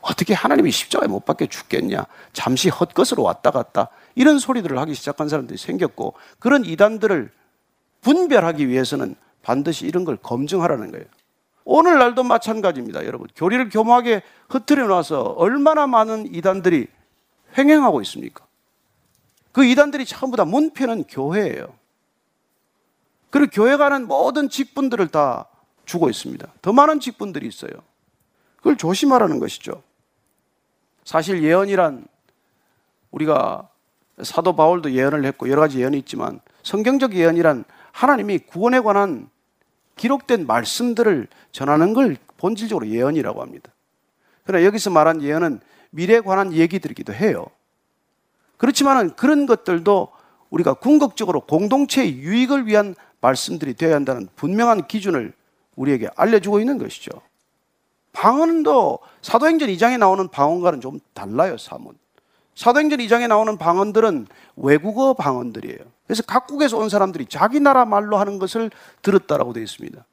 어떻게 0.00 0.32
하나님이 0.32 0.70
십자가에 0.70 1.06
못 1.06 1.26
박혀 1.26 1.44
죽겠냐? 1.44 2.06
잠시 2.32 2.70
헛것으로 2.70 3.22
왔다 3.22 3.50
갔다. 3.50 3.90
이런 4.14 4.38
소리들을 4.38 4.78
하기 4.78 4.94
시작한 4.94 5.28
사람들이 5.28 5.58
생겼고, 5.58 6.14
그런 6.38 6.64
이단들을 6.64 7.30
분별하기 8.00 8.68
위해서는 8.68 9.16
반드시 9.48 9.86
이런 9.86 10.04
걸 10.04 10.18
검증하라는 10.18 10.90
거예요. 10.90 11.06
오늘날도 11.64 12.22
마찬가지입니다, 12.22 13.06
여러분. 13.06 13.28
교리를 13.34 13.70
교묘하게 13.70 14.22
흐트려 14.50 14.86
놔서 14.86 15.22
얼마나 15.38 15.86
많은 15.86 16.34
이단들이 16.34 16.86
횡행하고 17.56 18.02
있습니까? 18.02 18.46
그 19.52 19.64
이단들이 19.64 20.04
전부 20.04 20.36
다 20.36 20.44
문패는 20.44 21.04
교회예요. 21.04 21.72
그리고 23.30 23.50
교회 23.50 23.78
가는 23.78 24.06
모든 24.06 24.50
직분들을 24.50 25.08
다 25.08 25.46
주고 25.86 26.10
있습니다. 26.10 26.46
더 26.60 26.72
많은 26.74 27.00
직분들이 27.00 27.46
있어요. 27.46 27.70
그걸 28.58 28.76
조심하라는 28.76 29.38
것이죠. 29.38 29.82
사실 31.04 31.42
예언이란 31.42 32.06
우리가 33.12 33.70
사도 34.22 34.54
바울도 34.54 34.92
예언을 34.92 35.24
했고 35.24 35.48
여러 35.48 35.62
가지 35.62 35.80
예언이 35.80 35.96
있지만 36.00 36.40
성경적 36.62 37.14
예언이란 37.14 37.64
하나님이 37.92 38.40
구원에 38.40 38.80
관한 38.80 39.30
기록된 39.98 40.46
말씀들을 40.46 41.28
전하는 41.52 41.92
걸 41.92 42.16
본질적으로 42.38 42.88
예언이라고 42.88 43.42
합니다. 43.42 43.70
그러나 44.44 44.64
여기서 44.64 44.88
말한 44.88 45.22
예언은 45.22 45.60
미래에 45.90 46.20
관한 46.20 46.54
얘기들이기도 46.54 47.12
해요. 47.12 47.46
그렇지만은 48.56 49.14
그런 49.14 49.44
것들도 49.44 50.08
우리가 50.48 50.74
궁극적으로 50.74 51.40
공동체의 51.40 52.18
유익을 52.18 52.66
위한 52.66 52.94
말씀들이 53.20 53.74
되어야 53.74 53.96
한다는 53.96 54.28
분명한 54.36 54.86
기준을 54.86 55.34
우리에게 55.76 56.08
알려주고 56.16 56.60
있는 56.60 56.78
것이죠. 56.78 57.10
방언도 58.12 59.00
사도행전 59.22 59.68
2장에 59.68 59.98
나오는 59.98 60.28
방언과는 60.28 60.80
좀 60.80 60.98
달라요, 61.12 61.56
사문. 61.58 61.94
사도행전 62.58 62.98
2장에 62.98 63.28
나오는 63.28 63.56
방언들은 63.56 64.26
외국어 64.56 65.14
방언들이에요. 65.14 65.78
그래서 66.08 66.24
각국에서 66.24 66.76
온 66.76 66.88
사람들이 66.88 67.26
자기 67.26 67.60
나라 67.60 67.84
말로 67.84 68.16
하는 68.16 68.40
것을 68.40 68.72
들었다라고 69.02 69.52
되어 69.52 69.62
있습니다. 69.62 70.04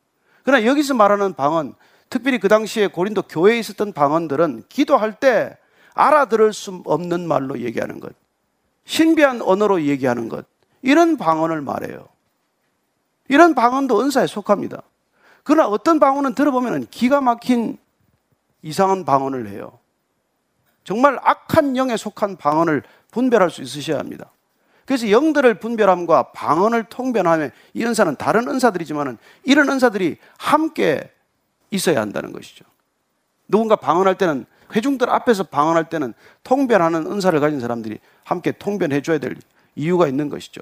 그러나 0.44 0.64
여기서 0.64 0.94
말하는 0.94 1.34
방언, 1.34 1.74
특별히 2.08 2.38
그 2.38 2.48
당시에 2.48 2.86
고린도 2.86 3.24
교회에 3.24 3.58
있었던 3.58 3.94
방언들은 3.94 4.66
기도할 4.70 5.20
때 5.20 5.58
알아들을 5.96 6.54
수 6.54 6.84
없는 6.86 7.28
말로 7.28 7.60
얘기하는 7.62 8.00
것, 8.00 8.14
신비한 8.86 9.42
언어로 9.42 9.82
얘기하는 9.82 10.30
것, 10.30 10.46
이런 10.84 11.18
방언을 11.18 11.62
말해요. 11.62 12.08
이런 13.28 13.56
방언도 13.56 14.00
은사에 14.02 14.28
속합니다. 14.28 14.84
그러나 15.44 15.68
어떤 15.68 16.00
방언은 16.00 16.36
들어보면 16.36 16.90
기가 16.92 17.22
막힌 17.22 17.80
이상한 18.62 19.04
방언을 19.04 19.48
해요. 19.50 19.80
정말 20.86 21.20
악한 21.22 21.76
영에 21.76 21.98
속한 21.98 22.38
방언을 22.38 22.84
분별할 23.12 23.50
수 23.50 23.62
있으셔야 23.62 24.00
합니다. 24.00 24.32
그래서 24.86 25.10
영들을 25.10 25.56
분별함과 25.56 26.32
방언을 26.32 26.86
통변함에 26.86 27.52
이 27.74 27.84
은사는 27.84 28.16
다른 28.18 28.48
은사들이지만은 28.48 29.18
이런 29.44 29.68
은사들이 29.68 30.18
함께 30.38 31.12
있어야 31.72 32.00
한다는 32.00 32.32
것이죠. 32.32 32.64
누군가 33.48 33.76
방언할 33.76 34.16
때는 34.16 34.46
회중들 34.76 35.10
앞에서 35.10 35.44
방언할 35.44 35.90
때는 35.90 36.14
통변하는 36.44 37.12
은사를 37.12 37.40
가진 37.40 37.60
사람들이 37.60 38.00
함께 38.24 38.52
통변해 38.52 39.02
줘야 39.02 39.18
될 39.18 39.36
이유가 39.76 40.08
있는 40.08 40.30
것이죠. 40.30 40.62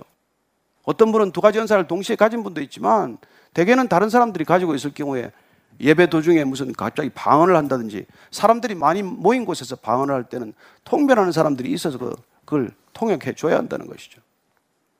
어떤 0.83 1.11
분은 1.11 1.31
두 1.31 1.41
가지 1.41 1.59
은사를 1.59 1.85
동시에 1.87 2.15
가진 2.15 2.43
분도 2.43 2.61
있지만 2.61 3.17
대개는 3.53 3.89
다른 3.89 4.09
사람들이 4.09 4.45
가지고 4.45 4.73
있을 4.73 4.93
경우에 4.93 5.31
예배 5.79 6.07
도중에 6.09 6.43
무슨 6.43 6.71
갑자기 6.73 7.09
방언을 7.09 7.55
한다든지 7.55 8.05
사람들이 8.31 8.75
많이 8.75 9.03
모인 9.03 9.45
곳에서 9.45 9.75
방언을 9.75 10.13
할 10.13 10.23
때는 10.23 10.53
통변하는 10.83 11.31
사람들이 11.31 11.71
있어서 11.71 11.97
그- 11.97 12.15
그걸 12.45 12.71
통역해 12.93 13.33
줘야 13.35 13.57
한다는 13.57 13.87
것이죠. 13.87 14.21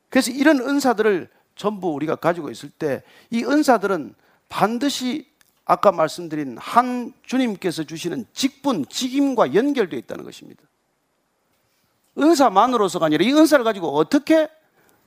그래서 0.09 0.31
이런 0.31 0.59
은사들을 0.59 1.29
전부 1.55 1.89
우리가 1.89 2.15
가지고 2.15 2.49
있을 2.49 2.69
때 2.69 3.03
이 3.29 3.43
은사들은 3.43 4.15
반드시 4.49 5.27
아까 5.65 5.91
말씀드린 5.91 6.57
한 6.59 7.13
주님께서 7.23 7.83
주시는 7.83 8.25
직분, 8.33 8.85
직임과 8.87 9.53
연결되어 9.53 9.97
있다는 9.99 10.23
것입니다. 10.25 10.61
은사만으로서가 12.17 13.07
아니라 13.07 13.23
이 13.25 13.31
은사를 13.33 13.63
가지고 13.63 13.95
어떻게 13.95 14.49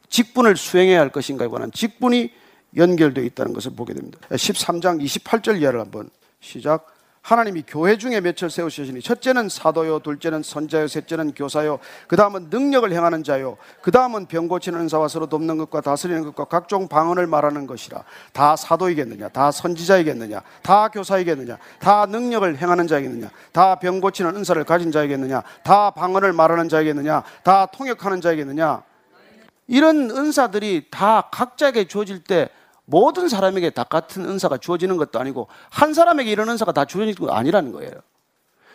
직분을 0.08 0.56
수행해야 0.56 1.00
할 1.00 1.10
것인가에 1.10 1.48
관한 1.48 1.70
직분이 1.72 2.32
연결되어 2.76 3.24
있다는 3.24 3.52
것을 3.52 3.72
보게 3.72 3.94
됩니다. 3.94 4.18
13장 4.30 5.02
28절 5.02 5.60
이하를 5.60 5.80
한번 5.80 6.10
시작. 6.40 6.94
하나님이 7.22 7.64
교회 7.66 7.98
중에 7.98 8.20
몇을 8.20 8.48
세우시니 8.48 9.02
첫째는 9.02 9.48
사도요, 9.48 9.98
둘째는 9.98 10.44
선자요, 10.44 10.86
셋째는 10.86 11.34
교사요, 11.34 11.80
그 12.06 12.14
다음은 12.14 12.50
능력을 12.50 12.92
행하는 12.92 13.24
자요, 13.24 13.56
그 13.82 13.90
다음은 13.90 14.26
병 14.26 14.46
고치는 14.46 14.78
은사와 14.82 15.08
서로 15.08 15.26
돕는 15.26 15.56
것과 15.56 15.80
다스리는 15.80 16.22
것과 16.22 16.44
각종 16.44 16.86
방언을 16.86 17.26
말하는 17.26 17.66
것이라. 17.66 18.04
다 18.32 18.54
사도이겠느냐? 18.54 19.30
다 19.30 19.50
선지자이겠느냐? 19.50 20.40
다 20.62 20.86
교사이겠느냐? 20.86 21.58
다 21.80 22.06
능력을 22.06 22.58
행하는 22.58 22.86
자이겠느냐? 22.86 23.28
다 23.50 23.74
병 23.74 24.00
고치는 24.00 24.36
은사를 24.36 24.62
가진 24.62 24.92
자이겠느냐? 24.92 25.42
다 25.64 25.90
방언을 25.90 26.32
말하는 26.32 26.68
자이겠느냐? 26.68 27.24
다 27.42 27.66
통역하는 27.66 28.20
자이겠느냐? 28.20 28.84
이런 29.66 30.12
은사들이 30.12 30.86
다 30.92 31.28
각자에게 31.32 31.88
주어질 31.88 32.22
때 32.22 32.50
모든 32.86 33.28
사람에게 33.28 33.70
다 33.70 33.84
같은 33.84 34.24
은사가 34.24 34.58
주어지는 34.58 34.96
것도 34.96 35.20
아니고 35.20 35.48
한 35.70 35.92
사람에게 35.92 36.30
이런 36.30 36.48
은사가 36.48 36.72
다 36.72 36.84
주어지는 36.84 37.14
거 37.14 37.32
아니라는 37.32 37.72
거예요. 37.72 37.90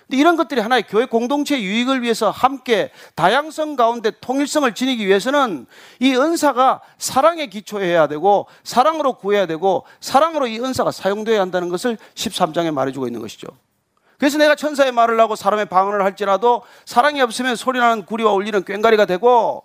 근데 0.01 0.20
이런 0.20 0.36
것들이 0.36 0.59
하나의 0.59 0.84
교회 0.88 1.05
공동체 1.05 1.62
유익을 1.62 2.01
위해서 2.01 2.30
함께 2.30 2.91
다양성 3.16 3.78
가운데 3.78 4.12
통일성을 4.20 4.72
지니기 4.74 5.07
위해서는 5.07 5.66
이 6.01 6.14
은사가 6.14 6.82
사랑에 6.97 7.47
기초해야 7.47 8.07
되고 8.07 8.47
사랑으로 8.64 9.14
구해야 9.14 9.45
되고 9.45 9.86
사랑으로 10.01 10.47
이 10.47 10.59
은사가 10.59 10.91
사용되어야 10.91 11.39
한다는 11.39 11.70
것을 11.70 11.97
13장에 12.16 12.72
말해주고 12.72 13.07
있는 13.07 13.22
것이죠. 13.22 13.47
그래서 14.18 14.38
내가 14.38 14.55
천사의 14.55 14.91
말을 14.91 15.20
하고 15.20 15.38
사람의 15.38 15.66
방언을 15.68 16.03
할지라도 16.03 16.64
사랑이 16.86 17.22
없으면 17.22 17.55
소리나는 17.55 18.05
구리와 18.05 18.34
울리는 18.34 18.64
꽹가리가 18.64 19.05
되고 19.05 19.64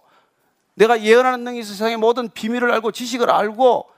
내가 0.74 1.03
예언하는 1.03 1.42
능이 1.42 1.64
세상의 1.64 1.97
모든 1.97 2.30
비밀을 2.30 2.70
알고 2.70 2.92
지식을 2.92 3.30
알고 3.30 3.95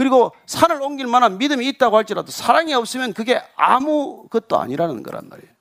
그리고 0.00 0.32
산을 0.46 0.80
옮길 0.80 1.06
만한 1.06 1.36
믿음이 1.36 1.68
있다고 1.68 1.94
할지라도 1.94 2.30
사랑이 2.30 2.72
없으면 2.72 3.12
그게 3.12 3.42
아무것도 3.54 4.58
아니라는 4.58 5.02
거란 5.02 5.28
말이에요. 5.28 5.52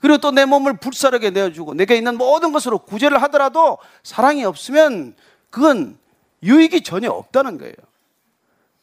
그리고 0.00 0.16
또 0.16 0.30
내 0.30 0.46
몸을 0.46 0.78
불사르게 0.78 1.28
내어주고 1.28 1.74
내게 1.74 1.94
있는 1.94 2.16
모든 2.16 2.52
것으로 2.52 2.78
구제를 2.78 3.20
하더라도 3.24 3.76
사랑이 4.02 4.42
없으면 4.42 5.14
그건 5.50 5.98
유익이 6.42 6.80
전혀 6.80 7.10
없다는 7.10 7.58
거예요. 7.58 7.74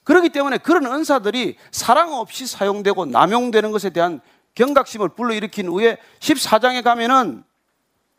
그렇기 0.04 0.30
때문에 0.30 0.60
그런 0.60 0.86
은사들이 0.86 1.58
사랑 1.72 2.14
없이 2.14 2.46
사용되고 2.46 3.08
남용되는 3.08 3.72
것에 3.72 3.90
대한 3.90 4.22
경각심을 4.54 5.10
불러일으킨 5.10 5.68
후에 5.68 5.98
14장에 6.20 6.84
가면은 6.84 7.44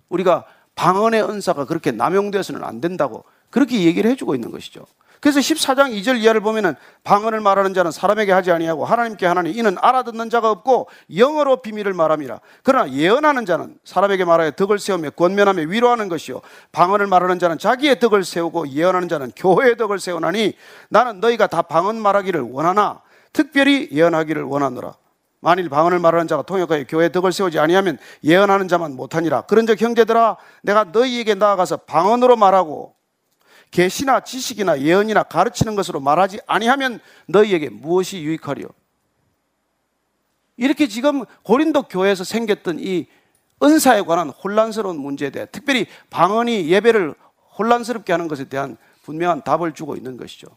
우리가 0.08 0.46
방언의 0.74 1.22
은사가 1.22 1.66
그렇게 1.66 1.92
남용되어서는 1.92 2.64
안 2.64 2.80
된다고 2.80 3.22
그렇게 3.50 3.84
얘기를 3.84 4.10
해주고 4.10 4.34
있는 4.34 4.50
것이죠. 4.50 4.84
그래서 5.26 5.40
14장 5.40 5.90
2절 5.90 6.20
이하를 6.20 6.40
보면은 6.40 6.76
방언을 7.02 7.40
말하는 7.40 7.74
자는 7.74 7.90
사람에게 7.90 8.30
하지 8.30 8.52
아니하고 8.52 8.84
하나님께 8.84 9.26
하나니 9.26 9.50
이는 9.50 9.74
알아듣는 9.80 10.30
자가 10.30 10.52
없고 10.52 10.86
영어로 11.16 11.62
비밀을 11.62 11.94
말함이라. 11.94 12.38
그러나 12.62 12.92
예언하는 12.92 13.44
자는 13.44 13.76
사람에게 13.82 14.24
말하여 14.24 14.52
덕을 14.52 14.78
세우며 14.78 15.10
권면하며 15.10 15.62
위로하는 15.62 16.08
것이요 16.08 16.42
방언을 16.70 17.08
말하는 17.08 17.40
자는 17.40 17.58
자기의 17.58 17.98
덕을 17.98 18.22
세우고 18.22 18.68
예언하는 18.68 19.08
자는 19.08 19.32
교회의 19.34 19.76
덕을 19.76 19.98
세우나니 19.98 20.54
나는 20.90 21.18
너희가 21.18 21.48
다 21.48 21.60
방언 21.60 22.00
말하기를 22.00 22.42
원하나 22.52 23.00
특별히 23.32 23.88
예언하기를 23.90 24.44
원하노라. 24.44 24.94
만일 25.40 25.68
방언을 25.68 25.98
말하는 25.98 26.28
자가 26.28 26.42
통역하여 26.42 26.84
교회의 26.84 27.10
덕을 27.10 27.32
세우지 27.32 27.58
아니하면 27.58 27.98
예언하는 28.22 28.68
자만 28.68 28.94
못하니라. 28.94 29.40
그런즉 29.42 29.80
형제들아 29.80 30.36
내가 30.62 30.84
너희에게 30.84 31.34
나아가서 31.34 31.78
방언으로 31.78 32.36
말하고 32.36 32.95
계시나 33.70 34.20
지식이나 34.20 34.80
예언이나 34.80 35.22
가르치는 35.24 35.74
것으로 35.74 36.00
말하지 36.00 36.40
아니하면 36.46 37.00
너희에게 37.26 37.68
무엇이 37.68 38.22
유익하리요? 38.22 38.68
이렇게 40.56 40.88
지금 40.88 41.24
고린도 41.42 41.82
교회에서 41.84 42.24
생겼던 42.24 42.78
이 42.80 43.06
은사에 43.62 44.02
관한 44.02 44.30
혼란스러운 44.30 44.98
문제에 44.98 45.30
대해 45.30 45.46
특별히 45.50 45.86
방언이 46.10 46.68
예배를 46.68 47.14
혼란스럽게 47.58 48.12
하는 48.12 48.28
것에 48.28 48.44
대한 48.44 48.76
분명한 49.02 49.42
답을 49.42 49.72
주고 49.72 49.96
있는 49.96 50.16
것이죠. 50.16 50.48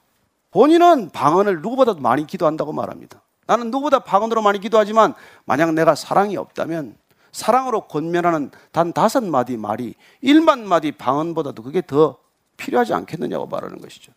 본인은 0.52 1.12
방언을 1.12 1.62
누구보다도 1.62 2.02
많이 2.02 2.26
기도한다고 2.26 2.74
말합니다. 2.74 3.22
나는 3.46 3.68
누구보다 3.72 4.00
방언으로 4.00 4.42
많이 4.42 4.60
기도하지만 4.60 5.14
만약 5.46 5.74
내가 5.74 5.96
사랑이 5.96 6.38
없다면 6.38 6.96
사랑으로 7.32 7.82
권면하는 7.82 8.52
단 8.72 8.92
다섯 8.92 9.24
마디 9.24 9.58
말이 9.58 9.94
일만 10.22 10.68
마디 10.68 10.92
방언보다도 10.92 11.64
그게 11.64 11.82
더 11.86 12.18
필요하지 12.60 12.94
않겠느냐고 12.94 13.48
말하는 13.48 13.80
것이죠. 13.80 14.12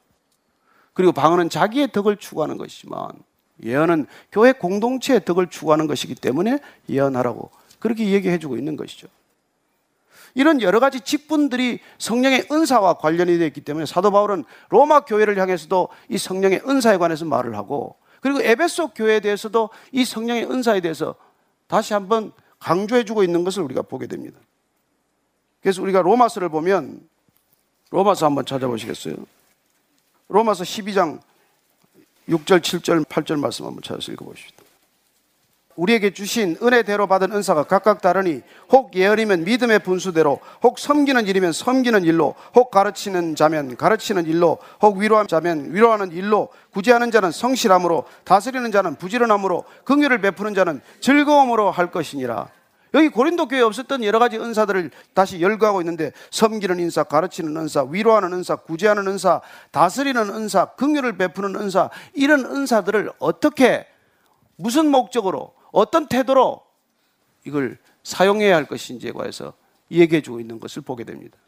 그리고 0.93 1.13
방언은 1.13 1.49
자기의 1.49 1.93
덕을 1.93 2.17
추구하는 2.17 2.59
것이지만 2.59 3.13
예언은 3.63 4.07
교회 4.31 4.53
공동체의 4.53 5.25
덕을 5.25 5.49
추구하는 5.49 5.87
것이기 5.87 6.15
때문에 6.15 6.59
예언하라고 6.89 7.51
그렇게 7.79 8.11
얘기해 8.11 8.39
주고 8.39 8.57
있는 8.57 8.77
것이죠. 8.77 9.09
이런 10.35 10.63
여러 10.63 10.81
가지 10.81 11.01
직분들이 11.01 11.81
성령의 11.99 12.47
은사와 12.51 12.95
관련이 12.95 13.39
되어 13.39 13.47
있기 13.49 13.61
때문에 13.61 13.87
사도 13.87 14.11
바울은 14.11 14.45
로마 14.71 15.01
교회를 15.01 15.39
향해서도 15.39 15.89
이 16.09 16.19
성령의 16.19 16.63
은사에 16.67 16.97
관해서 16.97 17.25
말을 17.25 17.57
하고 17.57 17.97
그리고 18.21 18.41
에베소 18.41 18.89
교회에 18.89 19.21
대해서도 19.21 19.71
이 19.91 20.05
성령의 20.05 20.51
은사에 20.51 20.81
대해서 20.81 21.15
다시 21.67 21.93
한번 21.93 22.33
강조해 22.59 23.05
주고 23.05 23.25
있는 23.25 23.45
것을 23.45 23.63
우리가 23.63 23.83
보게 23.83 24.07
됩니다. 24.07 24.39
그래서 25.61 25.83
우리가 25.83 26.03
로마서를 26.03 26.49
보면 26.49 27.01
로마서 27.93 28.27
한번 28.27 28.45
찾아보시겠어요? 28.47 29.15
로마서 30.29 30.65
12장 30.65 31.21
6절, 32.29 32.61
7절, 32.61 33.05
8절 33.05 33.39
말씀 33.39 33.67
한번 33.67 33.83
찾아서 33.83 34.11
읽어보십시다. 34.13 34.63
우리에게 35.77 36.13
주신 36.13 36.57
은혜대로 36.63 37.07
받은 37.07 37.33
은사가 37.33 37.65
각각 37.65 38.03
다르니 38.03 38.43
혹 38.71 38.95
예언이면 38.95 39.45
믿음의 39.45 39.81
분수대로 39.81 40.41
혹 40.63 40.79
섬기는 40.79 41.27
일이면 41.27 41.53
섬기는 41.53 42.05
일로 42.05 42.35
혹 42.55 42.71
가르치는 42.71 43.37
자면 43.37 43.77
가르치는 43.77 44.27
일로 44.27 44.59
혹 44.83 44.99
위로하는 44.99 45.29
자면 45.29 45.73
위로하는 45.73 46.13
일로 46.13 46.49
구제하는 46.73 47.11
자는 47.11 47.31
성실함으로 47.31 48.05
다스리는 48.25 48.71
자는 48.71 48.97
부지런함으로 48.97 49.65
긍휼을 49.85 50.21
베푸는 50.21 50.55
자는 50.55 50.81
즐거움으로 51.01 51.71
할 51.71 51.91
것이니라 51.91 52.49
여기 52.95 53.09
고린도 53.09 53.49
교회에 53.49 53.63
없었던 53.63 54.05
여러 54.05 54.19
가지 54.19 54.39
은사들을 54.39 54.91
다시 55.15 55.41
열거하고 55.41 55.81
있는데 55.81 56.13
섬기는 56.31 56.79
은사, 56.79 57.05
가르치는 57.05 57.57
은사, 57.57 57.85
위로하는 57.85 58.33
은사, 58.33 58.57
구제하는 58.57 59.09
은사, 59.09 59.41
다스리는 59.71 60.21
은사, 60.29 60.75
긍휼을 60.75 61.17
베푸는 61.17 61.57
은사 61.57 61.91
이런 62.15 62.45
은사들을 62.45 63.13
어떻게 63.19 63.87
무슨 64.57 64.91
목적으로 64.91 65.55
어떤 65.71 66.07
태도로 66.07 66.63
이걸 67.45 67.79
사용해야 68.03 68.57
할 68.57 68.67
것인지에 68.67 69.13
관해서 69.13 69.55
얘기해 69.91 70.21
주고 70.21 70.41
있는 70.41 70.61
것을 70.61 70.83
보게 70.83 71.05
됩니다. 71.05 71.39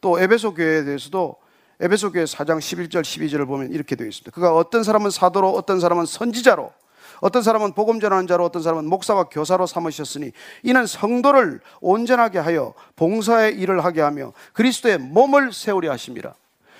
또 0.00 0.20
에베소 0.20 0.54
교회에 0.54 0.84
대해서도 0.84 1.36
에베소 1.80 2.12
교회 2.12 2.24
4장 2.24 2.58
11절 2.58 3.02
12절을 3.02 3.46
보면 3.46 3.72
이렇게 3.72 3.96
되어 3.96 4.06
있습니다. 4.06 4.30
그가 4.32 4.54
어떤 4.54 4.82
사람은 4.82 5.10
사도로 5.10 5.50
어떤 5.50 5.80
사람은 5.80 6.06
선지자로 6.06 6.72
어떤 7.20 7.42
사람은 7.42 7.72
복음 7.72 8.00
전하는 8.00 8.26
자로 8.26 8.44
어떤 8.44 8.62
사람은 8.62 8.86
목사와 8.86 9.24
교사로 9.24 9.66
삼으셨으니 9.66 10.32
이는 10.62 10.86
성도를 10.86 11.60
온전하게 11.80 12.38
하여 12.38 12.74
봉사의 12.96 13.58
일을 13.58 13.84
하게 13.84 14.00
하며 14.00 14.32
그리스도의 14.52 14.98
몸을 14.98 15.52
세우려 15.52 15.90
하심이라. 15.92 16.34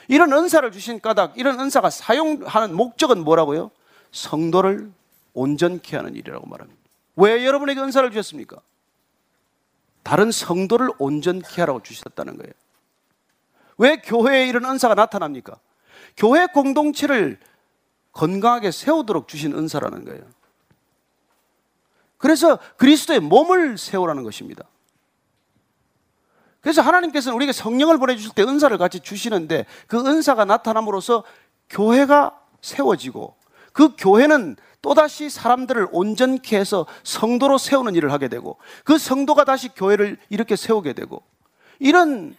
이런 0.09 0.33
은사를 0.33 0.71
주신 0.73 1.01
까닭 1.01 1.39
이런 1.39 1.61
은사가 1.61 1.91
사용하는 1.91 2.75
목적은 2.75 3.23
뭐라고요? 3.23 3.71
성도를 4.13 4.91
온전케 5.35 5.97
하는 5.97 6.17
일이라고 6.17 6.49
말합니다. 6.49 6.81
왜 7.17 7.45
여러분에게 7.45 7.81
은사를 7.81 8.11
주셨습니까? 8.11 8.57
다른 10.03 10.33
성도를 10.33 10.91
온전케 10.99 11.61
하라고 11.61 11.83
주셨다는 11.83 12.39
거예요. 12.39 12.53
왜 13.79 13.97
교회에 13.97 14.49
이런 14.49 14.65
은사가 14.65 14.95
나타납니까? 14.95 15.57
교회 16.17 16.47
공동체를 16.47 17.39
건강하게 18.13 18.71
세우도록 18.71 19.29
주신 19.29 19.53
은사라는 19.53 20.05
거예요. 20.05 20.23
그래서 22.19 22.59
그리스도의 22.77 23.21
몸을 23.21 23.79
세우라는 23.79 24.25
것입니다. 24.25 24.65
그래서 26.61 26.83
하나님께서는 26.83 27.35
우리에게 27.37 27.53
성령을 27.53 27.99
보내주실 27.99 28.33
때 28.35 28.43
은사를 28.43 28.77
같이 28.77 29.01
주시는데 29.01 29.65
그 29.87 29.99
은사가 29.99 30.45
나타남으로써 30.45 31.25
교회가 31.71 32.39
세워지고 32.61 33.35
그 33.73 33.95
교회는 33.97 34.57
또다시 34.83 35.31
사람들을 35.31 35.89
온전케 35.93 36.59
해서 36.59 36.87
성도로 37.05 37.59
세우는 37.59 37.95
일을 37.95 38.13
하게 38.13 38.29
되고 38.29 38.59
그 38.85 38.99
성도가 38.99 39.45
다시 39.45 39.69
교회를 39.69 40.19
이렇게 40.29 40.57
세우게 40.57 40.93
되고 40.93 41.23
이런 41.79 42.37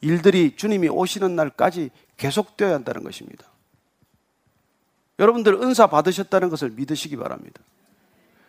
일들이 0.00 0.54
주님이 0.56 0.88
오시는 0.88 1.36
날까지 1.36 1.90
계속되어야 2.16 2.74
한다는 2.74 3.04
것입니다. 3.04 3.46
여러분들 5.18 5.54
은사 5.54 5.86
받으셨다는 5.86 6.50
것을 6.50 6.70
믿으시기 6.70 7.16
바랍니다. 7.16 7.60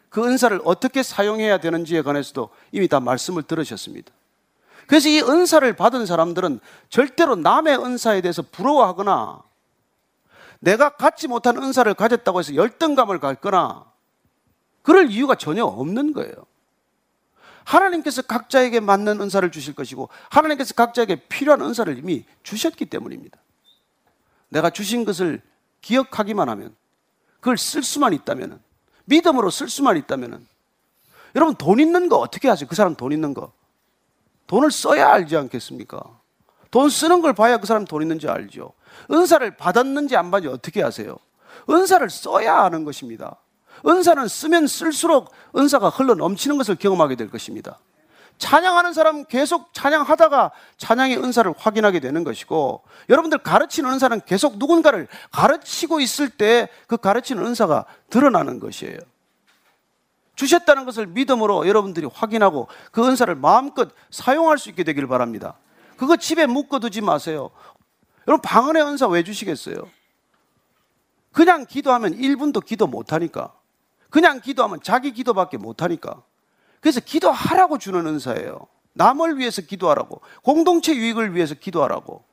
그 0.09 0.25
은사를 0.25 0.59
어떻게 0.63 1.03
사용해야 1.03 1.59
되는지에 1.59 2.01
관해서도 2.01 2.49
이미 2.71 2.87
다 2.87 2.99
말씀을 2.99 3.43
들으셨습니다. 3.43 4.11
그래서 4.87 5.09
이 5.09 5.21
은사를 5.21 5.71
받은 5.75 6.05
사람들은 6.05 6.59
절대로 6.89 7.35
남의 7.35 7.77
은사에 7.77 8.21
대해서 8.21 8.41
부러워하거나 8.41 9.43
내가 10.59 10.89
갖지 10.95 11.27
못한 11.27 11.57
은사를 11.61 11.93
가졌다고 11.93 12.39
해서 12.39 12.55
열등감을 12.55 13.19
갖거나 13.19 13.85
그럴 14.81 15.11
이유가 15.11 15.35
전혀 15.35 15.65
없는 15.65 16.13
거예요. 16.13 16.33
하나님께서 17.65 18.21
각자에게 18.21 18.79
맞는 18.79 19.19
은사를 19.19 19.51
주실 19.51 19.75
것이고 19.75 20.07
하나님께서 20.29 20.73
각자에게 20.73 21.27
필요한 21.27 21.61
은사를 21.61 21.97
이미 21.97 22.23
주셨기 22.43 22.85
때문입니다. 22.85 23.37
내가 24.47 24.69
주신 24.69 25.03
것을 25.03 25.41
기억하기만 25.81 26.49
하면 26.49 26.75
그걸 27.39 27.57
쓸 27.57 27.83
수만 27.83 28.13
있다면 28.13 28.61
믿음으로 29.05 29.49
쓸 29.49 29.69
수만 29.69 29.97
있다면 29.97 30.45
여러분 31.35 31.55
돈 31.55 31.79
있는 31.79 32.09
거 32.09 32.17
어떻게 32.17 32.49
하세요? 32.49 32.67
그 32.67 32.75
사람 32.75 32.95
돈 32.95 33.11
있는 33.11 33.33
거 33.33 33.51
돈을 34.47 34.71
써야 34.71 35.11
알지 35.11 35.35
않겠습니까? 35.37 36.01
돈 36.71 36.89
쓰는 36.89 37.21
걸 37.21 37.33
봐야 37.33 37.57
그 37.57 37.67
사람 37.67 37.85
돈 37.85 38.01
있는지 38.01 38.27
알죠. 38.27 38.73
은사를 39.11 39.55
받았는지 39.57 40.15
안 40.15 40.31
받는지 40.31 40.53
어떻게 40.53 40.83
아세요? 40.83 41.17
은사를 41.69 42.09
써야 42.09 42.63
아는 42.63 42.83
것입니다. 42.83 43.37
은사는 43.85 44.27
쓰면 44.27 44.67
쓸수록 44.67 45.31
은사가 45.55 45.89
흘러 45.89 46.15
넘치는 46.15 46.57
것을 46.57 46.75
경험하게 46.75 47.15
될 47.15 47.29
것입니다. 47.29 47.79
찬양하는 48.37 48.93
사람 48.93 49.25
계속 49.25 49.73
찬양하다가 49.73 50.51
찬양의 50.77 51.17
은사를 51.17 51.51
확인하게 51.57 51.99
되는 51.99 52.23
것이고 52.23 52.83
여러분들 53.09 53.39
가르치는 53.39 53.91
은사는 53.93 54.21
계속 54.25 54.57
누군가를 54.57 55.07
가르치고 55.31 55.99
있을 55.99 56.29
때 56.29 56.67
그 56.87 56.97
가르치는 56.97 57.45
은사가 57.45 57.85
드러나는 58.09 58.59
것이에요. 58.59 58.97
주셨다는 60.35 60.85
것을 60.85 61.07
믿음으로 61.07 61.67
여러분들이 61.67 62.07
확인하고 62.13 62.67
그 62.91 63.05
은사를 63.07 63.33
마음껏 63.35 63.89
사용할 64.11 64.57
수 64.57 64.69
있게 64.69 64.83
되기를 64.83 65.07
바랍니다. 65.07 65.55
그거 65.97 66.15
집에 66.15 66.45
묶어두지 66.45 67.01
마세요. 67.01 67.49
여러분 68.27 68.41
방언의 68.41 68.83
은사 68.83 69.07
왜 69.07 69.23
주시겠어요? 69.23 69.89
그냥 71.31 71.65
기도하면 71.65 72.15
1분도 72.17 72.63
기도 72.63 72.87
못하니까. 72.87 73.53
그냥 74.09 74.39
기도하면 74.39 74.79
자기 74.83 75.11
기도밖에 75.11 75.57
못하니까. 75.57 76.21
그래서 76.79 76.99
기도하라고 76.99 77.77
주는 77.77 78.05
은사예요. 78.05 78.67
남을 78.93 79.37
위해서 79.37 79.61
기도하라고. 79.61 80.21
공동체 80.43 80.95
유익을 80.95 81.35
위해서 81.35 81.55
기도하라고. 81.55 82.23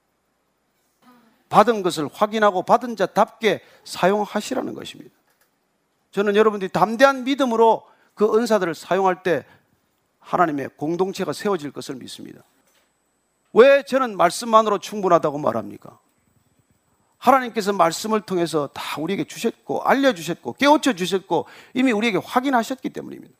받은 1.48 1.82
것을 1.82 2.08
확인하고 2.12 2.62
받은 2.62 2.96
자답게 2.96 3.62
사용하시라는 3.84 4.74
것입니다. 4.74 5.14
저는 6.10 6.36
여러분들이 6.36 6.70
담대한 6.70 7.24
믿음으로 7.24 7.86
그 8.14 8.36
은사들을 8.36 8.74
사용할 8.74 9.22
때 9.22 9.44
하나님의 10.20 10.70
공동체가 10.76 11.32
세워질 11.32 11.72
것을 11.72 11.96
믿습니다. 11.96 12.42
왜 13.52 13.82
저는 13.84 14.16
말씀만으로 14.16 14.78
충분하다고 14.78 15.38
말합니까? 15.38 15.98
하나님께서 17.18 17.72
말씀을 17.72 18.20
통해서 18.22 18.68
다 18.74 19.00
우리에게 19.00 19.24
주셨고, 19.24 19.82
알려주셨고, 19.84 20.54
깨우쳐 20.54 20.94
주셨고, 20.94 21.46
이미 21.72 21.92
우리에게 21.92 22.18
확인하셨기 22.18 22.90
때문입니다. 22.90 23.34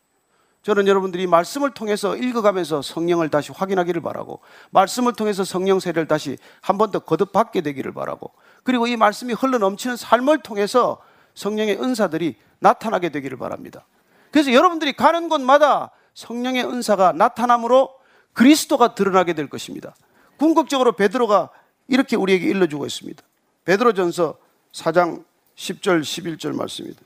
저는 0.65 0.89
여러분들이 0.89 1.27
말씀을 1.27 1.73
통해서 1.73 2.17
읽어가면서 2.17 2.81
성령을 2.81 3.29
다시 3.29 3.53
확인하기를 3.53 4.01
바라고, 4.01 4.41
말씀을 4.71 5.13
통해서 5.13 5.45
성령 5.45 5.79
세례를 5.79 6.09
다시 6.09 6.39
한 6.63 6.79
번 6.79 6.91
더 6.91 7.01
거듭받게 7.01 7.61
되기를 7.61 7.93
바라고, 7.93 8.33
그리고 8.63 8.87
이 8.87 8.97
말씀이 8.97 9.35
흘러 9.35 9.59
넘치는 9.59 9.97
삶을 9.97 10.39
통해서 10.39 11.03
성령의 11.35 11.83
은사들이 11.83 12.37
나타나게 12.61 13.11
되기를 13.11 13.37
바랍니다. 13.37 13.85
그래서 14.31 14.55
여러분들이 14.55 14.95
가는 14.95 15.29
곳마다 15.29 15.91
성령의 16.15 16.65
은사가 16.65 17.13
나타남으로 17.13 17.91
그리스도가 18.33 18.95
드러나게 18.95 19.35
될 19.35 19.51
것입니다. 19.51 19.95
궁극적으로 20.39 20.93
베드로가 20.93 21.51
이렇게 21.89 22.17
우리에게 22.17 22.47
일러주고 22.47 22.87
있습니다. 22.87 23.23
베드로전서 23.67 24.39
4장 24.73 25.25
10절 25.57 26.01
11절 26.01 26.57
말씀입니다. 26.57 27.03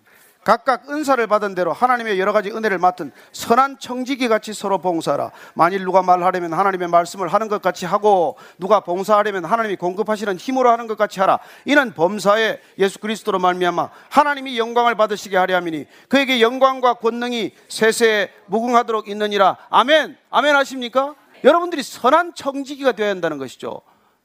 각각 0.48 0.88
은사를 0.88 1.26
받은 1.26 1.54
대로 1.54 1.74
하나님의 1.74 2.18
여러 2.18 2.32
가지 2.32 2.50
은혜를 2.50 2.78
맡은 2.78 3.12
선한 3.32 3.80
청지기 3.80 4.28
같이 4.28 4.54
서로 4.54 4.78
봉사하라. 4.78 5.30
만일 5.52 5.84
누가 5.84 6.00
말하려면 6.00 6.54
하나님의 6.54 6.88
말씀을 6.88 7.28
하는 7.28 7.48
것 7.48 7.60
같이 7.60 7.84
하고 7.84 8.38
누가 8.58 8.80
봉사하려면 8.80 9.44
하나님이 9.44 9.76
공급하시는 9.76 10.38
힘으로 10.38 10.70
하는 10.70 10.86
것 10.86 10.96
같이 10.96 11.20
하라. 11.20 11.38
이는 11.66 11.92
범사에 11.92 12.60
예수 12.78 12.98
그리스도로 12.98 13.38
말미암아 13.38 13.90
하나님이 14.08 14.58
영광을 14.58 14.94
받으시게 14.94 15.36
하려 15.36 15.54
함이니 15.56 15.84
그에게 16.08 16.40
영광과 16.40 16.94
권능이 16.94 17.52
세세에 17.68 18.30
무궁하도록 18.46 19.06
있느니라. 19.06 19.58
아멘. 19.68 20.16
아멘 20.30 20.56
하십니까? 20.56 21.14
여러분들이 21.44 21.82
선한 21.82 22.32
청지기가 22.34 22.92
되어야 22.92 23.10
한다는 23.10 23.36
것이죠. 23.36 23.82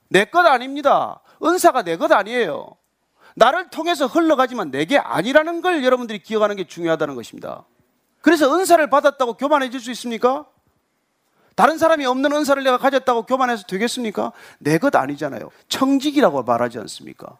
내 0.08 0.24
것 0.24 0.46
아닙니다. 0.46 1.20
은사가 1.44 1.82
내 1.82 1.98
것 1.98 2.14
아니에요. 2.14 2.78
나를 3.36 3.70
통해서 3.70 4.06
흘러가지만 4.06 4.72
내게 4.72 4.98
아니라는 4.98 5.62
걸 5.62 5.84
여러분들이 5.84 6.20
기억하는 6.20 6.56
게 6.56 6.66
중요하다는 6.66 7.16
것입니다. 7.16 7.66
그래서 8.22 8.54
은사를 8.56 8.90
받았다고 8.90 9.34
교만해질 9.34 9.80
수 9.80 9.92
있습니까? 9.92 10.46
다른 11.56 11.78
사람이 11.78 12.06
없는 12.06 12.32
은사를 12.32 12.64
내가 12.64 12.78
가졌다고 12.78 13.24
교만해서 13.24 13.64
되겠습니까? 13.68 14.32
내 14.60 14.78
것 14.78 14.96
아니잖아요. 14.96 15.50
청직이라고 15.68 16.44
말하지 16.44 16.80
않습니까? 16.80 17.38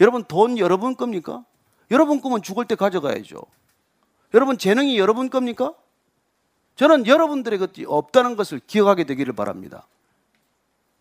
여러분 0.00 0.24
돈 0.24 0.58
여러분 0.58 0.96
겁니까? 0.96 1.44
여러분 1.90 2.20
꿈은 2.20 2.42
죽을 2.42 2.66
때 2.66 2.74
가져가야죠. 2.74 3.40
여러분 4.34 4.58
재능이 4.58 4.98
여러분 4.98 5.30
겁니까? 5.30 5.72
저는 6.76 7.06
여러분들의 7.06 7.58
것이 7.58 7.84
없다는 7.88 8.36
것을 8.36 8.60
기억하게 8.66 9.04
되기를 9.04 9.32
바랍니다. 9.32 9.86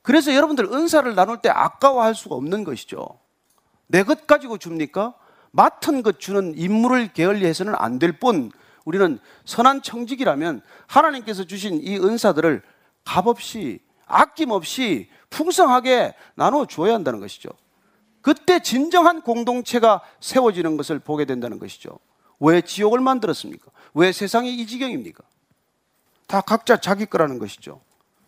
그래서 0.02 0.34
여러분들 0.34 0.66
은사를 0.66 1.14
나눌 1.16 1.42
때 1.42 1.50
아까워할 1.50 2.16
수가 2.16 2.36
없는 2.36 2.64
것이죠. 2.64 3.20
내 3.88 4.04
것 4.04 4.28
가지고 4.28 4.58
줍니까? 4.58 5.14
맡은 5.52 6.04
것 6.04 6.20
주는 6.20 6.54
임무를 6.58 7.14
게을리해서는 7.14 7.74
안 7.78 8.00
될 8.00 8.20
뿐 8.20 8.52
우리는 8.86 9.20
선한 9.46 9.82
청직이라면 9.82 10.62
하나님께서 10.88 11.44
주신 11.44 11.82
이 11.82 11.98
은사들을 11.98 12.62
값없이 13.04 13.80
아낌없이 14.06 15.10
풍성하게 15.30 16.14
나눠 16.36 16.66
주어야 16.66 16.94
한다는 16.94 17.20
것이죠. 17.20 17.50
그때 18.22 18.60
진정한 18.62 19.22
공동체가 19.22 20.02
세워지는 20.22 20.78
것을 20.78 21.00
보게 21.00 21.26
된다는 21.26 21.60
것이죠. 21.60 22.00
왜 22.40 22.62
지옥을 22.62 23.00
만들었습니까? 23.02 23.72
왜 23.94 24.12
세상이 24.12 24.54
이 24.56 24.68
지경입니까? 24.68 25.24
다 26.28 26.42
각자 26.42 26.78
자기 26.78 27.06
거라는 27.06 27.40
것이죠. 27.40 27.82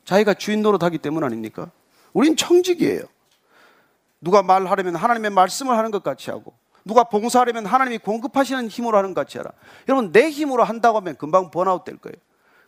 자기가 0.05 0.33
주인 0.33 0.61
노릇하기 0.61 0.97
때문 0.99 1.23
아닙니까? 1.23 1.69
우린 2.13 2.35
청직이에요. 2.35 3.01
누가 4.21 4.43
말하려면 4.43 4.95
하나님의 4.95 5.31
말씀을 5.31 5.77
하는 5.77 5.91
것 5.91 6.03
같이 6.03 6.29
하고 6.29 6.53
누가 6.85 7.03
봉사하려면 7.03 7.65
하나님이 7.65 7.99
공급하시는 7.99 8.67
힘으로 8.67 8.97
하는 8.97 9.13
것 9.13 9.21
같이 9.21 9.37
하라. 9.37 9.51
여러분 9.87 10.11
내 10.11 10.29
힘으로 10.29 10.63
한다고 10.63 10.97
하면 10.97 11.15
금방 11.17 11.51
번아웃 11.51 11.83
될 11.83 11.97
거예요. 11.97 12.15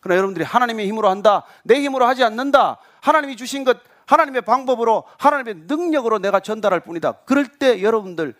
그러나 0.00 0.18
여러분들이 0.18 0.44
하나님의 0.44 0.86
힘으로 0.88 1.08
한다. 1.08 1.44
내 1.64 1.80
힘으로 1.80 2.06
하지 2.06 2.24
않는다. 2.24 2.78
하나님이 3.00 3.36
주신 3.36 3.64
것 3.64 3.78
하나님의 4.06 4.42
방법으로 4.42 5.04
하나님의 5.18 5.64
능력으로 5.66 6.18
내가 6.18 6.40
전달할 6.40 6.80
뿐이다. 6.80 7.12
그럴 7.24 7.46
때 7.46 7.82
여러분들 7.82 8.34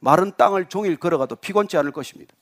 마른 0.00 0.32
땅을 0.36 0.66
종일 0.66 0.96
걸어가도 0.96 1.36
피곤치 1.36 1.76
않을 1.76 1.92
것입니다. 1.92 2.34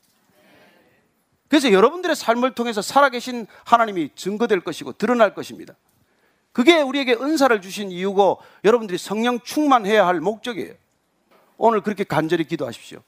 그래서 1.49 1.73
여러분들의 1.73 2.17
삶을 2.17 2.55
통해서 2.55 2.83
살아계신 2.83 3.47
하나님이 3.65 4.11
증거될 4.15 4.61
것이고 4.61 4.93
드러날 4.93 5.35
것입니다. 5.35 5.75
그게 6.55 6.81
우리에게 6.81 7.15
은사를 7.15 7.61
주신 7.61 7.91
이유고 7.91 8.39
여러분들이 8.65 8.97
성령 8.97 9.41
충만해야 9.41 10.07
할 10.07 10.21
목적이에요. 10.21 10.73
오늘 11.59 11.81
그렇게 11.81 12.05
간절히 12.05 12.45
기도하십시오. 12.45 13.01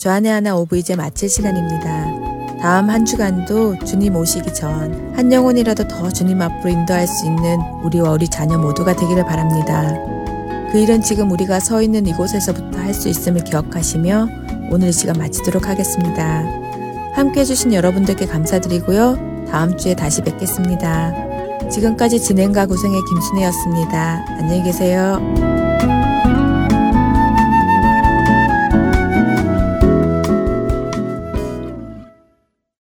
주안의 0.00 0.32
하나 0.32 0.56
오브 0.56 0.78
이제 0.78 0.96
마칠 0.96 1.28
시간입니다. 1.28 2.58
다음 2.58 2.88
한 2.88 3.04
주간도 3.04 3.84
주님 3.84 4.16
오시기 4.16 4.54
전 4.54 5.12
한 5.14 5.30
영혼이라도 5.30 5.86
더 5.86 6.08
주님 6.08 6.40
앞으로 6.40 6.70
인도할 6.70 7.06
수 7.06 7.26
있는 7.26 7.60
우리와 7.84 8.12
우리 8.12 8.26
자녀 8.26 8.56
모두가 8.56 8.96
되기를 8.96 9.26
바랍니다. 9.26 9.92
그 10.72 10.78
일은 10.78 11.02
지금 11.02 11.30
우리가 11.30 11.60
서 11.60 11.82
있는 11.82 12.06
이곳에서부터 12.06 12.78
할 12.78 12.94
수 12.94 13.10
있음을 13.10 13.44
기억하시며 13.44 14.28
오늘 14.72 14.88
이 14.88 14.92
시간 14.92 15.18
마치도록 15.18 15.68
하겠습니다. 15.68 16.42
함께 17.14 17.40
해주신 17.40 17.74
여러분들께 17.74 18.24
감사드리고요. 18.24 19.46
다음 19.50 19.76
주에 19.76 19.94
다시 19.94 20.22
뵙겠습니다. 20.22 21.12
지금까지 21.68 22.18
진행과 22.18 22.64
구성의 22.64 22.98
김순혜였습니다. 23.10 24.24
안녕히 24.38 24.62
계세요. 24.62 25.49